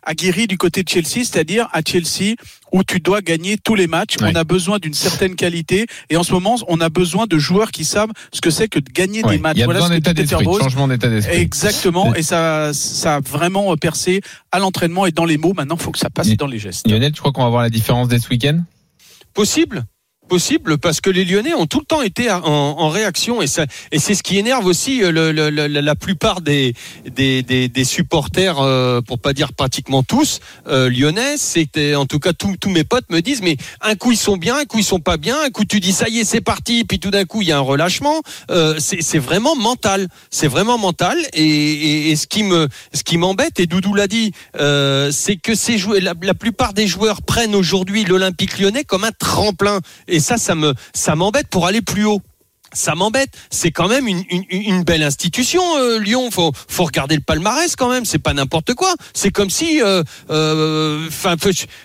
aguerri 0.03 0.47
du 0.47 0.57
côté 0.57 0.83
de 0.83 0.89
Chelsea, 0.89 1.27
c'est-à-dire 1.27 1.69
à 1.73 1.81
Chelsea 1.87 2.37
où 2.73 2.83
tu 2.85 3.01
dois 3.01 3.21
gagner 3.21 3.57
tous 3.59 3.75
les 3.75 3.87
matchs. 3.87 4.17
Ouais. 4.21 4.31
On 4.33 4.35
a 4.35 4.45
besoin 4.45 4.79
d'une 4.79 4.95
certaine 4.95 5.35
qualité 5.37 5.87
et 6.11 6.17
en 6.17 6.23
ce 6.23 6.33
moment, 6.33 6.57
on 6.69 6.81
a 6.81 6.89
besoin 6.89 7.27
de 7.27 7.39
joueurs 7.39 7.71
qui 7.71 7.85
savent 7.85 8.11
ce 8.33 8.41
que 8.41 8.51
c'est 8.51 8.69
que 8.69 8.79
de 8.79 8.91
gagner 8.91 9.23
Ouais, 9.25 9.33
des 9.33 9.39
matchs. 9.39 9.57
il 9.57 9.61
y 9.61 9.63
a 9.63 9.67
Voilà 9.67 9.81
besoin 9.81 9.95
ce 9.97 10.01
que 10.01 10.09
d'état 10.11 10.15
d'esprit, 10.15 10.45
changement 10.61 10.89
d'état 10.89 11.09
d'esprit. 11.09 11.37
Exactement, 11.37 12.15
et 12.15 12.23
ça, 12.23 12.73
ça 12.73 13.17
a 13.17 13.21
vraiment 13.21 13.77
percé 13.77 14.21
à 14.51 14.59
l'entraînement 14.59 15.07
et 15.07 15.13
dans 15.13 15.25
les 15.25 15.37
mots. 15.39 15.53
Maintenant, 15.55 15.77
il 15.79 15.83
faut 15.83 15.91
que 15.93 15.99
ça 15.99 16.11
passe 16.11 16.29
dans 16.37 16.47
les 16.47 16.59
gestes. 16.59 16.89
Lionel, 16.91 17.13
tu 17.13 17.21
crois 17.21 17.33
qu'on 17.33 17.45
va 17.45 17.51
voir 17.51 17.63
la 17.63 17.71
différence 17.71 18.09
dès 18.09 18.19
ce 18.19 18.29
week-end? 18.29 18.61
Possible 19.35 19.85
possible 20.33 20.79
parce 20.79 21.03
que 21.03 21.11
les 21.11 21.27
Lyonnais 21.27 21.53
ont 21.53 21.67
tout 21.67 21.81
le 21.81 21.85
temps 21.85 22.01
été 22.01 22.31
en, 22.31 22.89
réaction 22.89 23.43
et 23.43 23.47
ça 23.47 23.67
et 23.91 23.99
c'est 23.99 24.15
ce 24.15 24.23
qui 24.23 24.39
énerve 24.39 24.65
aussi 24.65 25.03
euh, 25.05 25.11
la 25.69 25.95
plupart 25.95 26.41
des 26.41 26.75
des, 27.05 27.85
supporters 27.85 28.59
euh, 28.59 29.03
pour 29.03 29.19
pas 29.19 29.35
dire 29.35 29.53
pratiquement 29.53 30.03
tous 30.03 30.41
euh, 30.69 30.89
lyonnais. 30.89 31.35
Que, 31.75 31.97
en 31.97 32.07
tout 32.07 32.19
cas 32.19 32.33
tous 32.33 32.71
mes 32.71 32.83
potes 32.83 33.11
me 33.11 33.21
disent 33.21 33.43
mais 33.43 33.59
un 33.83 33.95
coup 33.95 34.13
ils 34.13 34.17
sont 34.17 34.39
bien 34.39 34.57
un 34.57 34.65
coup 34.65 34.79
ils 34.79 34.85
sont 34.85 35.01
pas 35.01 35.19
bien 35.19 35.37
un 35.45 35.51
coup 35.51 35.67
tu 35.67 35.81
dis 35.81 35.93
ça 35.93 36.09
y 36.09 36.21
est 36.21 36.25
c'est 36.25 36.41
parti 36.41 36.85
puis 36.85 36.99
tout 36.99 37.11
d'un 37.11 37.27
coup 37.27 37.43
il 37.43 37.49
y 37.49 37.53
a 37.53 37.59
un 37.59 37.61
relâchement. 37.61 38.23
Euh, 38.51 38.77
c'est 38.79 39.19
vraiment 39.19 39.55
mental. 39.55 40.09
C'est 40.31 40.49
vraiment 40.49 40.79
mental 40.79 41.19
et, 41.35 42.11
et, 42.11 42.17
ce 42.17 42.27
qui 42.27 42.43
me 42.43 42.69
ce 42.95 43.03
qui 43.03 43.19
m'embête 43.19 43.61
et 43.61 43.67
Doudou 43.67 43.93
l'a 43.93 44.07
dit 44.07 44.33
euh, 44.59 45.11
c'est 45.13 45.37
que 45.37 45.55
ces 45.55 45.77
joueurs 45.77 46.01
la, 46.01 46.35
plupart 46.35 46.73
des 46.73 46.87
joueurs 46.87 47.21
prennent 47.21 47.55
aujourd'hui 47.55 48.05
l'Olympique 48.05 48.59
lyonnais 48.59 48.85
comme 48.85 49.05
un 49.05 49.13
tremplin 49.13 49.81
ça, 50.23 50.39
ça 50.39 50.55
me, 50.55 50.75
ça 50.95 51.15
m'embête 51.15 51.49
pour 51.49 51.67
aller 51.67 51.83
plus 51.83 52.05
haut. 52.05 52.23
Ça 52.73 52.95
m'embête. 52.95 53.31
C'est 53.51 53.71
quand 53.71 53.89
même 53.89 54.09
une, 54.09 54.83
belle 54.85 55.03
institution, 55.03 55.63
euh, 55.77 55.99
Lyon. 55.99 56.31
Faut, 56.31 56.53
faut 56.69 56.85
regarder 56.85 57.15
le 57.15 57.21
palmarès 57.21 57.77
quand 57.77 57.91
même. 57.91 58.05
C'est 58.05 58.19
pas 58.19 58.33
n'importe 58.33 58.75
quoi. 58.75 58.95
C'est 59.13 59.31
comme 59.31 59.51
si, 59.51 59.83
euh, 59.83 60.03
euh, 60.31 61.09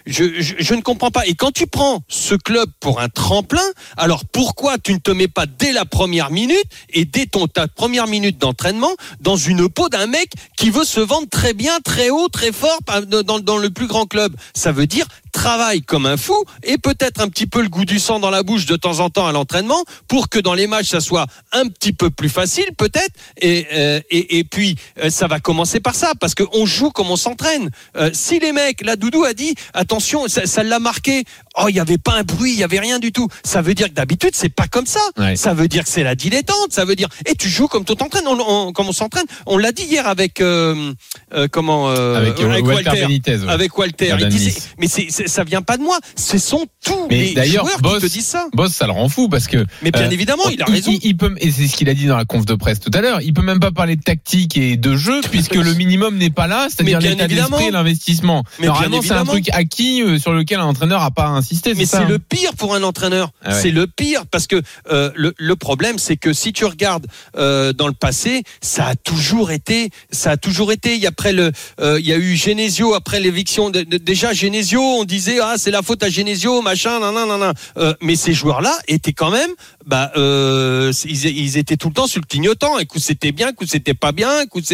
je, 0.05 0.73
ne 0.73 0.81
comprends 0.81 1.11
pas. 1.11 1.25
Et 1.27 1.35
quand 1.35 1.51
tu 1.51 1.67
prends 1.67 2.01
ce 2.07 2.35
club 2.35 2.69
pour 2.79 3.01
un 3.01 3.09
tremplin, 3.09 3.65
alors 3.97 4.23
pourquoi 4.25 4.77
tu 4.77 4.93
ne 4.93 4.99
te 4.99 5.11
mets 5.11 5.27
pas 5.27 5.45
dès 5.45 5.73
la 5.73 5.85
première 5.85 6.31
minute 6.31 6.65
et 6.89 7.05
dès 7.05 7.25
ton 7.25 7.47
ta 7.47 7.67
première 7.67 8.07
minute 8.07 8.37
d'entraînement 8.37 8.91
dans 9.19 9.35
une 9.35 9.67
peau 9.69 9.89
d'un 9.89 10.07
mec 10.07 10.31
qui 10.57 10.69
veut 10.69 10.85
se 10.85 11.01
vendre 11.01 11.27
très 11.29 11.53
bien, 11.53 11.79
très 11.83 12.09
haut, 12.09 12.29
très 12.29 12.51
fort 12.53 12.79
dans 13.07 13.57
le 13.57 13.69
plus 13.69 13.87
grand 13.87 14.05
club? 14.05 14.33
Ça 14.53 14.71
veut 14.71 14.87
dire 14.87 15.05
travaille 15.37 15.83
comme 15.83 16.07
un 16.07 16.17
fou 16.17 16.43
et 16.63 16.79
peut-être 16.79 17.21
un 17.21 17.27
petit 17.29 17.45
peu 17.45 17.61
le 17.61 17.69
goût 17.69 17.85
du 17.85 17.99
sang 17.99 18.19
dans 18.19 18.31
la 18.31 18.41
bouche 18.41 18.65
de 18.65 18.75
temps 18.75 18.99
en 19.01 19.09
temps 19.11 19.27
à 19.27 19.31
l'entraînement 19.31 19.83
pour 20.07 20.29
que 20.29 20.39
dans 20.39 20.55
les 20.55 20.65
matchs 20.65 20.87
ça 20.89 20.99
soit 20.99 21.27
un 21.51 21.67
petit 21.67 21.93
peu 21.93 22.09
plus 22.09 22.27
facile 22.29 22.65
peut-être 22.75 23.13
et, 23.39 23.67
euh, 23.71 23.99
et, 24.09 24.39
et 24.39 24.43
puis 24.43 24.75
euh, 25.03 25.11
ça 25.11 25.27
va 25.27 25.39
commencer 25.39 25.79
par 25.79 25.93
ça 25.93 26.13
parce 26.19 26.33
qu'on 26.33 26.65
joue 26.65 26.89
comme 26.89 27.11
on 27.11 27.15
s'entraîne. 27.15 27.69
Euh, 27.97 28.09
si 28.13 28.39
les 28.39 28.51
mecs, 28.51 28.83
là 28.83 28.95
Doudou 28.95 29.25
a 29.25 29.33
dit 29.33 29.53
attention, 29.75 30.27
ça 30.27 30.63
l'a 30.63 30.79
marqué. 30.79 31.23
Oh, 31.59 31.65
il 31.69 31.75
y 31.75 31.79
avait 31.79 31.97
pas 31.99 32.13
un 32.15 32.23
bruit, 32.23 32.53
il 32.53 32.59
y 32.59 32.63
avait 32.63 32.79
rien 32.79 32.97
du 32.99 33.11
tout. 33.11 33.27
Ça 33.43 33.61
veut 33.61 33.75
dire 33.75 33.89
que 33.89 33.93
d'habitude 33.93 34.31
c'est 34.33 34.49
pas 34.49 34.67
comme 34.67 34.87
ça. 34.87 34.99
Ouais. 35.17 35.35
Ça 35.35 35.53
veut 35.53 35.67
dire 35.67 35.83
que 35.83 35.89
c'est 35.89 36.03
la 36.03 36.15
dilettante. 36.15 36.71
Ça 36.71 36.83
veut 36.85 36.95
dire 36.95 37.09
et 37.27 37.35
tu 37.35 37.47
joues 37.47 37.67
comme 37.67 37.85
tu 37.85 37.95
t'entraînes, 37.95 38.27
on, 38.27 38.39
on- 38.39 38.73
comme 38.73 38.87
on 38.87 38.91
s'entraîne. 38.91 39.25
On 39.45 39.57
l'a 39.59 39.71
dit 39.71 39.83
hier 39.83 40.07
avec 40.07 40.41
euh, 40.41 40.93
euh, 41.33 41.47
comment 41.51 41.89
euh, 41.91 42.15
Avec, 42.17 42.39
euh, 42.39 42.61
Walter 42.61 43.01
Benitez, 43.01 43.37
ouais. 43.37 43.49
avec 43.51 43.77
Walter. 43.77 44.15
Il 44.19 44.27
disait, 44.29 44.53
mais 44.79 44.87
c'est- 44.87 45.26
ça 45.27 45.43
vient 45.43 45.61
pas 45.61 45.77
de 45.77 45.83
moi. 45.83 45.97
Ce 46.15 46.37
sont 46.37 46.65
tous 46.83 47.07
Mais 47.09 47.27
les 47.27 47.33
d'ailleurs, 47.33 47.65
joueurs 47.65 47.81
Boss- 47.81 48.01
qui 48.01 48.07
te 48.07 48.13
disent 48.13 48.25
ça. 48.25 48.47
Boss, 48.53 48.71
ça 48.73 48.85
le 48.85 48.93
rend 48.93 49.09
fou 49.09 49.29
parce 49.29 49.47
que. 49.47 49.65
Mais 49.81 49.91
bien 49.91 50.03
euh, 50.03 50.09
évidemment, 50.09 50.49
il 50.49 50.61
a 50.61 50.65
raison. 50.65 50.91
Il, 50.91 50.99
il 51.03 51.17
peut, 51.17 51.35
et 51.39 51.51
c'est 51.51 51.67
ce 51.67 51.75
qu'il 51.75 51.89
a 51.89 51.93
dit 51.93 52.05
dans 52.05 52.17
la 52.17 52.25
conf 52.25 52.45
de 52.45 52.55
presse 52.55 52.79
tout 52.79 52.91
à 52.93 53.01
l'heure. 53.01 53.21
Il 53.21 53.33
peut 53.33 53.41
même 53.41 53.59
pas 53.59 53.71
parler 53.71 53.95
de 53.95 54.01
tactique 54.01 54.57
et 54.57 54.77
de 54.77 54.95
jeu 54.95 55.21
puisque 55.29 55.55
le 55.55 55.73
minimum 55.73 56.17
n'est 56.17 56.29
pas 56.29 56.47
là, 56.47 56.67
c'est-à-dire 56.69 56.99
l'état 56.99 57.27
d'esprit 57.27 57.65
et 57.65 57.71
l'investissement. 57.71 58.43
Normalement, 58.61 59.01
c'est 59.01 59.11
un 59.11 59.25
truc 59.25 59.49
acquis 59.51 60.01
euh, 60.01 60.19
sur 60.19 60.33
lequel 60.33 60.59
un 60.59 60.65
entraîneur 60.65 61.01
a 61.01 61.11
pas 61.11 61.27
insisté. 61.27 61.73
Mais 61.75 61.85
c'est 61.85 61.97
hein. 61.97 62.07
le 62.07 62.19
pire 62.19 62.53
pour 62.55 62.73
un 62.73 62.83
entraîneur. 62.83 63.31
Ah 63.43 63.49
ouais. 63.49 63.61
C'est 63.61 63.71
le 63.71 63.87
pire 63.87 64.25
parce 64.27 64.47
que 64.47 64.61
euh, 64.91 65.11
le, 65.15 65.33
le 65.37 65.55
problème, 65.55 65.97
c'est 65.99 66.17
que 66.17 66.31
si 66.33 66.53
tu 66.53 66.65
regardes 66.65 67.07
dans 67.33 67.87
le 67.87 67.93
passé, 67.93 68.43
ça 68.61 68.87
a 68.87 68.95
toujours 68.95 69.51
été, 69.51 69.89
ça 70.11 70.31
a 70.31 70.37
toujours 70.37 70.71
été. 70.71 70.95
Il 70.95 71.01
y 71.01 71.05
a 71.05 71.11
après 71.17 71.33
le, 71.33 71.51
il 71.79 72.05
y 72.05 72.13
a 72.13 72.17
eu 72.17 72.35
Genesio 72.35 72.93
après 72.93 73.19
l'éviction. 73.19 73.71
Déjà 73.71 74.33
Genesio, 74.33 74.79
on 74.79 75.03
disait 75.17 75.39
ah 75.41 75.55
c'est 75.57 75.71
la 75.71 75.81
faute 75.81 76.03
à 76.03 76.09
Genesio, 76.09 76.61
machin, 76.61 76.99
nan 76.99 77.13
nan 77.13 77.39
nan. 77.39 77.53
Euh, 77.77 77.93
mais 78.01 78.15
ces 78.15 78.33
joueurs-là 78.33 78.75
étaient 78.87 79.13
quand 79.13 79.31
même, 79.31 79.51
bah, 79.85 80.11
euh, 80.17 80.91
ils, 81.05 81.57
étaient 81.57 81.77
tout 81.77 81.89
le 81.89 81.93
temps 81.93 82.07
sur 82.07 82.21
le 82.21 82.25
clignotant. 82.25 82.77
Écoute, 82.79 83.01
c'était 83.01 83.31
bien, 83.31 83.49
écoute, 83.49 83.69
c'était 83.69 83.93
pas 83.93 84.11
bien, 84.11 84.41
écoute, 84.41 84.65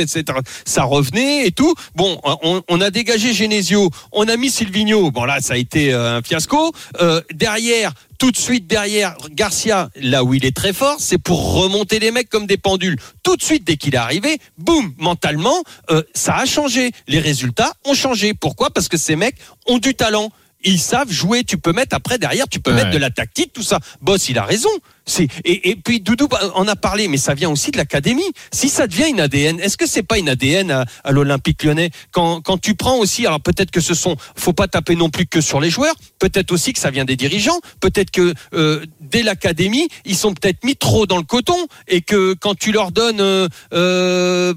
ça 0.66 0.84
revenait 0.84 1.48
et 1.48 1.52
tout. 1.52 1.74
Bon, 1.96 2.20
on, 2.24 2.62
on 2.68 2.82
a 2.82 2.90
dégagé 2.90 3.34
Genesio, 3.34 3.90
on 4.12 4.28
a 4.28 4.38
mis 4.38 4.50
Silvino. 4.50 5.12
Bon 5.12 5.26
là, 5.26 5.40
ça 5.40 5.54
a 5.54 5.58
été 5.58 5.94
euh, 5.94 6.18
un 6.18 6.22
fiasco. 6.22 6.72
Euh, 7.02 7.22
derrière, 7.34 7.94
tout 8.24 8.32
de 8.32 8.38
suite 8.38 8.68
derrière 8.68 9.18
Garcia, 9.32 9.90
là 9.98 10.24
où 10.24 10.34
il 10.34 10.46
est 10.46 10.56
très 10.56 10.72
fort, 10.72 10.96
c'est 11.00 11.18
pour 11.18 11.56
remonter 11.56 12.00
les 12.00 12.10
mecs 12.10 12.30
comme 12.30 12.48
des 12.48 12.56
pendules. 12.56 12.98
Tout 13.22 13.36
de 13.36 13.44
suite, 13.44 13.66
dès 13.66 13.76
qu'il 13.76 13.96
est 13.96 13.98
arrivé, 13.98 14.38
boum, 14.58 14.94
mentalement, 14.98 15.62
euh, 15.90 16.04
ça 16.14 16.38
a 16.38 16.46
changé. 16.46 16.92
Les 17.10 17.20
résultats 17.20 17.74
ont 17.84 17.94
changé. 17.94 18.34
Pourquoi? 18.34 18.70
Parce 18.70 18.88
que 18.88 18.96
ces 18.96 19.18
mecs 19.18 19.36
ont 19.68 19.78
du 19.78 19.94
talent. 19.94 20.32
Ils 20.64 20.80
savent 20.80 21.12
jouer. 21.12 21.44
Tu 21.44 21.58
peux 21.58 21.74
mettre 21.74 21.96
après 21.96 22.18
derrière, 22.18 22.48
tu 22.48 22.60
peux 22.60 22.72
Ouais. 22.72 22.78
mettre 22.78 22.92
de 22.92 22.98
la 22.98 23.10
tactique, 23.10 23.52
tout 23.54 23.64
ça. 23.64 23.80
Boss, 24.02 24.30
il 24.30 24.38
a 24.38 24.44
raison. 24.44 24.70
C'est 25.06 25.28
et, 25.44 25.70
et 25.72 25.76
puis 25.76 26.00
Doudou 26.00 26.30
bah, 26.30 26.40
en 26.56 26.66
a 26.66 26.78
parlé, 26.78 27.10
mais 27.10 27.18
ça 27.18 27.34
vient 27.34 27.50
aussi 27.50 27.72
de 27.72 27.78
l'académie. 27.78 28.24
Si 28.54 28.70
ça 28.70 28.88
devient 28.88 29.10
une 29.10 29.20
ADN, 29.20 29.60
est-ce 29.60 29.76
que 29.76 29.86
c'est 29.86 30.02
pas 30.04 30.18
une 30.18 30.30
ADN 30.30 30.72
à, 30.72 30.86
à 31.04 31.12
l'Olympique 31.12 31.62
Lyonnais? 31.64 31.90
Quand 32.12 32.40
quand 32.42 32.58
tu 32.58 32.74
prends 32.76 32.98
aussi, 33.00 33.26
alors 33.28 33.42
peut-être 33.42 33.70
que 33.70 33.82
ce 33.82 33.94
sont, 33.94 34.16
faut 34.38 34.54
pas 34.54 34.70
taper 34.70 34.96
non 34.96 35.10
plus 35.10 35.26
que 35.26 35.42
sur 35.42 35.60
les 35.60 35.70
joueurs. 35.70 35.96
Peut-être 36.20 36.52
aussi 36.54 36.72
que 36.72 36.80
ça 36.80 36.90
vient 36.90 37.04
des 37.04 37.18
dirigeants. 37.18 37.60
Peut-être 37.82 38.12
que 38.12 38.34
euh, 38.54 38.86
dès 39.02 39.24
l'académie, 39.24 39.90
ils 40.06 40.16
sont 40.16 40.34
peut-être 40.34 40.64
mis 40.64 40.78
trop 40.78 41.06
dans 41.06 41.18
le 41.18 41.24
coton 41.24 41.68
et 41.90 42.00
que 42.02 42.34
quand 42.34 42.56
tu 42.56 42.72
leur 42.72 42.94
donnes 42.94 43.20
euh, 43.20 43.50
euh, 43.74 44.54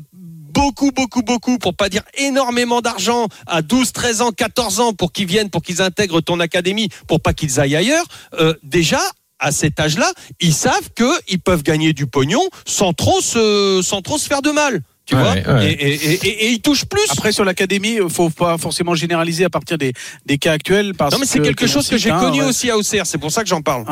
beaucoup, 0.56 0.90
beaucoup, 0.90 1.22
beaucoup, 1.22 1.58
pour 1.58 1.74
pas 1.74 1.88
dire 1.88 2.02
énormément 2.14 2.80
d'argent 2.80 3.28
à 3.46 3.62
12, 3.62 3.92
13 3.92 4.22
ans, 4.22 4.32
14 4.32 4.80
ans 4.80 4.92
pour 4.94 5.12
qu'ils 5.12 5.26
viennent, 5.26 5.50
pour 5.50 5.62
qu'ils 5.62 5.82
intègrent 5.82 6.20
ton 6.22 6.40
académie, 6.40 6.88
pour 7.06 7.20
pas 7.20 7.32
qu'ils 7.34 7.60
aillent 7.60 7.76
ailleurs, 7.76 8.06
euh, 8.40 8.54
déjà, 8.62 9.00
à 9.38 9.52
cet 9.52 9.78
âge-là, 9.78 10.10
ils 10.40 10.54
savent 10.54 10.88
qu'ils 10.96 11.40
peuvent 11.40 11.62
gagner 11.62 11.92
du 11.92 12.06
pognon 12.06 12.42
sans 12.66 12.94
trop 12.94 13.20
se, 13.20 13.80
sans 13.84 14.00
trop 14.00 14.16
se 14.18 14.26
faire 14.26 14.40
de 14.40 14.50
mal. 14.50 14.80
Tu 15.04 15.14
Ouais, 15.14 15.22
vois 15.42 15.54
ouais. 15.54 15.72
et, 15.72 15.88
et, 15.88 15.94
et, 15.94 16.12
et- 16.26 16.44
et 16.46 16.50
ils 16.52 16.60
touchent 16.60 16.86
plus. 16.86 17.04
Après 17.10 17.30
sur 17.30 17.44
l'académie, 17.44 17.98
faut 18.08 18.30
pas 18.30 18.58
forcément 18.58 18.94
généraliser 18.96 19.44
à 19.44 19.50
partir 19.50 19.78
des, 19.78 19.92
des 20.24 20.36
cas 20.38 20.52
actuels. 20.52 20.94
Parce 20.94 21.12
non, 21.12 21.20
mais 21.20 21.26
c'est 21.26 21.38
que, 21.38 21.44
quelque 21.44 21.66
chose 21.68 21.86
que 21.88 21.96
j'ai 21.96 22.10
connu 22.10 22.40
ouais. 22.42 22.48
aussi 22.48 22.70
à 22.70 22.76
Auxerre. 22.76 23.06
C'est 23.06 23.18
pour 23.18 23.30
ça 23.30 23.42
que 23.44 23.48
j'en 23.48 23.62
parle. 23.62 23.84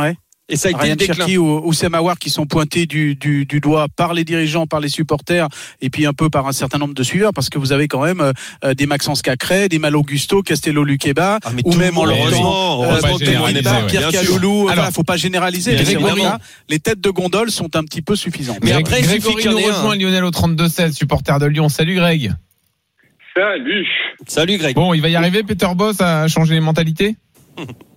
Et 0.50 0.57
ça 0.57 0.68
a 0.68 0.72
été 0.72 0.80
Ryan 0.80 0.96
déclin. 0.96 1.14
Cherki 1.14 1.38
ou, 1.38 1.66
ou 1.66 1.72
Sam 1.72 1.94
Awar 1.94 2.18
qui 2.18 2.28
sont 2.28 2.44
pointés 2.44 2.85
du, 2.85 3.14
du, 3.16 3.46
du 3.46 3.61
doigt 3.61 3.87
par 3.96 4.12
les 4.12 4.24
dirigeants, 4.24 4.66
par 4.66 4.80
les 4.80 4.90
supporters 4.90 5.48
et 5.80 5.88
puis 5.88 6.04
un 6.04 6.12
peu 6.12 6.28
par 6.28 6.46
un 6.46 6.52
certain 6.52 6.76
nombre 6.76 6.92
de 6.92 7.02
suiveurs 7.02 7.33
parce 7.33 7.48
que 7.48 7.59
vous 7.59 7.72
avez 7.72 7.88
quand 7.88 8.04
même 8.04 8.33
euh, 8.62 8.74
des 8.74 8.85
Maxence 8.87 9.22
Cacré, 9.22 9.70
des 9.70 9.78
Mal 9.78 9.96
Augusto, 9.96 10.42
Castello 10.42 10.85
Luqueba 10.85 11.38
Ah, 11.42 11.50
ou 11.64 11.74
même 11.74 11.96
en 11.96 12.04
leur 12.04 12.30
temps 12.30 12.85
euh. 12.85 13.00
Pierre. 13.88 14.11
Caloulou. 14.11 14.68
Alors, 14.68 14.74
Voilà, 14.74 14.90
faut 14.90 15.02
pas 15.02 15.16
généraliser. 15.16 15.70
Bien 15.72 15.80
mais 15.80 15.85
c'est 15.87 15.92
évidemment. 15.92 16.12
vrai 16.14 16.20
que 16.20 16.26
là, 16.26 16.38
les 16.68 16.78
têtes 16.78 17.00
de 17.00 17.11
gondole 17.11 17.50
sont 17.50 17.74
un 17.74 17.83
petit 17.85 18.02
peu 18.02 18.14
suffisantes. 18.14 18.59
Mais 18.62 18.72
après, 18.72 19.00
il 19.00 19.07
y 19.07 19.48
en 19.48 19.52
nous 19.52 19.59
rejoint 19.59 19.96
Lionel 19.96 20.24
au 20.24 20.30
32-16, 20.30 20.92
supporter 20.92 21.38
de 21.38 21.46
Lyon. 21.46 21.70
Salut 21.70 21.94
Greg. 21.94 22.35
Salut. 23.35 23.87
Salut 24.26 24.59
Greg. 24.59 24.74
Bon, 24.74 24.92
il 24.92 25.00
va 25.00 25.09
y 25.09 25.16
arriver, 25.16 25.42
Peter 25.42 25.68
Boss, 25.74 26.00
à 26.00 26.28
changer 26.28 26.54
les 26.54 26.61
mentalités? 26.61 27.16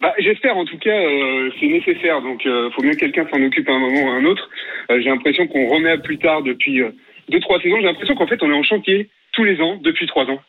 Bah, 0.00 0.14
j'espère 0.18 0.56
en 0.56 0.64
tout 0.64 0.78
cas, 0.78 0.96
euh, 0.96 1.50
c'est 1.60 1.66
nécessaire. 1.66 2.22
Donc, 2.22 2.46
euh, 2.46 2.70
faut 2.70 2.80
bien 2.80 2.92
que 2.92 2.98
quelqu'un 2.98 3.26
s'en 3.30 3.42
occupe 3.42 3.68
à 3.68 3.72
un 3.72 3.78
moment 3.78 4.04
ou 4.04 4.08
à 4.08 4.14
un 4.14 4.24
autre. 4.24 4.48
Euh, 4.90 4.98
j'ai 5.02 5.10
l'impression 5.10 5.46
qu'on 5.46 5.68
remet 5.68 5.90
à 5.90 5.98
plus 5.98 6.18
tard 6.18 6.42
depuis 6.42 6.80
euh, 6.80 6.90
deux 7.28 7.40
trois 7.40 7.60
saisons. 7.60 7.76
J'ai 7.80 7.86
l'impression 7.86 8.14
qu'en 8.14 8.26
fait, 8.26 8.42
on 8.42 8.50
est 8.50 8.54
en 8.54 8.62
chantier 8.62 9.10
tous 9.32 9.44
les 9.44 9.60
ans 9.60 9.76
depuis 9.82 10.06
trois 10.06 10.24
ans. 10.24 10.40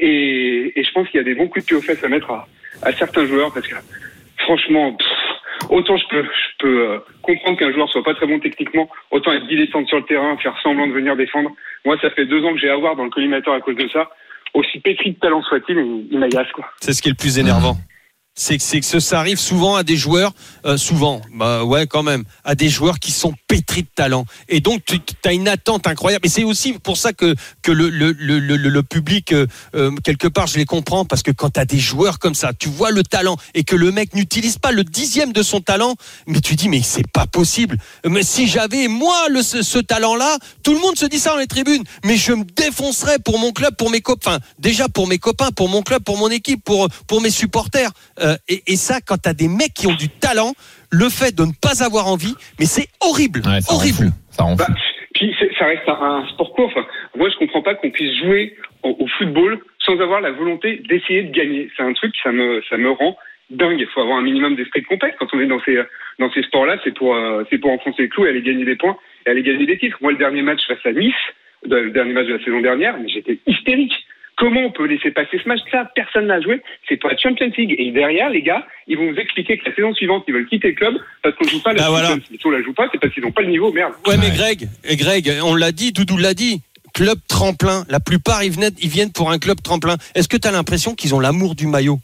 Et, 0.00 0.72
je 0.74 0.90
pense 0.92 1.06
qu'il 1.08 1.18
y 1.18 1.20
a 1.20 1.24
des 1.24 1.34
bons 1.34 1.48
coups 1.48 1.64
de 1.64 1.68
pied 1.68 1.76
aux 1.76 1.82
fesses 1.82 2.02
à 2.02 2.08
mettre 2.08 2.30
à, 2.30 2.92
certains 2.92 3.26
joueurs 3.26 3.52
parce 3.52 3.66
que 3.66 3.76
franchement, 4.38 4.96
autant 5.68 5.96
je 5.96 6.04
peux, 6.08 6.22
je 6.22 6.56
peux 6.58 7.00
comprendre 7.20 7.58
qu'un 7.58 7.72
joueur 7.72 7.90
soit 7.90 8.02
pas 8.02 8.14
très 8.14 8.26
bon 8.26 8.38
techniquement, 8.38 8.88
autant 9.10 9.32
être 9.32 9.46
dilettante 9.48 9.88
sur 9.88 9.98
le 9.98 10.04
terrain, 10.04 10.36
faire 10.38 10.56
semblant 10.62 10.86
de 10.86 10.92
venir 10.92 11.16
défendre. 11.16 11.50
Moi, 11.84 11.98
ça 12.00 12.10
fait 12.10 12.24
deux 12.24 12.42
ans 12.44 12.54
que 12.54 12.60
j'ai 12.60 12.70
à 12.70 12.76
voir 12.76 12.96
dans 12.96 13.04
le 13.04 13.10
collimateur 13.10 13.52
à 13.52 13.60
cause 13.60 13.76
de 13.76 13.88
ça. 13.88 14.08
Aussi 14.54 14.80
pétri 14.80 15.12
de 15.12 15.18
talent 15.18 15.42
soit-il, 15.42 15.76
il, 15.76 16.08
il 16.10 16.18
m'agace 16.18 16.50
quoi. 16.52 16.64
C'est 16.80 16.92
ce 16.92 17.02
qui 17.02 17.08
est 17.08 17.12
le 17.12 17.16
plus 17.16 17.38
énervant. 17.38 17.76
C'est 18.40 18.56
que, 18.56 18.92
que 18.92 19.00
ça 19.00 19.18
arrive 19.18 19.40
souvent 19.40 19.74
à 19.74 19.82
des 19.82 19.96
joueurs, 19.96 20.32
euh, 20.64 20.76
souvent, 20.76 21.20
bah 21.34 21.64
ouais 21.64 21.88
quand 21.88 22.04
même, 22.04 22.22
à 22.44 22.54
des 22.54 22.68
joueurs 22.68 23.00
qui 23.00 23.10
sont 23.10 23.34
pétris 23.48 23.82
de 23.82 23.88
talent. 23.92 24.26
Et 24.48 24.60
donc 24.60 24.84
tu 24.84 25.00
as 25.24 25.32
une 25.32 25.48
attente 25.48 25.88
incroyable. 25.88 26.24
Et 26.24 26.28
c'est 26.28 26.44
aussi 26.44 26.74
pour 26.74 26.98
ça 26.98 27.12
que 27.12 27.34
que 27.62 27.72
le 27.72 27.88
le 27.90 28.12
le, 28.12 28.38
le, 28.38 28.82
public 28.84 29.32
euh, 29.32 29.48
euh, 29.74 29.90
quelque 30.04 30.28
part 30.28 30.46
je 30.46 30.56
les 30.56 30.66
comprends 30.66 31.04
parce 31.04 31.24
que 31.24 31.32
quand 31.32 31.50
tu 31.50 31.58
as 31.58 31.64
des 31.64 31.80
joueurs 31.80 32.20
comme 32.20 32.36
ça, 32.36 32.52
tu 32.56 32.68
vois 32.68 32.92
le 32.92 33.02
talent 33.02 33.36
et 33.54 33.64
que 33.64 33.74
le 33.74 33.90
mec 33.90 34.14
n'utilise 34.14 34.56
pas 34.56 34.70
le 34.70 34.84
dixième 34.84 35.32
de 35.32 35.42
son 35.42 35.60
talent, 35.60 35.96
mais 36.28 36.40
tu 36.40 36.54
dis 36.54 36.68
mais 36.68 36.80
c'est 36.80 37.10
pas 37.10 37.26
possible. 37.26 37.76
Mais 38.06 38.22
si 38.22 38.46
j'avais 38.46 38.86
moi 38.86 39.28
le, 39.30 39.42
ce, 39.42 39.78
talent-là, 39.78 40.38
tout 40.62 40.74
le 40.74 40.78
monde 40.78 40.96
se 40.96 41.06
dit 41.06 41.18
ça 41.18 41.30
dans 41.30 41.38
les 41.38 41.48
tribunes, 41.48 41.82
mais 42.04 42.16
je 42.16 42.32
me 42.32 42.44
défoncerais 42.44 43.18
pour 43.18 43.40
mon 43.40 43.50
club, 43.50 43.74
pour 43.74 43.90
mes 43.90 44.00
copains. 44.00 44.38
Déjà 44.60 44.88
pour 44.88 45.08
mes 45.08 45.18
copains, 45.18 45.50
pour 45.50 45.68
mon 45.68 45.82
club, 45.82 46.04
pour 46.04 46.18
mon 46.18 46.30
équipe, 46.30 46.62
pour 46.62 46.88
pour 47.08 47.20
mes 47.20 47.30
supporters. 47.30 47.90
Et, 48.48 48.62
et 48.66 48.76
ça, 48.76 49.00
quand 49.00 49.16
t'as 49.18 49.34
des 49.34 49.48
mecs 49.48 49.74
qui 49.74 49.86
ont 49.86 49.94
du 49.94 50.08
talent, 50.08 50.52
le 50.90 51.08
fait 51.08 51.34
de 51.36 51.44
ne 51.44 51.52
pas 51.60 51.84
avoir 51.84 52.06
envie, 52.08 52.34
mais 52.58 52.66
c'est 52.66 52.88
horrible, 53.00 53.40
Ouais, 53.46 53.60
ça 53.60 53.72
rend 53.72 53.78
horrible. 53.78 54.10
Ça 54.30 54.42
rend 54.44 54.56
Bah, 54.56 54.66
fou. 54.66 54.72
puis 55.14 55.34
ça 55.58 55.66
reste 55.66 55.88
un, 55.88 56.26
sport 56.32 56.52
court. 56.52 56.66
Enfin, 56.74 56.86
moi, 57.16 57.28
je 57.30 57.36
comprends 57.38 57.62
pas 57.62 57.74
qu'on 57.74 57.90
puisse 57.90 58.16
jouer 58.18 58.56
au, 58.82 58.96
au 59.00 59.06
football 59.18 59.58
sans 59.80 59.98
avoir 60.00 60.20
la 60.20 60.30
volonté 60.32 60.82
d'essayer 60.88 61.22
de 61.24 61.32
gagner. 61.32 61.70
C'est 61.76 61.82
un 61.82 61.92
truc, 61.92 62.14
ça 62.22 62.30
me, 62.32 62.62
ça 62.68 62.76
me 62.76 62.90
rend 62.90 63.16
dingue. 63.50 63.78
Il 63.80 63.86
faut 63.86 64.00
avoir 64.00 64.18
un 64.18 64.22
minimum 64.22 64.56
d'esprit 64.56 64.82
de 64.82 64.86
compète 64.86 65.16
quand 65.18 65.28
on 65.32 65.40
est 65.40 65.46
dans 65.46 65.60
ces, 65.64 65.76
dans 66.18 66.30
ces 66.32 66.42
sports-là. 66.42 66.76
C'est 66.84 66.94
pour, 66.94 67.14
euh, 67.14 67.44
c'est 67.50 67.58
pour 67.58 67.70
enfoncer 67.70 68.02
le 68.02 68.08
clou 68.08 68.26
et 68.26 68.30
aller 68.30 68.42
gagner 68.42 68.64
des 68.64 68.76
points 68.76 68.96
et 69.26 69.30
aller 69.30 69.42
gagner 69.42 69.66
des 69.66 69.78
titres. 69.78 69.98
Moi, 70.00 70.12
le 70.12 70.18
dernier 70.18 70.42
match 70.42 70.60
face 70.68 70.84
à 70.84 70.92
Nice, 70.92 71.14
le 71.68 71.90
dernier 71.90 72.12
match 72.12 72.26
de 72.26 72.34
la 72.34 72.44
saison 72.44 72.60
dernière, 72.60 72.96
mais 72.98 73.08
j'étais 73.08 73.38
hystérique. 73.46 73.94
Comment 74.38 74.60
on 74.60 74.70
peut 74.70 74.86
laisser 74.86 75.10
passer 75.10 75.40
ce 75.42 75.48
match-là 75.48 75.90
Personne 75.96 76.28
n'a 76.28 76.40
joué. 76.40 76.62
C'est 76.88 76.96
pas 76.96 77.08
la 77.08 77.16
Champions 77.18 77.50
League. 77.58 77.74
Et 77.76 77.90
derrière, 77.90 78.30
les 78.30 78.42
gars, 78.42 78.64
ils 78.86 78.96
vont 78.96 79.10
vous 79.10 79.18
expliquer 79.18 79.58
que 79.58 79.68
la 79.68 79.74
saison 79.74 79.92
suivante, 79.94 80.24
ils 80.28 80.34
veulent 80.34 80.46
quitter 80.46 80.68
le 80.68 80.74
club 80.74 80.94
parce 81.24 81.34
qu'on 81.34 81.48
joue 81.48 81.60
pas 81.60 81.72
la 81.72 81.82
Bah 81.82 81.90
voilà. 81.90 82.14
Si 82.30 82.38
on 82.44 82.50
la 82.50 82.62
joue 82.62 82.72
pas, 82.72 82.88
c'est 82.92 83.00
parce 83.00 83.12
qu'ils 83.12 83.24
n'ont 83.24 83.32
pas 83.32 83.42
le 83.42 83.48
niveau. 83.48 83.72
Merde. 83.72 83.94
Ouais, 84.06 84.16
mais. 84.16 84.30
Greg, 84.30 84.68
Greg, 84.92 85.32
on 85.42 85.56
l'a 85.56 85.72
dit, 85.72 85.92
Doudou 85.92 86.16
l'a 86.16 86.34
dit. 86.34 86.62
Club 86.94 87.18
tremplin. 87.28 87.84
La 87.88 87.98
plupart, 87.98 88.44
ils 88.44 88.52
viennent, 88.52 88.74
ils 88.80 88.88
viennent 88.88 89.12
pour 89.12 89.30
un 89.30 89.38
club 89.38 89.60
tremplin. 89.60 89.96
Est-ce 90.14 90.28
que 90.28 90.36
tu 90.36 90.46
as 90.46 90.52
l'impression 90.52 90.94
qu'ils 90.94 91.14
ont 91.14 91.20
l'amour 91.20 91.56
du 91.56 91.66
maillot? 91.66 91.98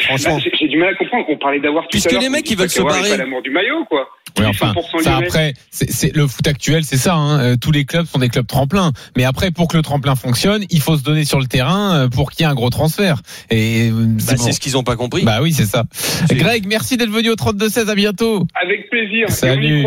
Franchement. 0.00 0.36
Bah, 0.36 0.42
j'ai- 0.44 0.50
J'ai 0.58 0.68
du 0.68 0.76
mal 0.78 0.88
à 0.92 0.94
comprendre. 0.96 1.24
On 1.28 1.38
parlait 1.38 1.60
d'avoir 1.60 1.84
tout 1.84 1.90
Puisque 1.92 2.08
à 2.08 2.12
l'heure 2.12 2.20
les 2.20 2.26
qu'on 2.26 2.32
mecs, 2.32 2.50
ils 2.50 2.56
veulent 2.58 2.68
se 2.70 2.82
barrer. 2.82 3.10
pas 3.10 3.16
l'amour 3.16 3.42
du 3.42 3.50
maillot, 3.50 3.84
quoi. 3.88 4.08
Enfin, 4.40 4.72
100% 4.74 4.98
ça 5.04 5.16
après, 5.18 5.54
c'est 5.70 5.88
c'est- 5.90 6.14
le 6.16 6.26
foot 6.26 6.46
actuel, 6.48 6.82
c'est 6.84 6.96
ça. 6.96 7.14
Hein. 7.14 7.38
Euh, 7.40 7.56
Tous 7.60 7.70
les 7.70 7.84
clubs 7.84 8.04
sont 8.06 8.18
des 8.18 8.28
clubs 8.28 8.46
tremplins. 8.46 8.90
Mais 9.16 9.22
après, 9.24 9.52
pour 9.52 9.68
que 9.68 9.76
le 9.76 9.82
tremplin 9.84 10.16
fonctionne, 10.16 10.64
il 10.70 10.80
faut 10.80 10.96
se 10.96 11.04
donner 11.04 11.24
sur 11.24 11.38
le 11.38 11.46
terrain 11.46 11.94
euh, 11.94 12.08
pour 12.08 12.32
qu'il 12.32 12.44
y 12.44 12.48
ait 12.48 12.50
un 12.50 12.54
gros 12.54 12.70
transfert. 12.70 13.22
Et 13.50 13.90
euh, 13.90 13.92
Bah, 13.92 14.14
c'est 14.18 14.36
c'est 14.36 14.44
bon. 14.46 14.52
ce 14.52 14.60
qu'ils 14.60 14.76
ont 14.76 14.82
pas 14.82 14.96
compris. 14.96 15.22
Bah 15.24 15.38
oui, 15.40 15.52
c'est 15.52 15.64
ça. 15.66 15.84
Greg, 16.30 16.66
merci 16.66 16.96
d'être 16.96 17.10
venu 17.10 17.30
au 17.30 17.36
32-16. 17.36 17.88
À 17.88 17.94
bientôt. 17.94 18.46
Avec 18.60 18.90
plaisir. 18.90 19.28
Salut. 19.30 19.84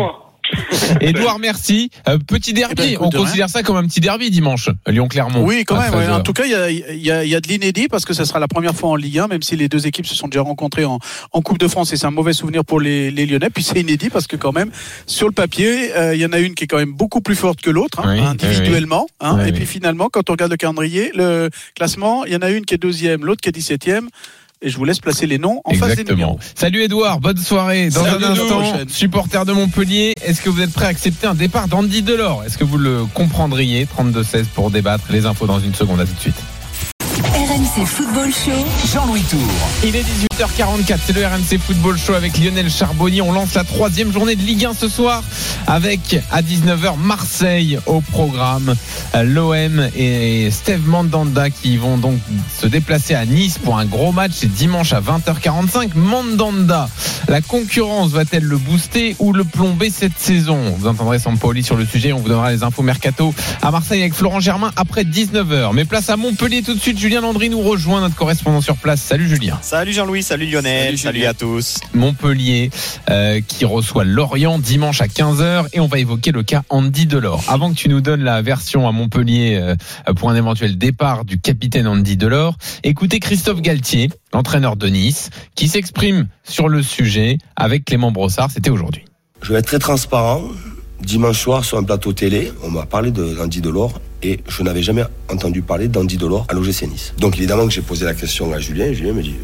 Edouard, 1.00 1.38
merci. 1.38 1.90
Euh, 2.08 2.18
petit 2.18 2.52
derby, 2.52 2.74
Eh 2.78 2.96
ben, 2.96 2.98
on 3.00 3.08
rien. 3.08 3.20
considère 3.20 3.48
ça 3.50 3.62
comme 3.62 3.76
un 3.76 3.86
petit 3.86 4.00
derby 4.00 4.30
dimanche, 4.30 4.70
Lyon-Clermont. 4.86 5.44
Oui, 5.44 5.64
quand 5.64 5.74
même. 5.80 5.90
ouais. 5.92 5.98
13 6.04 6.08
heures. 6.08 6.16
En 6.18 6.22
tout 6.22 6.32
cas, 6.32 6.44
il 6.44 6.50
y 6.50 6.54
a, 6.54 6.70
y 6.70 7.10
a- 7.10 7.24
y 7.24 7.34
a 7.34 7.40
de 7.40 7.48
l'inédit 7.48 7.88
parce 7.88 8.04
que 8.04 8.14
ça 8.14 8.24
sera 8.24 8.38
la 8.38 8.48
première 8.48 8.74
fois 8.74 8.90
en 8.90 8.96
Ligue 8.96 9.18
1, 9.18 9.28
même 9.28 9.42
si 9.42 9.56
les 9.56 9.68
deux 9.68 9.86
équipes 9.86 10.06
se 10.06 10.14
sont 10.14 10.28
déjà 10.28 10.42
rencontrées 10.42 10.84
en, 10.84 10.98
en 11.32 11.42
Coupe 11.42 11.58
de 11.58 11.68
France 11.68 11.92
et 11.92 11.96
c'est 11.96 12.06
un 12.06 12.10
mauvais 12.10 12.32
souvenir 12.32 12.64
pour 12.64 12.80
les, 12.80 13.10
les 13.10 13.26
Lyonnais. 13.26 13.50
Puis 13.50 13.62
c'est 13.62 13.80
inédit 13.80 14.10
parce 14.10 14.26
que 14.26 14.36
quand 14.36 14.52
même, 14.52 14.70
sur 15.06 15.26
le 15.26 15.32
papier, 15.32 15.94
euh, 15.96 16.14
il 16.14 16.20
y 16.20 16.26
en 16.26 16.32
a 16.32 16.38
une 16.38 16.54
qui 16.54 16.64
est 16.64 16.68
quand 16.68 16.78
même 16.78 16.92
beaucoup 16.92 17.20
plus 17.20 17.36
forte 17.36 17.60
que 17.60 17.70
l'autre, 17.70 18.00
hein, 18.00 18.14
Oui, 18.16 18.20
individuellement. 18.20 19.06
hein. 19.20 19.36
Oui, 19.42 19.48
et 19.48 19.52
puis 19.52 19.66
finalement, 19.66 20.08
quand 20.10 20.30
on 20.30 20.32
regarde 20.32 20.50
le 20.50 20.56
calendrier, 20.56 21.10
le 21.14 21.50
classement, 21.74 22.24
il 22.24 22.32
y 22.32 22.36
en 22.36 22.42
a 22.42 22.50
une 22.50 22.64
qui 22.64 22.74
est 22.74 22.78
deuxième, 22.78 23.24
l'autre 23.24 23.40
qui 23.42 23.48
est 23.48 23.52
dix-septième. 23.52 24.08
Et 24.60 24.70
je 24.70 24.76
vous 24.76 24.84
laisse 24.84 24.98
placer 24.98 25.26
les 25.26 25.38
noms 25.38 25.60
en 25.64 25.72
face 25.74 25.94
des 25.94 26.04
numéros. 26.04 26.38
Salut 26.56 26.82
Edouard, 26.82 27.20
bonne 27.20 27.36
soirée. 27.36 27.90
Dans 27.90 28.02
Salut, 28.04 28.24
un 28.24 28.30
instant, 28.30 28.60
Prochaine. 28.60 28.88
supporter 28.88 29.44
de 29.44 29.52
Montpellier, 29.52 30.14
est-ce 30.24 30.42
que 30.42 30.50
vous 30.50 30.60
êtes 30.60 30.72
prêt 30.72 30.86
à 30.86 30.88
accepter 30.88 31.28
un 31.28 31.34
départ 31.34 31.68
d'Andy 31.68 32.02
Delors? 32.02 32.42
Est-ce 32.44 32.58
que 32.58 32.64
vous 32.64 32.78
le 32.78 33.04
comprendriez? 33.14 33.86
32-16 33.86 34.46
pour 34.54 34.70
débattre. 34.72 35.04
Les 35.10 35.26
infos 35.26 35.46
dans 35.46 35.60
une 35.60 35.74
seconde, 35.74 36.00
à 36.00 36.06
tout 36.06 36.14
de 36.14 36.20
suite. 36.20 36.34
RMC 37.58 37.86
Football 37.86 38.30
Show. 38.32 38.92
Jean-Louis 38.92 39.22
Tour. 39.22 39.40
Il 39.82 39.96
est 39.96 40.04
18h44, 40.04 40.98
c'est 41.04 41.12
le 41.12 41.26
RMC 41.26 41.58
Football 41.58 41.98
Show 41.98 42.14
avec 42.14 42.38
Lionel 42.38 42.70
Charbonnier. 42.70 43.20
On 43.20 43.32
lance 43.32 43.54
la 43.54 43.64
troisième 43.64 44.12
journée 44.12 44.36
de 44.36 44.42
Ligue 44.42 44.64
1 44.64 44.74
ce 44.74 44.88
soir 44.88 45.24
avec 45.66 46.20
à 46.30 46.40
19h 46.42 46.96
Marseille 46.98 47.80
au 47.86 48.00
programme. 48.00 48.76
Euh, 49.16 49.24
L'OM 49.24 49.88
et 49.96 50.52
Steve 50.52 50.86
Mandanda 50.86 51.50
qui 51.50 51.78
vont 51.78 51.96
donc 51.98 52.20
se 52.56 52.68
déplacer 52.68 53.16
à 53.16 53.26
Nice 53.26 53.58
pour 53.58 53.76
un 53.76 53.86
gros 53.86 54.12
match. 54.12 54.32
C'est 54.36 54.52
dimanche 54.52 54.92
à 54.92 55.00
20h45. 55.00 55.96
Mandanda, 55.96 56.88
la 57.26 57.40
concurrence 57.40 58.10
va-t-elle 58.10 58.44
le 58.44 58.58
booster 58.58 59.16
ou 59.18 59.32
le 59.32 59.42
plomber 59.42 59.90
cette 59.90 60.16
saison? 60.16 60.76
Vous 60.78 60.86
entendrez 60.86 61.18
Sampoli 61.18 61.64
sur 61.64 61.74
le 61.74 61.84
sujet. 61.84 62.12
On 62.12 62.18
vous 62.20 62.28
donnera 62.28 62.52
les 62.52 62.62
infos 62.62 62.82
mercato 62.82 63.34
à 63.62 63.72
Marseille 63.72 64.02
avec 64.02 64.14
Florent 64.14 64.38
Germain 64.38 64.70
après 64.76 65.02
19h. 65.02 65.72
Mais 65.74 65.84
place 65.84 66.08
à 66.08 66.16
Montpellier 66.16 66.62
tout 66.62 66.74
de 66.74 66.80
suite. 66.80 66.98
Julien 67.00 67.20
Landry 67.20 67.47
nous 67.48 67.60
rejoint, 67.60 68.00
notre 68.00 68.14
correspondant 68.14 68.60
sur 68.60 68.76
place. 68.76 69.00
Salut 69.00 69.28
Julien. 69.28 69.58
Salut 69.62 69.92
Jean-Louis, 69.92 70.22
salut 70.22 70.46
Lionel, 70.46 70.98
salut, 70.98 71.24
à 71.24 71.34
tous. 71.34 71.78
Montpellier 71.94 72.70
euh, 73.10 73.40
qui 73.46 73.64
reçoit 73.64 74.04
Lorient 74.04 74.58
dimanche 74.58 75.00
à 75.00 75.06
15h 75.06 75.66
et 75.72 75.80
on 75.80 75.86
va 75.86 75.98
évoquer 75.98 76.32
le 76.32 76.42
cas 76.42 76.62
Andy 76.68 77.06
Delors. 77.06 77.44
Avant 77.48 77.70
que 77.70 77.76
tu 77.76 77.88
nous 77.88 78.00
donnes 78.00 78.22
la 78.22 78.42
version 78.42 78.88
à 78.88 78.92
Montpellier 78.92 79.58
euh, 79.60 79.74
pour 80.14 80.30
un 80.30 80.36
éventuel 80.36 80.78
départ 80.78 81.24
du 81.24 81.40
capitaine 81.40 81.86
Andy 81.86 82.16
Delors, 82.16 82.56
écoutez 82.82 83.20
Christophe 83.20 83.60
Galtier, 83.60 84.10
l'entraîneur 84.32 84.76
de 84.76 84.88
Nice, 84.88 85.30
qui 85.54 85.68
s'exprime 85.68 86.28
sur 86.44 86.68
le 86.68 86.82
sujet 86.82 87.38
avec 87.56 87.84
Clément 87.84 88.12
Brossard, 88.12 88.50
c'était 88.50 88.70
aujourd'hui. 88.70 89.04
Je 89.42 89.52
vais 89.52 89.60
être 89.60 89.66
très 89.66 89.78
transparent. 89.78 90.42
Dimanche 91.02 91.38
soir, 91.40 91.64
sur 91.64 91.78
un 91.78 91.84
plateau 91.84 92.12
télé, 92.12 92.52
on 92.64 92.70
m'a 92.70 92.84
parlé 92.86 93.10
de- 93.10 93.34
d'Andy 93.34 93.60
Delors 93.60 94.00
et 94.22 94.40
je 94.48 94.62
n'avais 94.62 94.82
jamais 94.82 95.04
entendu 95.30 95.62
parler 95.62 95.88
d'Andy 95.88 96.16
Delors 96.16 96.44
à 96.48 96.54
l'OGC 96.54 96.86
Nice. 96.88 97.14
Donc 97.18 97.36
évidemment 97.38 97.66
que 97.66 97.72
j'ai 97.72 97.82
posé 97.82 98.04
la 98.04 98.14
question 98.14 98.52
à 98.52 98.58
Julien. 98.58 98.92
Julien 98.92 99.12
me 99.12 99.22
dit, 99.22 99.34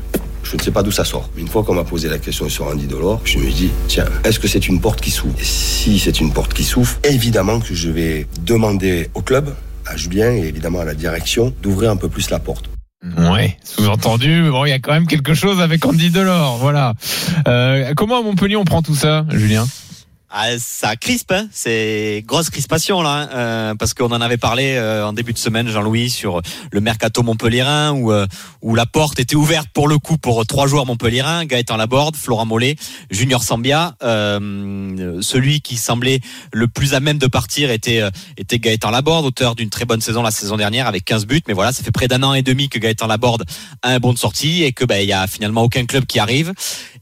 je 0.42 0.56
ne 0.56 0.60
sais 0.60 0.72
pas 0.72 0.82
d'où 0.82 0.90
ça 0.90 1.04
sort. 1.04 1.30
Une 1.38 1.48
fois 1.48 1.62
qu'on 1.62 1.74
m'a 1.74 1.84
posé 1.84 2.08
la 2.08 2.18
question 2.18 2.48
sur 2.48 2.66
Andy 2.66 2.86
Delors, 2.86 3.20
je 3.24 3.38
me 3.38 3.50
dis, 3.50 3.70
tiens, 3.88 4.04
est-ce 4.24 4.38
que 4.40 4.48
c'est 4.48 4.66
une 4.68 4.80
porte 4.80 5.00
qui 5.00 5.10
s'ouvre? 5.10 5.34
Et 5.40 5.44
si 5.44 5.98
c'est 6.00 6.20
une 6.20 6.32
porte 6.32 6.52
qui 6.52 6.64
s'ouvre, 6.64 6.96
évidemment 7.04 7.60
que 7.60 7.74
je 7.74 7.88
vais 7.88 8.26
demander 8.44 9.08
au 9.14 9.20
club, 9.22 9.54
à 9.86 9.96
Julien 9.96 10.32
et 10.32 10.46
évidemment 10.48 10.80
à 10.80 10.84
la 10.84 10.94
direction, 10.94 11.54
d'ouvrir 11.62 11.90
un 11.90 11.96
peu 11.96 12.08
plus 12.08 12.30
la 12.30 12.40
porte. 12.40 12.68
Ouais, 13.18 13.58
sous-entendu, 13.62 14.48
bon, 14.50 14.64
il 14.64 14.70
y 14.70 14.72
a 14.72 14.78
quand 14.78 14.92
même 14.92 15.06
quelque 15.06 15.34
chose 15.34 15.60
avec 15.60 15.84
Andy 15.84 16.08
Delors, 16.10 16.56
voilà. 16.56 16.94
Euh, 17.46 17.92
comment 17.94 18.18
à 18.18 18.22
Montpellier 18.22 18.56
on 18.56 18.64
prend 18.64 18.80
tout 18.80 18.94
ça, 18.94 19.26
Julien? 19.30 19.66
Ah, 20.36 20.58
ça 20.58 20.96
crispe, 20.96 21.30
hein 21.30 21.46
c'est 21.52 22.24
grosse 22.26 22.50
crispation 22.50 23.02
là, 23.02 23.10
hein, 23.10 23.28
euh, 23.34 23.74
parce 23.76 23.94
qu'on 23.94 24.10
en 24.10 24.20
avait 24.20 24.36
parlé 24.36 24.74
euh, 24.74 25.06
en 25.06 25.12
début 25.12 25.32
de 25.32 25.38
semaine, 25.38 25.68
Jean-Louis, 25.68 26.10
sur 26.10 26.42
le 26.72 26.80
mercato 26.80 27.22
montpellierin 27.22 27.92
où 27.92 28.10
euh, 28.10 28.26
où 28.60 28.74
la 28.74 28.84
porte 28.84 29.20
était 29.20 29.36
ouverte 29.36 29.68
pour 29.72 29.86
le 29.86 29.98
coup 29.98 30.18
pour 30.18 30.44
trois 30.44 30.66
joueurs 30.66 30.86
montpellierins, 30.86 31.44
Gaëtan 31.44 31.76
Laborde, 31.76 32.16
Florent 32.16 32.46
Mollet, 32.46 32.74
Junior 33.12 33.44
Sambia. 33.44 33.94
Euh, 34.02 35.20
celui 35.20 35.60
qui 35.60 35.76
semblait 35.76 36.18
le 36.52 36.66
plus 36.66 36.94
à 36.94 37.00
même 37.00 37.18
de 37.18 37.28
partir 37.28 37.70
était 37.70 38.00
euh, 38.00 38.10
était 38.36 38.58
Gaëtan 38.58 38.90
Laborde, 38.90 39.26
auteur 39.26 39.54
d'une 39.54 39.70
très 39.70 39.84
bonne 39.84 40.00
saison 40.00 40.22
la 40.22 40.32
saison 40.32 40.56
dernière 40.56 40.88
avec 40.88 41.04
15 41.04 41.26
buts, 41.26 41.42
mais 41.46 41.54
voilà, 41.54 41.72
ça 41.72 41.84
fait 41.84 41.92
près 41.92 42.08
d'un 42.08 42.24
an 42.24 42.34
et 42.34 42.42
demi 42.42 42.68
que 42.68 42.80
Gaëtan 42.80 43.06
Laborde 43.06 43.44
a 43.82 43.90
un 43.90 43.98
bon 43.98 44.12
de 44.12 44.18
sortie 44.18 44.64
et 44.64 44.72
que 44.72 44.84
ben 44.84 45.00
il 45.00 45.08
y 45.08 45.12
a 45.12 45.28
finalement 45.28 45.62
aucun 45.62 45.86
club 45.86 46.06
qui 46.06 46.18
arrive. 46.18 46.52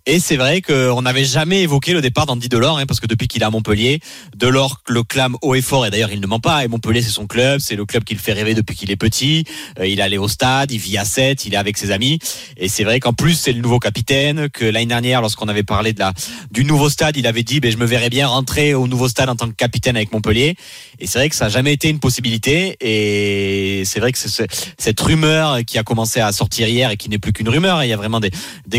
Et 0.05 0.19
c'est 0.19 0.37
vrai 0.37 0.63
qu'on 0.63 1.03
n'avait 1.03 1.25
jamais 1.25 1.63
évoqué 1.63 1.93
le 1.93 2.01
départ 2.01 2.27
d'Andy 2.27 2.49
Delors, 2.49 2.79
hein, 2.79 2.87
parce 2.87 2.99
que 2.99 3.07
depuis 3.07 3.22
qu'il 3.29 3.43
est 3.43 3.45
à 3.45 3.51
Montpellier, 3.51 4.01
Delors 4.37 4.81
le 4.89 5.03
clame 5.03 5.37
haut 5.43 5.55
et 5.55 5.63
fort, 5.63 5.87
et 5.87 5.91
d'ailleurs 5.91 6.13
il 6.13 6.21
ne 6.21 6.27
ment 6.27 6.41
pas, 6.41 6.65
et 6.65 6.69
Montpellier 6.69 7.03
c'est 7.03 7.11
son 7.11 7.27
club, 7.27 7.61
c'est 7.61 7.77
le 7.77 7.85
club 7.85 8.05
qui 8.05 8.15
le 8.15 8.21
fait 8.21 8.33
rêver 8.33 8.55
depuis 8.55 8.77
qu'il 8.77 8.91
est 8.91 8.97
petit, 8.97 9.45
Euh, 9.79 9.87
il 9.87 10.01
allé 10.01 10.19
au 10.19 10.29
stade, 10.29 10.71
il 10.71 10.79
vit 10.79 10.99
à 10.99 11.05
7, 11.05 11.47
il 11.47 11.55
est 11.55 11.57
avec 11.57 11.77
ses 11.77 11.91
amis, 11.91 12.19
et 12.57 12.69
c'est 12.69 12.85
vrai 12.85 13.01
qu'en 13.01 13.13
plus 13.13 13.35
c'est 13.35 13.53
le 13.53 13.61
nouveau 13.61 13.79
capitaine, 13.79 14.49
que 14.51 14.65
l'année 14.65 14.87
dernière 14.87 15.21
lorsqu'on 15.21 15.49
avait 15.49 15.63
parlé 15.63 15.93
de 15.93 16.01
la, 16.01 16.13
du 16.51 16.65
nouveau 16.65 16.89
stade, 16.89 17.17
il 17.17 17.27
avait 17.27 17.43
dit 17.43 17.61
ben, 17.61 17.71
je 17.71 17.77
me 17.77 17.87
verrais 17.87 18.11
bien 18.11 18.27
rentrer 18.27 18.75
au 18.75 18.87
nouveau 18.87 19.09
stade 19.09 19.29
en 19.29 19.37
tant 19.37 19.49
que 19.49 19.55
capitaine 19.55 19.97
avec 19.97 20.13
Montpellier, 20.13 20.57
et 20.99 21.07
c'est 21.07 21.19
vrai 21.19 21.29
que 21.29 21.37
ça 21.37 21.47
n'a 21.47 21.51
jamais 21.51 21.73
été 21.73 21.89
une 21.89 22.01
possibilité, 22.01 22.77
et 22.81 23.85
c'est 23.85 24.01
vrai 24.01 24.13
que 24.13 24.19
cette 24.19 25.01
rumeur 25.01 25.65
qui 25.67 25.79
a 25.79 25.83
commencé 25.83 26.21
à 26.21 26.33
sortir 26.33 26.69
hier 26.69 26.91
et 26.91 26.97
qui 26.97 27.09
n'est 27.09 27.19
plus 27.19 27.33
qu'une 27.33 27.49
rumeur, 27.49 27.79
hein, 27.79 27.85
il 27.85 27.91
y 27.91 27.93
a 27.93 27.97
vraiment 27.97 28.21
des, 28.21 28.31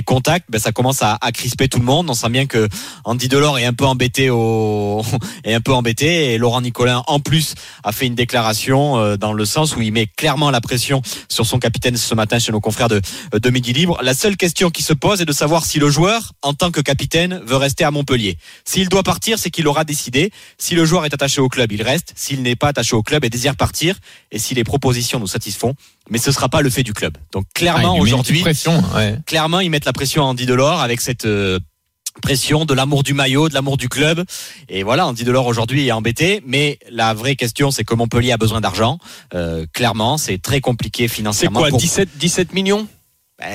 contacts, 0.03 0.49
ben, 0.49 0.59
ça 0.59 0.71
commence 0.71 1.01
à, 1.01 1.17
à 1.21 1.31
crisper 1.31 1.67
tout 1.67 1.79
le 1.79 1.85
monde. 1.85 2.09
On 2.09 2.13
sent 2.13 2.29
bien 2.29 2.45
que 2.45 2.67
Andy 3.05 3.27
Delors 3.27 3.57
est 3.59 3.65
un 3.65 3.73
peu 3.73 3.85
embêté 3.85 4.29
au, 4.33 5.03
est 5.43 5.53
un 5.53 5.61
peu 5.61 5.73
embêté 5.73 6.33
et 6.33 6.37
Laurent 6.37 6.61
Nicolin 6.61 7.03
en 7.07 7.19
plus 7.19 7.55
a 7.83 7.91
fait 7.91 8.07
une 8.07 8.15
déclaration 8.15 8.97
euh, 8.97 9.17
dans 9.17 9.33
le 9.33 9.45
sens 9.45 9.75
où 9.75 9.81
il 9.81 9.91
met 9.93 10.07
clairement 10.07 10.51
la 10.51 10.61
pression 10.61 11.01
sur 11.29 11.45
son 11.45 11.59
capitaine 11.59 11.97
ce 11.97 12.13
matin 12.15 12.39
chez 12.39 12.51
nos 12.51 12.59
confrères 12.59 12.89
de, 12.89 13.01
de 13.31 13.49
Midi 13.49 13.73
Libre. 13.73 13.99
La 14.03 14.13
seule 14.13 14.37
question 14.37 14.69
qui 14.69 14.83
se 14.83 14.93
pose 14.93 15.21
est 15.21 15.25
de 15.25 15.31
savoir 15.31 15.65
si 15.65 15.79
le 15.79 15.89
joueur, 15.89 16.33
en 16.41 16.53
tant 16.53 16.71
que 16.71 16.81
capitaine, 16.81 17.41
veut 17.45 17.55
rester 17.57 17.83
à 17.83 17.91
Montpellier. 17.91 18.37
S'il 18.65 18.89
doit 18.89 19.03
partir, 19.03 19.39
c'est 19.39 19.49
qu'il 19.49 19.67
aura 19.67 19.83
décidé. 19.83 20.31
Si 20.57 20.75
le 20.75 20.85
joueur 20.85 21.05
est 21.05 21.13
attaché 21.13 21.41
au 21.41 21.49
club, 21.49 21.71
il 21.71 21.81
reste. 21.81 22.13
S'il 22.15 22.41
n'est 22.41 22.55
pas 22.55 22.69
attaché 22.69 22.95
au 22.95 23.03
club 23.03 23.23
et 23.25 23.29
désire 23.29 23.55
partir, 23.55 23.95
et 24.31 24.39
si 24.39 24.55
les 24.55 24.63
propositions 24.63 25.19
nous 25.19 25.27
satisfont, 25.27 25.75
mais 26.09 26.17
ce 26.17 26.31
sera 26.31 26.49
pas 26.49 26.61
le 26.61 26.69
fait 26.69 26.83
du 26.83 26.93
club. 26.93 27.17
Donc 27.31 27.45
clairement 27.53 27.95
Ah, 27.97 28.01
aujourd'hui, 28.01 28.43
ouais. 28.43 29.17
clairement 29.25 29.59
ils 29.59 29.69
mettent 29.69 29.85
la 29.85 29.93
pression 29.93 30.23
à 30.23 30.25
Andy 30.25 30.45
Delors 30.45 30.81
avec 30.81 31.01
cette 31.01 31.25
euh, 31.25 31.59
pression 32.27 32.63
de 32.65 32.73
l'amour 32.73 33.03
du 33.03 33.13
maillot, 33.13 33.49
de 33.49 33.53
l'amour 33.53 33.75
du 33.77 33.89
club. 33.89 34.23
Et 34.69 34.81
voilà, 34.83 35.05
Andy 35.05 35.23
Delors 35.25 35.45
aujourd'hui 35.45 35.85
est 35.87 35.91
embêté, 35.91 36.41
mais 36.47 36.79
la 36.89 37.13
vraie 37.13 37.35
question 37.35 37.69
c'est 37.69 37.83
que 37.83 37.93
Montpellier 37.93 38.31
a 38.31 38.37
besoin 38.37 38.61
d'argent. 38.61 38.97
Euh, 39.35 39.65
clairement, 39.73 40.17
c'est 40.17 40.41
très 40.41 40.61
compliqué 40.61 41.07
C'est 41.09 41.15
financièrement. 41.15 41.59
quoi, 41.59 41.69
pour- 41.69 41.79
17, 41.79 42.09
17 42.17 42.53
millions? 42.53 42.87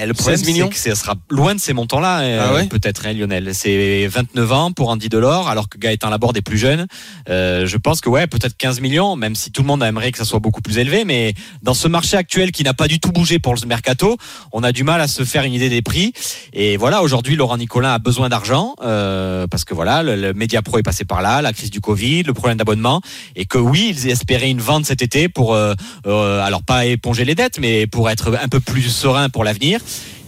Le 0.07 0.15
problème, 0.15 0.37
16 0.37 0.45
c'est 0.45 0.53
millions 0.53 0.69
que 0.69 0.77
ça 0.77 0.95
sera 0.95 1.15
loin 1.31 1.55
de 1.55 1.61
ces 1.61 1.73
montants-là, 1.73 2.21
euh, 2.21 2.47
Ah 2.49 2.55
ouais 2.55 2.67
peut-être, 2.67 3.07
hein, 3.07 3.13
Lionel. 3.13 3.55
C'est 3.55 4.07
29 4.07 4.53
ans 4.53 4.73
pour 4.73 4.89
Andy 4.89 5.09
Delors, 5.09 5.49
alors 5.49 5.69
que 5.69 5.79
Gaëtan 5.79 6.11
Laborde 6.11 6.37
est 6.37 6.43
plus 6.43 6.59
jeune. 6.59 6.87
Euh, 7.29 7.67
je 7.67 7.77
pense 7.77 8.01
que 8.01 8.09
ouais, 8.09 8.27
peut-être 8.27 8.57
15 8.57 8.81
millions, 8.81 9.17
même 9.17 9.35
si 9.35 9.51
tout 9.51 9.63
le 9.63 9.67
monde 9.67 9.83
aimerait 9.83 10.13
que 10.13 10.19
ça 10.19 10.25
soit 10.25 10.41
beaucoup 10.41 10.61
plus 10.61 10.79
élevé. 10.79 11.05
Mais 11.05 11.35
dans 11.63 11.75
ce 11.75 11.89
marché 11.89 12.17
actuel 12.17 12.53
qui 12.53 12.65
n'a 12.65 12.75
pas 12.75 12.89
du 12.89 13.01
tout 13.01 13.13
bougé 13.13 13.39
pour 13.39 13.55
le 13.55 13.67
mercato, 13.67 14.17
on 14.53 14.63
a 14.63 14.73
du 14.73 14.85
mal 14.85 15.01
à 15.01 15.09
se 15.09 15.25
faire 15.25 15.45
une 15.45 15.55
idée 15.55 15.69
des 15.69 15.83
prix. 15.83 16.13
Et 16.53 16.77
voilà, 16.77 17.03
aujourd'hui, 17.03 17.37
Laurent 17.37 17.57
Nicolin 17.57 17.95
a 17.95 17.99
besoin 17.99 18.29
d'argent 18.29 18.75
euh, 18.83 19.47
parce 19.47 19.65
que 19.65 19.75
voilà, 19.75 20.03
le, 20.03 20.17
le 20.17 20.35
Media 20.35 20.63
Pro 20.63 20.79
est 20.79 20.83
passé 20.83 21.05
par 21.05 21.23
là, 21.23 21.43
la 21.43 21.53
crise 21.53 21.71
du 21.71 21.81
Covid, 21.81 22.23
le 22.23 22.35
problème 22.35 22.59
d'abonnement, 22.59 23.01
et 23.37 23.45
que 23.45 23.59
oui, 23.59 23.89
ils 23.91 24.09
espéraient 24.09 24.51
une 24.51 24.61
vente 24.61 24.87
cet 24.87 25.03
été 25.03 25.29
pour, 25.29 25.55
euh, 25.55 25.75
euh, 26.07 26.41
alors 26.45 26.63
pas 26.63 26.87
éponger 26.87 27.25
les 27.25 27.35
dettes, 27.35 27.59
mais 27.59 27.87
pour 27.87 28.11
être 28.11 28.39
un 28.41 28.49
peu 28.49 28.61
plus 28.61 28.83
serein 28.83 29.29
pour 29.29 29.45
l'avenir 29.45 29.78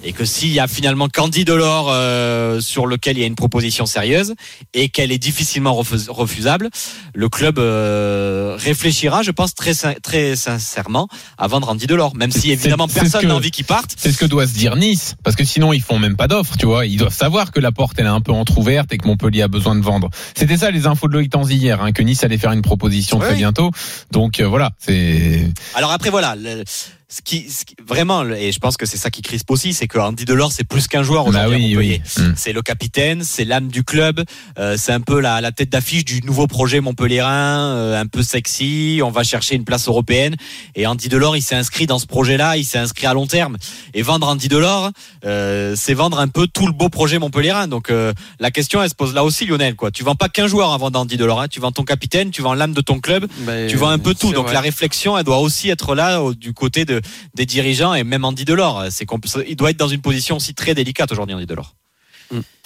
et 0.03 0.12
que 0.14 0.24
s'il 0.24 0.48
y 0.48 0.59
a 0.61 0.66
finalement 0.66 1.09
Candy 1.09 1.44
Delors 1.44 1.88
euh, 1.90 2.59
sur 2.62 2.86
lequel 2.86 3.18
il 3.18 3.20
y 3.20 3.24
a 3.24 3.26
une 3.26 3.34
proposition 3.34 3.84
sérieuse 3.84 4.32
et 4.72 4.88
qu'elle 4.88 5.12
est 5.12 5.18
difficilement 5.18 5.74
refus- 5.78 6.09
refusable, 6.09 6.70
le 7.14 7.28
club 7.28 7.59
euh, 7.59 8.57
réfléchira, 8.59 9.22
je 9.22 9.30
pense 9.30 9.55
très 9.55 9.74
sin- 9.74 9.92
très 10.03 10.36
sincèrement, 10.36 11.07
à 11.36 11.48
vendre 11.48 11.68
Andy 11.68 11.86
Delors, 11.86 12.16
même 12.16 12.30
si 12.32 12.51
évidemment 12.51 12.88
personne 12.88 13.26
n'a 13.28 13.34
envie 13.34 13.51
qu'il 13.51 13.66
parte. 13.66 13.92
C'est 13.98 14.11
ce 14.11 14.16
que 14.16 14.24
doit 14.24 14.46
se 14.46 14.55
dire 14.55 14.74
Nice, 14.76 15.16
parce 15.22 15.36
que 15.36 15.44
sinon 15.44 15.74
ils 15.74 15.82
font 15.82 15.98
même 15.98 16.16
pas 16.16 16.28
d'offre, 16.28 16.57
tu 16.57 16.64
vois. 16.64 16.86
Ils 16.86 16.96
doivent 16.96 17.12
savoir 17.14 17.53
que 17.53 17.61
la 17.61 17.70
porte 17.70 17.98
elle 17.98 18.07
est 18.07 18.09
un 18.09 18.22
peu 18.22 18.32
entrouverte 18.32 18.90
et 18.94 18.96
que 18.96 19.07
Montpellier 19.07 19.42
a 19.42 19.48
besoin 19.48 19.76
de 19.76 19.82
vendre. 19.82 20.09
C'était 20.34 20.57
ça 20.57 20.70
les 20.70 20.86
infos 20.86 21.09
de 21.09 21.12
Loïc 21.12 21.30
Tanzi 21.30 21.57
hier, 21.57 21.82
hein, 21.82 21.92
que 21.92 22.03
Nice 22.03 22.24
allait 22.24 22.38
faire 22.38 22.53
une 22.53 22.62
proposition 22.62 23.18
très 23.18 23.34
bientôt. 23.34 23.70
Donc 24.12 24.40
euh, 24.40 24.46
voilà, 24.48 24.70
c'est 24.78 25.46
Alors 25.74 25.90
après 25.92 26.09
voilà. 26.09 26.36
le- 26.36 26.64
ce 27.13 27.23
qui, 27.23 27.51
ce 27.51 27.65
qui- 27.65 27.75
vraiment, 27.85 28.25
et 28.25 28.53
je 28.53 28.59
pense 28.61 28.77
que 28.77 28.87
c'est 28.87 28.97
ça 28.97 29.11
qui 29.11 29.21
crispe 29.21 29.51
aussi, 29.51 29.75
c'est 29.75 29.89
que 29.89 29.99
Andy 29.99 30.25
Delors, 30.25 30.53
c'est 30.53 30.63
plus 30.63 30.87
qu'un 30.87 31.03
joueur 31.03 31.25
Bah 31.25 31.31
aujourd'hui 31.49 31.75
à 31.75 31.79
oui. 31.79 32.01
Mm. 32.17 32.33
C'est 32.37 32.53
le 32.53 32.63
capitaine, 32.63 33.25
c'est 33.25 33.45
l'âme 33.45 33.67
du 33.67 33.83
club, 33.83 34.25
euh, 34.61 34.77
c'est 34.79 34.93
un 34.93 35.01
peu 35.01 35.19
la, 35.21 35.41
la 35.41 35.51
tête 35.51 35.71
d'affiche 35.71 36.05
du 36.05 36.21
nouveau 36.23 36.47
projet 36.47 36.81
montpelliérain, 36.81 37.75
euh, 37.75 38.01
un 38.01 38.07
peu 38.07 38.23
sexy. 38.23 39.01
On 39.05 39.11
va 39.11 39.25
chercher 39.25 39.57
une 39.57 39.65
place 39.65 39.89
européenne. 39.89 40.37
Et 40.77 40.87
Andy 40.87 41.09
Delors, 41.09 41.37
il 41.37 41.43
s'est 41.43 41.57
inscrit 41.57 41.87
dans 41.87 41.99
ce 41.99 42.07
projet-là, 42.07 42.57
il 42.57 42.65
s'est 42.65 42.79
inscrit 42.79 43.07
à 43.07 43.15
long 43.15 43.27
terme. 43.27 43.57
Et 43.93 44.03
vendre 44.03 44.29
Andy 44.29 44.47
Delors, 44.49 44.91
euh, 45.25 45.75
c'est 45.77 45.95
vendre 45.95 46.21
un 46.21 46.29
peu 46.29 46.47
tout 46.47 46.67
le 46.67 46.73
beau 46.73 46.89
projet 46.89 47.19
montpelliérain. 47.19 47.67
Donc 47.67 47.91
euh, 47.91 48.13
la 48.39 48.53
question, 48.53 48.81
elle 48.83 48.89
se 48.91 48.95
pose 48.95 49.15
là 49.15 49.25
aussi, 49.25 49.47
Lionel. 49.47 49.75
Quoi. 49.75 49.91
Tu 49.91 50.05
vends 50.05 50.15
pas 50.15 50.29
qu'un 50.29 50.47
joueur 50.47 50.73
avant 50.73 50.91
Andy 50.95 51.17
Delors. 51.17 51.41
Hein. 51.43 51.49
Tu 51.49 51.59
vends 51.59 51.73
ton 51.73 51.83
capitaine, 51.83 52.31
tu 52.31 52.41
vends 52.41 52.55
l'âme 52.55 52.73
de 52.73 52.81
ton 52.81 53.01
club, 53.01 53.27
Ben, 53.41 53.69
tu 53.69 53.77
vends 53.77 53.89
un 53.89 53.99
peu 53.99 54.15
tout. 54.15 54.33
Donc 54.33 54.45
vrai. 54.45 54.55
la 54.55 54.61
réflexion, 54.61 55.19
elle 55.19 55.25
doit 55.25 55.39
aussi 55.39 55.69
être 55.71 55.97
là 55.97 56.23
au- 56.23 56.35
du 56.35 56.53
côté 56.53 56.85
de, 56.85 56.99
des 57.34 57.46
dirigeants 57.46 57.94
et 57.94 58.05
même 58.05 58.24
Andy 58.24 58.44
Delors. 58.44 58.84
C'est 58.90 59.07
il 59.48 59.57
doit 59.57 59.70
être 59.70 59.76
dans 59.76 59.88
une 59.88 60.01
position 60.01 60.36
aussi 60.36 60.55
très 60.55 60.74
délicate 60.74 61.11
aujourd'hui, 61.12 61.34
Andy 61.34 61.46
Delors. 61.46 61.74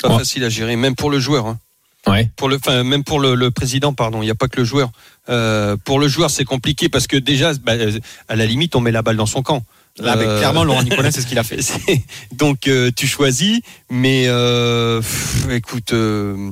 Pas 0.02 0.08
Ouais. 0.10 0.18
facile 0.18 0.44
à 0.44 0.48
gérer, 0.50 0.76
même 0.76 0.94
pour 0.94 1.10
le 1.10 1.18
joueur. 1.18 1.46
hein. 1.46 1.58
Ouais. 2.06 2.30
Pour 2.36 2.50
le, 2.50 2.56
enfin, 2.56 2.84
même 2.84 3.02
pour 3.02 3.18
le, 3.18 3.34
le 3.34 3.50
président, 3.50 3.94
pardon. 3.94 4.20
Il 4.20 4.26
n'y 4.26 4.30
a 4.30 4.34
pas 4.34 4.46
que 4.48 4.58
le 4.58 4.64
joueur. 4.64 4.90
Euh, 5.30 5.78
pour 5.86 5.98
le 5.98 6.06
joueur, 6.06 6.28
c'est 6.28 6.44
compliqué 6.44 6.90
parce 6.90 7.06
que 7.06 7.16
déjà, 7.16 7.54
bah, 7.54 7.72
euh, 7.72 7.98
à 8.28 8.36
la 8.36 8.44
limite, 8.44 8.76
on 8.76 8.80
met 8.82 8.92
la 8.92 9.00
balle 9.00 9.16
dans 9.16 9.24
son 9.24 9.42
camp. 9.42 9.64
Là, 9.98 10.14
mais 10.16 10.26
Euh, 10.26 10.38
clairement, 10.38 10.64
Laurent 10.64 10.82
Nicolas, 10.82 11.10
c'est 11.12 11.22
ce 11.22 11.26
qu'il 11.26 11.38
a 11.38 11.44
fait. 11.44 11.60
Donc, 12.32 12.68
euh, 12.68 12.90
tu 12.94 13.06
choisis, 13.06 13.60
mais 13.88 14.24
euh, 14.26 15.00
pff, 15.00 15.46
écoute. 15.52 15.94
euh, 15.94 16.50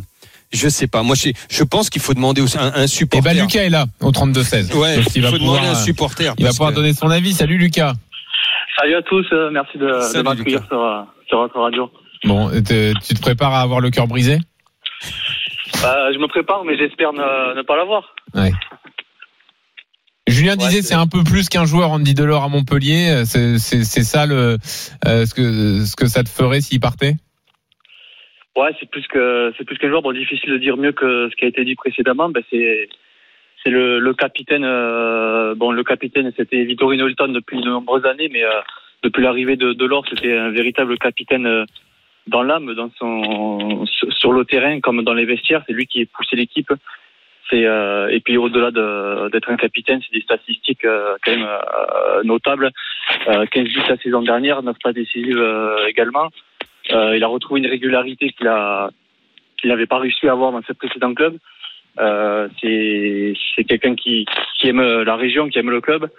je 0.52 0.68
sais 0.68 0.86
pas. 0.86 1.02
Moi, 1.02 1.14
je, 1.16 1.30
je 1.50 1.64
pense 1.64 1.90
qu'il 1.90 2.00
faut 2.02 2.14
demander 2.14 2.40
aussi 2.42 2.56
un, 2.58 2.86
supporter. 2.86 3.34
ben 3.34 3.40
Lucas 3.42 3.62
est 3.62 3.70
là 3.70 3.86
au 4.00 4.10
32-16. 4.10 4.74
Ouais, 4.76 4.96
Donc, 4.96 5.06
il 5.14 5.22
va 5.22 5.30
faut 5.30 5.36
pouvoir, 5.38 5.60
demander 5.60 5.68
un 5.76 5.80
euh, 5.80 5.84
supporter. 5.84 6.34
il 6.38 6.44
va 6.44 6.50
pouvoir 6.50 6.70
que- 6.70 6.76
donner 6.76 6.92
son 6.92 7.10
avis. 7.10 7.32
Salut 7.32 7.58
Lucas. 7.58 7.94
Salut 8.78 8.94
à 8.94 9.02
tous, 9.02 9.26
euh, 9.32 9.50
merci 9.52 9.78
de, 9.78 10.00
Salut, 10.00 10.14
de 10.18 10.22
m'accueillir 10.22 10.64
sur, 10.68 10.80
euh, 10.82 11.02
sur 11.28 11.38
votre 11.38 11.58
radio. 11.60 11.90
Bon, 12.24 12.48
te- 12.50 12.92
tu 13.00 13.14
te 13.14 13.20
prépares 13.20 13.52
à 13.54 13.60
avoir 13.62 13.80
le 13.80 13.90
cœur 13.90 14.06
brisé? 14.06 14.38
Euh, 15.84 16.12
je 16.14 16.18
me 16.18 16.28
prépare, 16.28 16.64
mais 16.64 16.76
j'espère 16.78 17.12
ne, 17.12 17.56
ne 17.56 17.62
pas 17.62 17.76
l'avoir. 17.76 18.14
Ouais. 18.34 18.52
Julien 20.28 20.52
Ouais, 20.52 20.56
disait 20.68 20.82
c'est- 20.82 20.88
c'est 20.88 20.94
un 20.94 21.06
peu 21.08 21.24
plus 21.24 21.48
qu'un 21.48 21.64
joueur 21.64 21.90
Andy 21.90 22.14
Delors 22.14 22.44
à 22.44 22.48
Montpellier. 22.48 23.24
C'est 23.26 23.58
ça 23.58 24.24
le 24.26 24.56
euh, 25.06 25.26
ce 25.26 25.34
que 25.34 25.84
ce 25.84 25.96
que 25.96 26.06
ça 26.06 26.22
te 26.22 26.28
ferait 26.28 26.60
s'il 26.60 26.78
partait? 26.80 27.16
Ouais, 28.56 28.70
c'est 28.78 28.88
plus 28.90 29.06
que 29.08 29.52
c'est 29.56 29.64
plus 29.64 29.78
qu'un 29.78 29.88
joueur. 29.88 30.02
Bon, 30.02 30.12
difficile 30.12 30.50
de 30.50 30.58
dire 30.58 30.76
mieux 30.76 30.92
que 30.92 31.28
ce 31.30 31.36
qui 31.36 31.44
a 31.44 31.48
été 31.48 31.64
dit 31.64 31.74
précédemment. 31.74 32.28
Ben, 32.28 32.42
c'est 32.50 32.88
c'est 33.62 33.70
le, 33.70 33.98
le 33.98 34.12
capitaine. 34.14 34.64
euh, 34.64 35.54
bon, 35.54 35.70
le 35.72 35.82
capitaine, 35.84 36.32
c'était 36.36 36.64
Vittorino 36.64 37.08
Hilton 37.08 37.28
depuis 37.28 37.60
de 37.60 37.68
nombreuses 37.68 38.04
années, 38.04 38.28
mais 38.30 38.44
euh, 38.44 38.60
depuis 39.02 39.22
l'arrivée 39.22 39.56
de 39.56 39.72
Delors, 39.72 40.04
c'était 40.08 40.36
un 40.36 40.50
véritable 40.50 40.98
capitaine 40.98 41.46
euh, 41.46 41.64
dans 42.26 42.42
l'âme, 42.42 42.74
dans 42.74 42.90
son 42.98 43.86
sur- 43.86 44.32
le 44.32 44.44
terrain 44.44 44.80
comme 44.80 45.02
dans 45.02 45.14
les 45.14 45.24
vestiaires. 45.24 45.62
C'est 45.66 45.72
lui 45.72 45.86
qui 45.86 46.04
poussait 46.06 46.36
l'équipe. 46.36 46.72
C'est 47.50 47.64
euh, 47.66 48.08
et 48.08 48.20
puis 48.20 48.36
au-delà 48.36 48.70
de- 48.70 49.30
d'être 49.30 49.50
un 49.50 49.56
capitaine, 49.56 50.00
c'est 50.02 50.16
des 50.16 50.22
statistiques 50.24 50.84
euh, 50.84 51.16
quand 51.24 51.30
même 51.34 51.46
euh, 51.48 52.22
notables. 52.24 52.70
Euh, 53.28 53.46
15 53.46 53.64
buts 53.64 53.80
la 53.88 53.96
saison 53.96 54.22
dernière, 54.22 54.62
9 54.62 54.76
pas 54.82 54.92
décisives 54.92 55.42
également. 55.88 56.28
Euh, 56.90 57.16
il 57.16 57.22
a 57.22 57.28
retrouvé 57.28 57.60
une 57.60 57.66
régularité 57.66 58.30
qu'il 58.30 58.48
a 58.48 58.90
qu'il 59.58 59.70
n'avait 59.70 59.86
pas 59.86 59.98
réussi 59.98 60.26
à 60.28 60.32
avoir 60.32 60.52
dans 60.52 60.62
ses 60.62 60.74
précédents 60.74 61.14
clubs. 61.14 61.36
Euh, 62.00 62.48
c'est 62.60 63.34
c'est 63.54 63.64
quelqu'un 63.64 63.94
qui, 63.94 64.26
qui 64.58 64.68
aime 64.68 64.82
la 65.02 65.16
région, 65.16 65.48
qui 65.48 65.58
aime 65.58 65.70
le 65.70 65.80
club. 65.80 66.10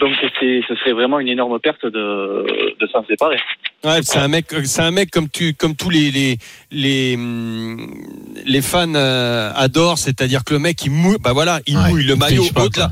Donc 0.00 0.12
c'est 0.40 0.62
ce 0.66 0.74
serait 0.76 0.92
vraiment 0.92 1.20
une 1.20 1.28
énorme 1.28 1.58
perte 1.58 1.84
de, 1.84 2.46
de 2.78 2.86
s'en 2.86 3.04
séparer. 3.04 3.38
Ouais, 3.84 4.00
c'est 4.02 4.20
un 4.20 4.28
mec, 4.28 4.46
c'est 4.64 4.80
un 4.80 4.90
mec 4.90 5.10
comme 5.10 5.28
tu, 5.28 5.54
comme 5.54 5.74
tous 5.74 5.90
les 5.90 6.10
les 6.10 6.36
les, 6.70 7.18
les 8.46 8.62
fans 8.62 8.94
euh, 8.94 9.50
adorent, 9.54 9.98
c'est-à-dire 9.98 10.44
que 10.44 10.54
le 10.54 10.60
mec 10.60 10.84
il 10.84 10.92
mouille, 10.92 11.18
bah 11.20 11.32
voilà, 11.32 11.60
il 11.66 11.76
Ouais, 11.76 11.90
mouille 11.90 12.04
le 12.04 12.14
il 12.14 12.18
maillot 12.18 12.44
au-delà. 12.56 12.90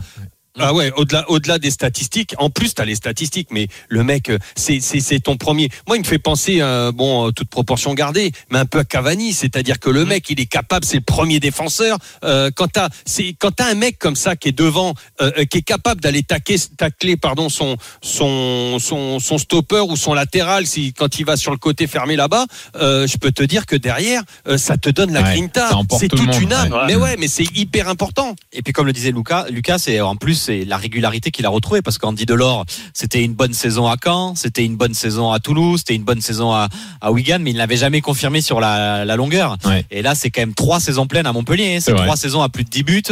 Ah 0.58 0.74
ouais, 0.74 0.92
au-delà, 0.96 1.30
au-delà 1.30 1.58
des 1.58 1.70
statistiques. 1.70 2.34
En 2.38 2.50
plus, 2.50 2.74
t'as 2.74 2.84
les 2.84 2.96
statistiques, 2.96 3.48
mais 3.52 3.68
le 3.88 4.02
mec, 4.02 4.28
euh, 4.30 4.38
c'est, 4.56 4.80
c'est, 4.80 5.00
c'est 5.00 5.20
ton 5.20 5.36
premier. 5.36 5.68
Moi, 5.86 5.96
il 5.96 6.00
me 6.00 6.04
fait 6.06 6.18
penser, 6.18 6.58
euh, 6.60 6.90
bon, 6.92 7.28
euh, 7.28 7.30
toute 7.30 7.48
proportion 7.48 7.94
gardée, 7.94 8.32
mais 8.50 8.58
un 8.58 8.66
peu 8.66 8.78
à 8.80 8.84
Cavani, 8.84 9.32
c'est-à-dire 9.32 9.78
que 9.78 9.90
le 9.90 10.04
mec, 10.04 10.28
il 10.28 10.40
est 10.40 10.46
capable, 10.46 10.84
c'est 10.84 10.96
le 10.96 11.02
premier 11.04 11.38
défenseur. 11.38 11.98
Euh, 12.24 12.50
quand 12.54 12.66
t'as, 12.72 12.88
c'est, 13.06 13.34
quand 13.38 13.52
t'as 13.52 13.70
un 13.70 13.74
mec 13.74 13.98
comme 13.98 14.16
ça 14.16 14.34
qui 14.34 14.48
est 14.48 14.52
devant, 14.58 14.94
euh, 15.20 15.30
euh, 15.38 15.44
qui 15.44 15.58
est 15.58 15.62
capable 15.62 16.00
d'aller 16.00 16.22
taquer, 16.24 16.56
tacler, 16.76 17.16
pardon, 17.16 17.48
son, 17.48 17.76
son, 18.02 18.78
son, 18.80 19.20
son 19.20 19.38
stopper 19.38 19.80
ou 19.88 19.96
son 19.96 20.14
latéral, 20.14 20.66
si 20.66 20.92
quand 20.92 21.18
il 21.20 21.24
va 21.24 21.36
sur 21.36 21.52
le 21.52 21.58
côté 21.58 21.86
fermé 21.86 22.16
là-bas, 22.16 22.46
euh, 22.76 23.06
je 23.06 23.16
peux 23.18 23.30
te 23.30 23.42
dire 23.44 23.66
que 23.66 23.76
derrière, 23.76 24.22
euh, 24.48 24.58
ça 24.58 24.76
te 24.76 24.90
donne 24.90 25.12
la 25.12 25.22
Ouais, 25.22 25.36
grinta. 25.36 25.70
C'est 25.98 26.08
toute 26.08 26.26
monde, 26.26 26.40
une 26.42 26.52
âme. 26.52 26.72
ouais. 26.72 26.78
Mais 26.88 26.96
ouais, 26.96 27.16
mais 27.18 27.28
c'est 27.28 27.44
hyper 27.56 27.88
important. 27.88 28.34
Et 28.52 28.62
puis 28.62 28.72
comme 28.72 28.86
le 28.86 28.92
disait 28.92 29.12
Lucas, 29.12 29.46
Lucas, 29.50 29.78
c'est 29.78 30.00
en 30.00 30.16
plus 30.16 30.39
c'est 30.40 30.64
la 30.64 30.76
régularité 30.76 31.30
qu'il 31.30 31.46
a 31.46 31.48
retrouvée 31.48 31.82
parce 31.82 31.98
qu'Andy 31.98 32.26
Delors, 32.26 32.64
c'était 32.94 33.22
une 33.22 33.34
bonne 33.34 33.52
saison 33.54 33.86
à 33.86 33.96
Caen, 34.02 34.34
c'était 34.34 34.64
une 34.64 34.76
bonne 34.76 34.94
saison 34.94 35.30
à 35.32 35.38
Toulouse, 35.40 35.80
c'était 35.80 35.94
une 35.94 36.02
bonne 36.04 36.20
saison 36.20 36.52
à, 36.52 36.68
à 37.00 37.12
Wigan, 37.12 37.38
mais 37.40 37.50
il 37.50 37.56
n'avait 37.56 37.76
jamais 37.76 38.00
confirmé 38.00 38.40
sur 38.40 38.60
la, 38.60 39.04
la 39.04 39.16
longueur. 39.16 39.56
Ouais. 39.64 39.84
Et 39.90 40.02
là, 40.02 40.14
c'est 40.14 40.30
quand 40.30 40.40
même 40.42 40.54
trois 40.54 40.80
saisons 40.80 41.06
pleines 41.06 41.26
à 41.26 41.32
Montpellier. 41.32 41.76
hein. 41.76 41.80
C'est 41.80 41.94
trois 41.94 42.16
saisons 42.16 42.42
à 42.42 42.48
plus 42.48 42.64
de 42.64 42.70
10 42.70 42.82
buts, 42.82 43.02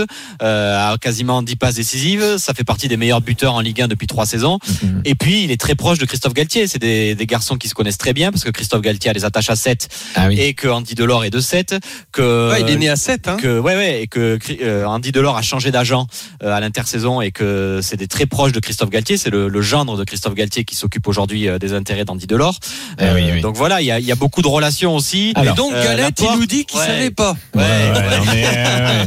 euh, 0.43 0.93
à 0.93 0.97
quasiment 0.99 1.43
10 1.43 1.57
passes 1.57 1.75
décisives. 1.77 2.37
Ça 2.39 2.55
fait 2.55 2.65
partie 2.65 2.89
des 2.89 2.97
meilleurs 2.97 3.21
buteurs 3.21 3.55
en 3.55 3.61
Ligue 3.61 3.83
1 3.83 3.89
depuis 3.89 4.07
trois 4.07 4.27
saisons. 4.27 4.59
Mhm. 4.83 5.03
Et 5.05 5.15
puis, 5.15 5.45
il 5.45 5.51
est 5.51 5.61
très 5.61 5.75
proche 5.75 5.99
de 5.99 6.05
Christophe 6.07 6.35
Galtier. 6.35 6.67
C'est 6.67 6.79
des, 6.79 7.15
des 7.15 7.27
garçons 7.27 7.57
qui 7.57 7.69
se 7.69 7.75
connaissent 7.75 7.99
très 7.99 8.13
bien 8.13 8.31
parce 8.31 8.45
que 8.45 8.51
Christophe 8.51 8.81
Galtier 8.83 9.11
a 9.11 9.13
les 9.13 9.25
attaches 9.25 9.51
à 9.51 9.57
7 9.57 9.89
Ah 10.15 10.29
oui. 10.29 10.41
et 10.41 10.55
que 10.55 10.69
Andy 10.69 10.95
Delors 10.95 11.25
est 11.25 11.31
de 11.31 11.41
7. 11.41 11.77
Que, 12.13 12.51
Ouais, 12.53 12.61
il 12.63 12.71
est 12.71 12.77
né 12.77 12.89
à 12.89 12.97
7, 12.97 13.29
hein. 13.29 13.37
que 13.37 13.59
ouais 13.59 13.77
ouais 13.77 14.03
et 14.03 14.07
que 14.07 14.39
euh, 14.63 14.85
Andy 14.87 15.13
Delors 15.13 15.37
a 15.37 15.43
changé 15.43 15.71
d'agent 15.71 16.07
euh, 16.43 16.53
à 16.53 16.61
l'intersaison 16.61 17.18
et 17.21 17.31
que 17.33 17.81
c'est 17.83 17.97
des 17.97 18.07
très 18.09 18.27
proches 18.27 18.53
de 18.53 18.61
Christophe 18.61 18.91
Galtier 18.91 19.17
c'est 19.17 19.31
le, 19.31 19.49
le 19.49 19.63
gendre 19.63 19.97
de 19.97 20.05
Christophe 20.05 20.35
Galtier 20.35 20.65
qui 20.65 20.75
s'occupe 20.75 21.07
aujourd'hui 21.09 21.49
euh, 21.49 21.59
des 21.59 21.73
intérêts 21.75 22.05
d'Andy 22.05 22.27
Delors 22.27 22.59
Eh 23.01 23.05
oui, 23.15 23.23
oui. 23.35 23.41
donc 23.41 23.57
voilà 23.57 23.81
il 23.81 23.87
y 23.87 23.91
a, 23.91 23.99
il 24.01 24.07
y 24.07 24.13
a 24.13 24.17
beaucoup 24.17 24.43
de 24.43 24.49
relations 24.49 24.95
aussi 24.95 25.33
Alors, 25.35 25.55
Et 25.55 25.57
donc, 25.57 25.73
Euh, 25.73 25.85
Galette, 25.85 26.21
il 26.21 26.39
nous 26.39 26.47
dit 26.47 26.65
qu'il 26.65 26.79
ouais. 26.79 26.87
savait 26.87 27.11
pas. 27.11 27.37
ouais, 27.55 27.63
Ouais, 27.63 28.45
euh, 28.57 29.05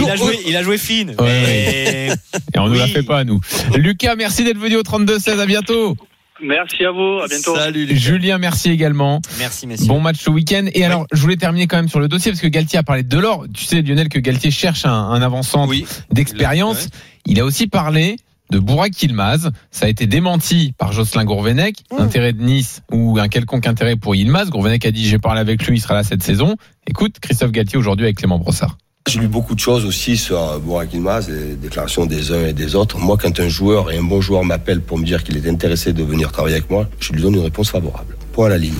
il 0.00 0.10
a 0.10 0.16
joué 0.16 0.38
il 0.46 0.56
a 0.56 0.62
joué 0.62 0.78
fine 0.78 1.10
Ouais, 1.18 1.42
mais- 1.46 2.08
et 2.54 2.58
on 2.58 2.68
nous 2.68 2.74
la 2.74 2.84
Oui. 2.84 2.92
fait 2.92 3.02
pas 3.02 3.18
à 3.20 3.24
nous. 3.24 3.40
Lucas, 3.76 4.14
merci 4.16 4.44
d'être 4.44 4.58
venu 4.58 4.76
au 4.76 4.82
32-16. 4.82 5.40
À 5.40 5.46
bientôt. 5.46 5.96
Merci 6.42 6.84
à 6.84 6.90
vous, 6.90 7.20
à 7.22 7.28
bientôt. 7.28 7.54
Salut, 7.56 7.86
les 7.86 7.96
Julien, 7.96 8.38
merci 8.38 8.70
également. 8.70 9.20
merci 9.38 9.66
messieurs 9.66 9.86
Bon 9.86 10.00
match 10.00 10.16
ce 10.20 10.30
week-end. 10.30 10.66
Et 10.74 10.84
alors, 10.84 11.06
je 11.12 11.20
voulais 11.20 11.36
terminer 11.36 11.66
quand 11.66 11.76
même 11.76 11.88
sur 11.88 12.00
le 12.00 12.08
dossier 12.08 12.32
parce 12.32 12.40
que 12.42 12.48
Galtier 12.48 12.78
a 12.78 12.82
parlé 12.82 13.02
de 13.04 13.08
Delors. 13.08 13.46
Tu 13.54 13.64
sais, 13.64 13.82
Lionel, 13.82 14.08
que 14.08 14.18
Galtier 14.18 14.50
cherche 14.50 14.84
un, 14.84 14.92
un 14.92 15.22
avant-centre 15.22 15.68
Oui. 15.70 15.86
d'expérience. 16.10 16.84
Ouais. 16.86 16.90
Il 17.26 17.40
a 17.40 17.44
aussi 17.44 17.68
parlé 17.68 18.16
de 18.50 18.58
Bourak 18.58 19.00
Yilmaz. 19.00 19.50
Ça 19.70 19.86
a 19.86 19.88
été 19.88 20.06
démenti 20.06 20.74
par 20.76 20.92
Jocelyn 20.92 21.24
Gourvenec. 21.24 21.76
Intérêt 21.96 22.32
de 22.32 22.42
Nice 22.42 22.82
ou 22.92 23.18
un 23.18 23.28
quelconque 23.28 23.66
intérêt 23.66 23.96
pour 23.96 24.14
Yilmaz. 24.16 24.50
Gourvenec 24.50 24.84
a 24.84 24.90
dit 24.90 25.06
j'ai 25.08 25.18
parlé 25.20 25.40
avec 25.40 25.64
lui, 25.66 25.78
il 25.78 25.80
sera 25.80 25.94
là 25.94 26.02
cette 26.02 26.22
saison. 26.24 26.56
Écoute, 26.88 27.20
Christophe 27.20 27.52
Galtier 27.52 27.78
aujourd'hui 27.78 28.06
avec 28.06 28.16
Clément 28.18 28.38
Brossard. 28.38 28.76
J'ai 29.06 29.20
lu 29.20 29.28
beaucoup 29.28 29.54
de 29.54 29.60
choses 29.60 29.84
aussi 29.84 30.16
sur 30.16 30.42
euh, 30.42 30.58
Burak 30.58 30.94
Yilmaz, 30.94 31.28
les 31.28 31.56
déclarations 31.56 32.06
des 32.06 32.32
uns 32.32 32.46
et 32.46 32.54
des 32.54 32.74
autres. 32.74 32.98
Moi, 32.98 33.18
quand 33.20 33.38
un 33.38 33.48
joueur 33.48 33.92
et 33.92 33.98
un 33.98 34.02
bon 34.02 34.22
joueur 34.22 34.44
m'appelle 34.44 34.80
pour 34.80 34.96
me 34.96 35.04
dire 35.04 35.22
qu'il 35.22 35.36
est 35.36 35.46
intéressé 35.46 35.92
de 35.92 36.02
venir 36.02 36.32
travailler 36.32 36.56
avec 36.56 36.70
moi, 36.70 36.88
je 37.00 37.12
lui 37.12 37.20
donne 37.20 37.34
une 37.34 37.42
réponse 37.42 37.70
favorable. 37.70 38.16
Point 38.32 38.46
à 38.46 38.48
la 38.48 38.58
ligne. 38.58 38.72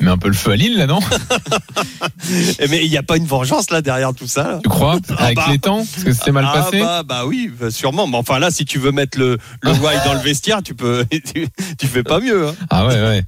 Mais 0.00 0.10
un 0.10 0.18
peu 0.18 0.28
le 0.28 0.34
feu 0.34 0.52
à 0.52 0.56
Lille 0.56 0.76
là, 0.78 0.86
non 0.86 0.98
Eh, 2.58 2.68
Mais 2.68 2.84
il 2.84 2.90
n'y 2.90 2.96
a 2.96 3.02
pas 3.02 3.16
une 3.16 3.26
vengeance 3.26 3.70
là 3.70 3.80
derrière 3.82 4.14
tout 4.14 4.26
ça. 4.26 4.42
là. 4.44 4.60
Tu 4.62 4.68
crois 4.68 4.98
Avec 5.18 5.36
bah. 5.36 5.46
les 5.50 5.58
temps 5.58 5.84
Parce 5.92 6.04
que 6.04 6.12
c'était 6.12 6.32
mal 6.32 6.46
ah 6.48 6.52
passé 6.62 6.80
bah, 6.80 7.02
bah 7.02 7.24
oui, 7.26 7.50
bah 7.58 7.70
sûrement. 7.70 8.06
Mais 8.06 8.16
enfin 8.16 8.38
là, 8.38 8.50
si 8.50 8.64
tu 8.64 8.78
veux 8.78 8.92
mettre 8.92 9.18
le, 9.18 9.38
le 9.62 9.70
why 9.72 9.94
dans 10.04 10.14
le 10.14 10.20
vestiaire, 10.20 10.62
tu 10.62 10.74
peux, 10.74 11.04
tu, 11.10 11.48
tu 11.78 11.86
fais 11.86 12.02
pas 12.02 12.20
mieux. 12.20 12.48
Hein. 12.48 12.54
Ah 12.70 12.86
ouais, 12.86 12.94
ouais. 12.94 13.22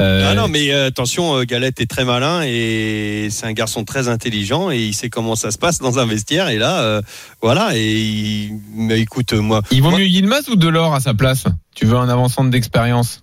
Euh, 0.00 0.28
Ah 0.30 0.34
non, 0.34 0.48
mais 0.48 0.70
euh, 0.72 0.86
attention, 0.88 1.36
euh, 1.36 1.44
Galette 1.44 1.80
est 1.80 1.90
très 1.90 2.04
malin 2.04 2.42
et 2.44 3.28
c'est 3.30 3.46
un 3.46 3.52
garçon 3.52 3.84
très 3.84 4.08
intelligent 4.08 4.70
et 4.70 4.78
il 4.78 4.94
sait 4.94 5.10
comment 5.10 5.36
ça 5.36 5.50
se 5.50 5.58
passe 5.58 5.78
dans 5.78 5.98
un 5.98 6.06
vestiaire. 6.06 6.48
Et 6.48 6.58
là, 6.58 6.80
euh, 6.80 7.02
voilà. 7.42 7.70
Et 7.76 7.90
il... 8.00 8.60
mais 8.74 9.00
écoute, 9.00 9.32
moi, 9.32 9.62
Il 9.70 9.82
vaut 9.82 9.90
moi- 9.90 9.98
mieux 9.98 10.06
Yilmaz 10.06 10.48
ou 10.48 10.56
Delors 10.56 10.94
à 10.94 11.00
sa 11.00 11.14
place? 11.14 11.44
Tu 11.74 11.86
veux 11.86 11.96
un 11.96 12.08
avant-centre 12.08 12.50
d'expérience? 12.50 13.22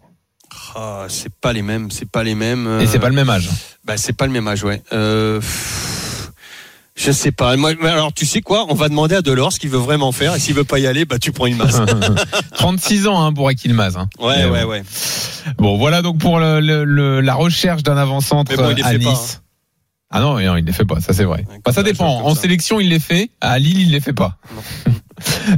Ah, 0.76 1.05
c'est 1.09 1.34
pas 1.34 1.53
les 1.53 1.61
mêmes, 1.61 1.89
c'est 1.91 2.09
pas 2.09 2.24
les 2.24 2.36
mêmes. 2.36 2.80
Et 2.82 2.88
c'est 2.88 2.97
euh, 2.97 3.01
pas 3.01 3.09
le 3.09 3.15
même 3.15 3.30
âge. 3.30 3.49
Bah, 3.86 3.97
c'est 3.97 4.13
pas 4.13 4.26
le 4.26 4.32
même 4.32 4.47
âge, 4.47 4.63
ouais. 4.63 4.82
Euh, 4.93 5.41
je 6.95 7.11
sais 7.11 7.32
pas. 7.32 7.55
Moi, 7.57 7.74
alors, 7.84 8.11
tu 8.13 8.26
sais 8.26 8.41
quoi? 8.41 8.65
On 8.70 8.74
va 8.74 8.89
demander 8.89 9.15
à 9.15 9.22
Delors 9.22 9.53
ce 9.53 9.59
qu'il 9.59 9.70
veut 9.70 9.78
vraiment 9.78 10.11
faire. 10.11 10.36
Et 10.36 10.39
s'il 10.39 10.55
veut 10.55 10.63
pas 10.63 10.80
y 10.80 10.88
aller, 10.88 11.05
bah, 11.05 11.20
tu 11.20 11.32
prends 11.32 11.45
une 11.45 11.57
masse. 11.57 11.80
36 12.55 13.07
ans 13.07 13.24
hein, 13.24 13.34
pour 13.34 13.51
Yilmaz. 13.51 13.97
Hein. 13.97 14.09
Ouais, 14.20 14.45
ouais, 14.45 14.63
bon. 14.63 14.70
ouais. 14.70 14.84
Bon, 15.57 15.78
voilà 15.78 16.01
donc 16.01 16.18
pour 16.18 16.39
le, 16.39 16.59
le- 16.59 16.84
le- 16.84 17.22
la 17.22 17.36
recherche 17.36 17.84
d'un 17.84 17.97
avant-centre 17.97 18.55
bon, 18.55 18.63
à 18.84 18.93
Nice. 18.93 19.05
pas, 19.05 19.11
hein. 19.11 19.41
Ah 20.09 20.22
non, 20.22 20.39
non, 20.39 20.55
il 20.55 20.63
les 20.65 20.72
fait 20.72 20.86
pas, 20.86 21.01
ça 21.01 21.13
c'est 21.13 21.26
vrai. 21.26 21.45
Bah, 21.65 21.74
ça 21.74 21.84
dépend. 21.84 22.22
En 22.24 22.34
ça. 22.34 22.41
sélection, 22.41 22.80
il 22.80 22.89
les 22.89 22.99
fait. 22.99 23.30
À 23.41 23.59
Lille, 23.59 23.82
il 23.82 23.91
les 23.91 23.99
fait 23.99 24.13
pas. 24.13 24.38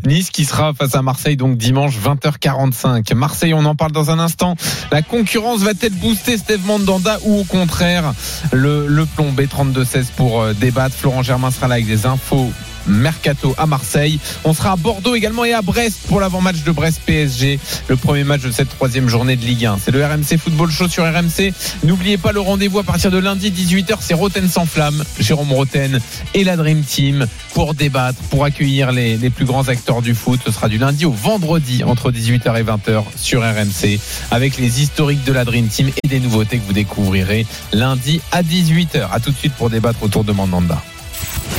Nice 0.05 0.30
qui 0.30 0.45
sera 0.45 0.74
face 0.74 0.95
à 0.95 1.01
Marseille 1.01 1.38
donc 1.38 1.57
dimanche 1.57 1.95
20h45. 1.97 3.14
Marseille, 3.14 3.53
on 3.53 3.66
en 3.66 3.76
parle 3.76 3.91
dans 3.91 4.12
un 4.12 4.20
instant. 4.20 4.55
La 4.91 5.01
concurrence 5.01 5.62
va-t-elle 5.62 5.93
booster 5.93 6.38
Steve 6.38 6.66
Mandanda 6.66 7.18
ou 7.24 7.39
au 7.39 7.43
contraire 7.43 8.14
le, 8.51 8.88
le 8.88 9.05
plomber 9.05 9.47
32-16 9.47 10.05
pour 10.16 10.41
euh, 10.41 10.53
débattre 10.53 10.95
Florent 10.95 11.24
Germain 11.24 11.51
sera 11.51 11.68
là 11.68 11.76
avec 11.76 11.88
des 11.88 12.05
infos 12.05 12.51
Mercato 12.88 13.53
à 13.57 13.66
Marseille. 13.66 14.20
On 14.43 14.53
sera 14.53 14.72
à 14.72 14.76
Bordeaux 14.76 15.16
également 15.16 15.45
et 15.45 15.53
à 15.53 15.62
Brest 15.62 15.99
pour 16.07 16.20
l'avant-match 16.20 16.64
de 16.64 16.72
Brest 16.72 17.01
PSG, 17.05 17.60
le 17.88 17.95
premier 17.95 18.24
match 18.24 18.41
de 18.41 18.51
cette 18.51 18.70
troisième 18.70 19.07
journée 19.07 19.36
de 19.36 19.45
Ligue 19.45 19.66
1. 19.66 19.78
C'est 19.84 19.91
le 19.91 20.03
RMC 20.03 20.38
Football 20.38 20.72
Show 20.72 20.88
sur 20.88 21.03
RMC. 21.03 21.53
N'oubliez 21.84 22.18
pas 22.18 22.32
le 22.32 22.39
rendez-vous 22.39 22.80
à 22.80 22.84
partir 22.84 23.12
de 23.12 23.18
lundi 23.18 23.51
18h, 23.51 23.97
c'est 24.01 24.14
Roten 24.14 24.47
sans 24.49 24.66
flamme, 24.66 25.03
Jérôme 25.20 25.51
Roten 25.51 25.99
et 26.34 26.43
la 26.43 26.57
Dream 26.57 26.82
Team 26.82 27.28
pour 27.53 27.74
débattre, 27.74 28.20
pour 28.30 28.43
accueillir 28.43 28.91
les, 28.91 29.18
les 29.18 29.30
plus 29.30 29.45
grands 29.50 29.68
acteurs 29.68 30.04
du 30.04 30.14
foot. 30.14 30.39
Ce 30.45 30.52
sera 30.52 30.70
du 30.70 30.78
lundi 30.78 31.06
au 31.06 31.12
vendredi 31.12 31.84
entre 31.84 32.12
18h 32.12 32.60
et 32.60 32.64
20h 32.64 33.04
sur 33.16 33.41
RMC 33.41 34.00
avec 34.30 34.58
les 34.58 34.82
historiques 34.82 35.24
de 35.24 35.34
la 35.34 35.43
Dream 35.43 35.68
Team 35.68 35.89
et 36.04 36.08
des 36.08 36.20
nouveautés 36.20 36.60
que 36.60 36.66
vous 36.68 36.74
découvrirez 36.74 37.47
lundi 37.74 38.22
à 38.32 38.43
18h. 38.43 39.10
À 39.12 39.20
tout 39.20 39.32
de 39.32 39.36
suite 39.36 39.54
pour 39.54 39.72
débattre 39.72 40.04
autour 40.04 40.24
de 40.24 40.34
Mandanda. 40.34 40.80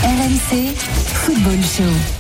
RMC 0.04 0.72
Football 0.76 1.58
Show. 1.62 2.19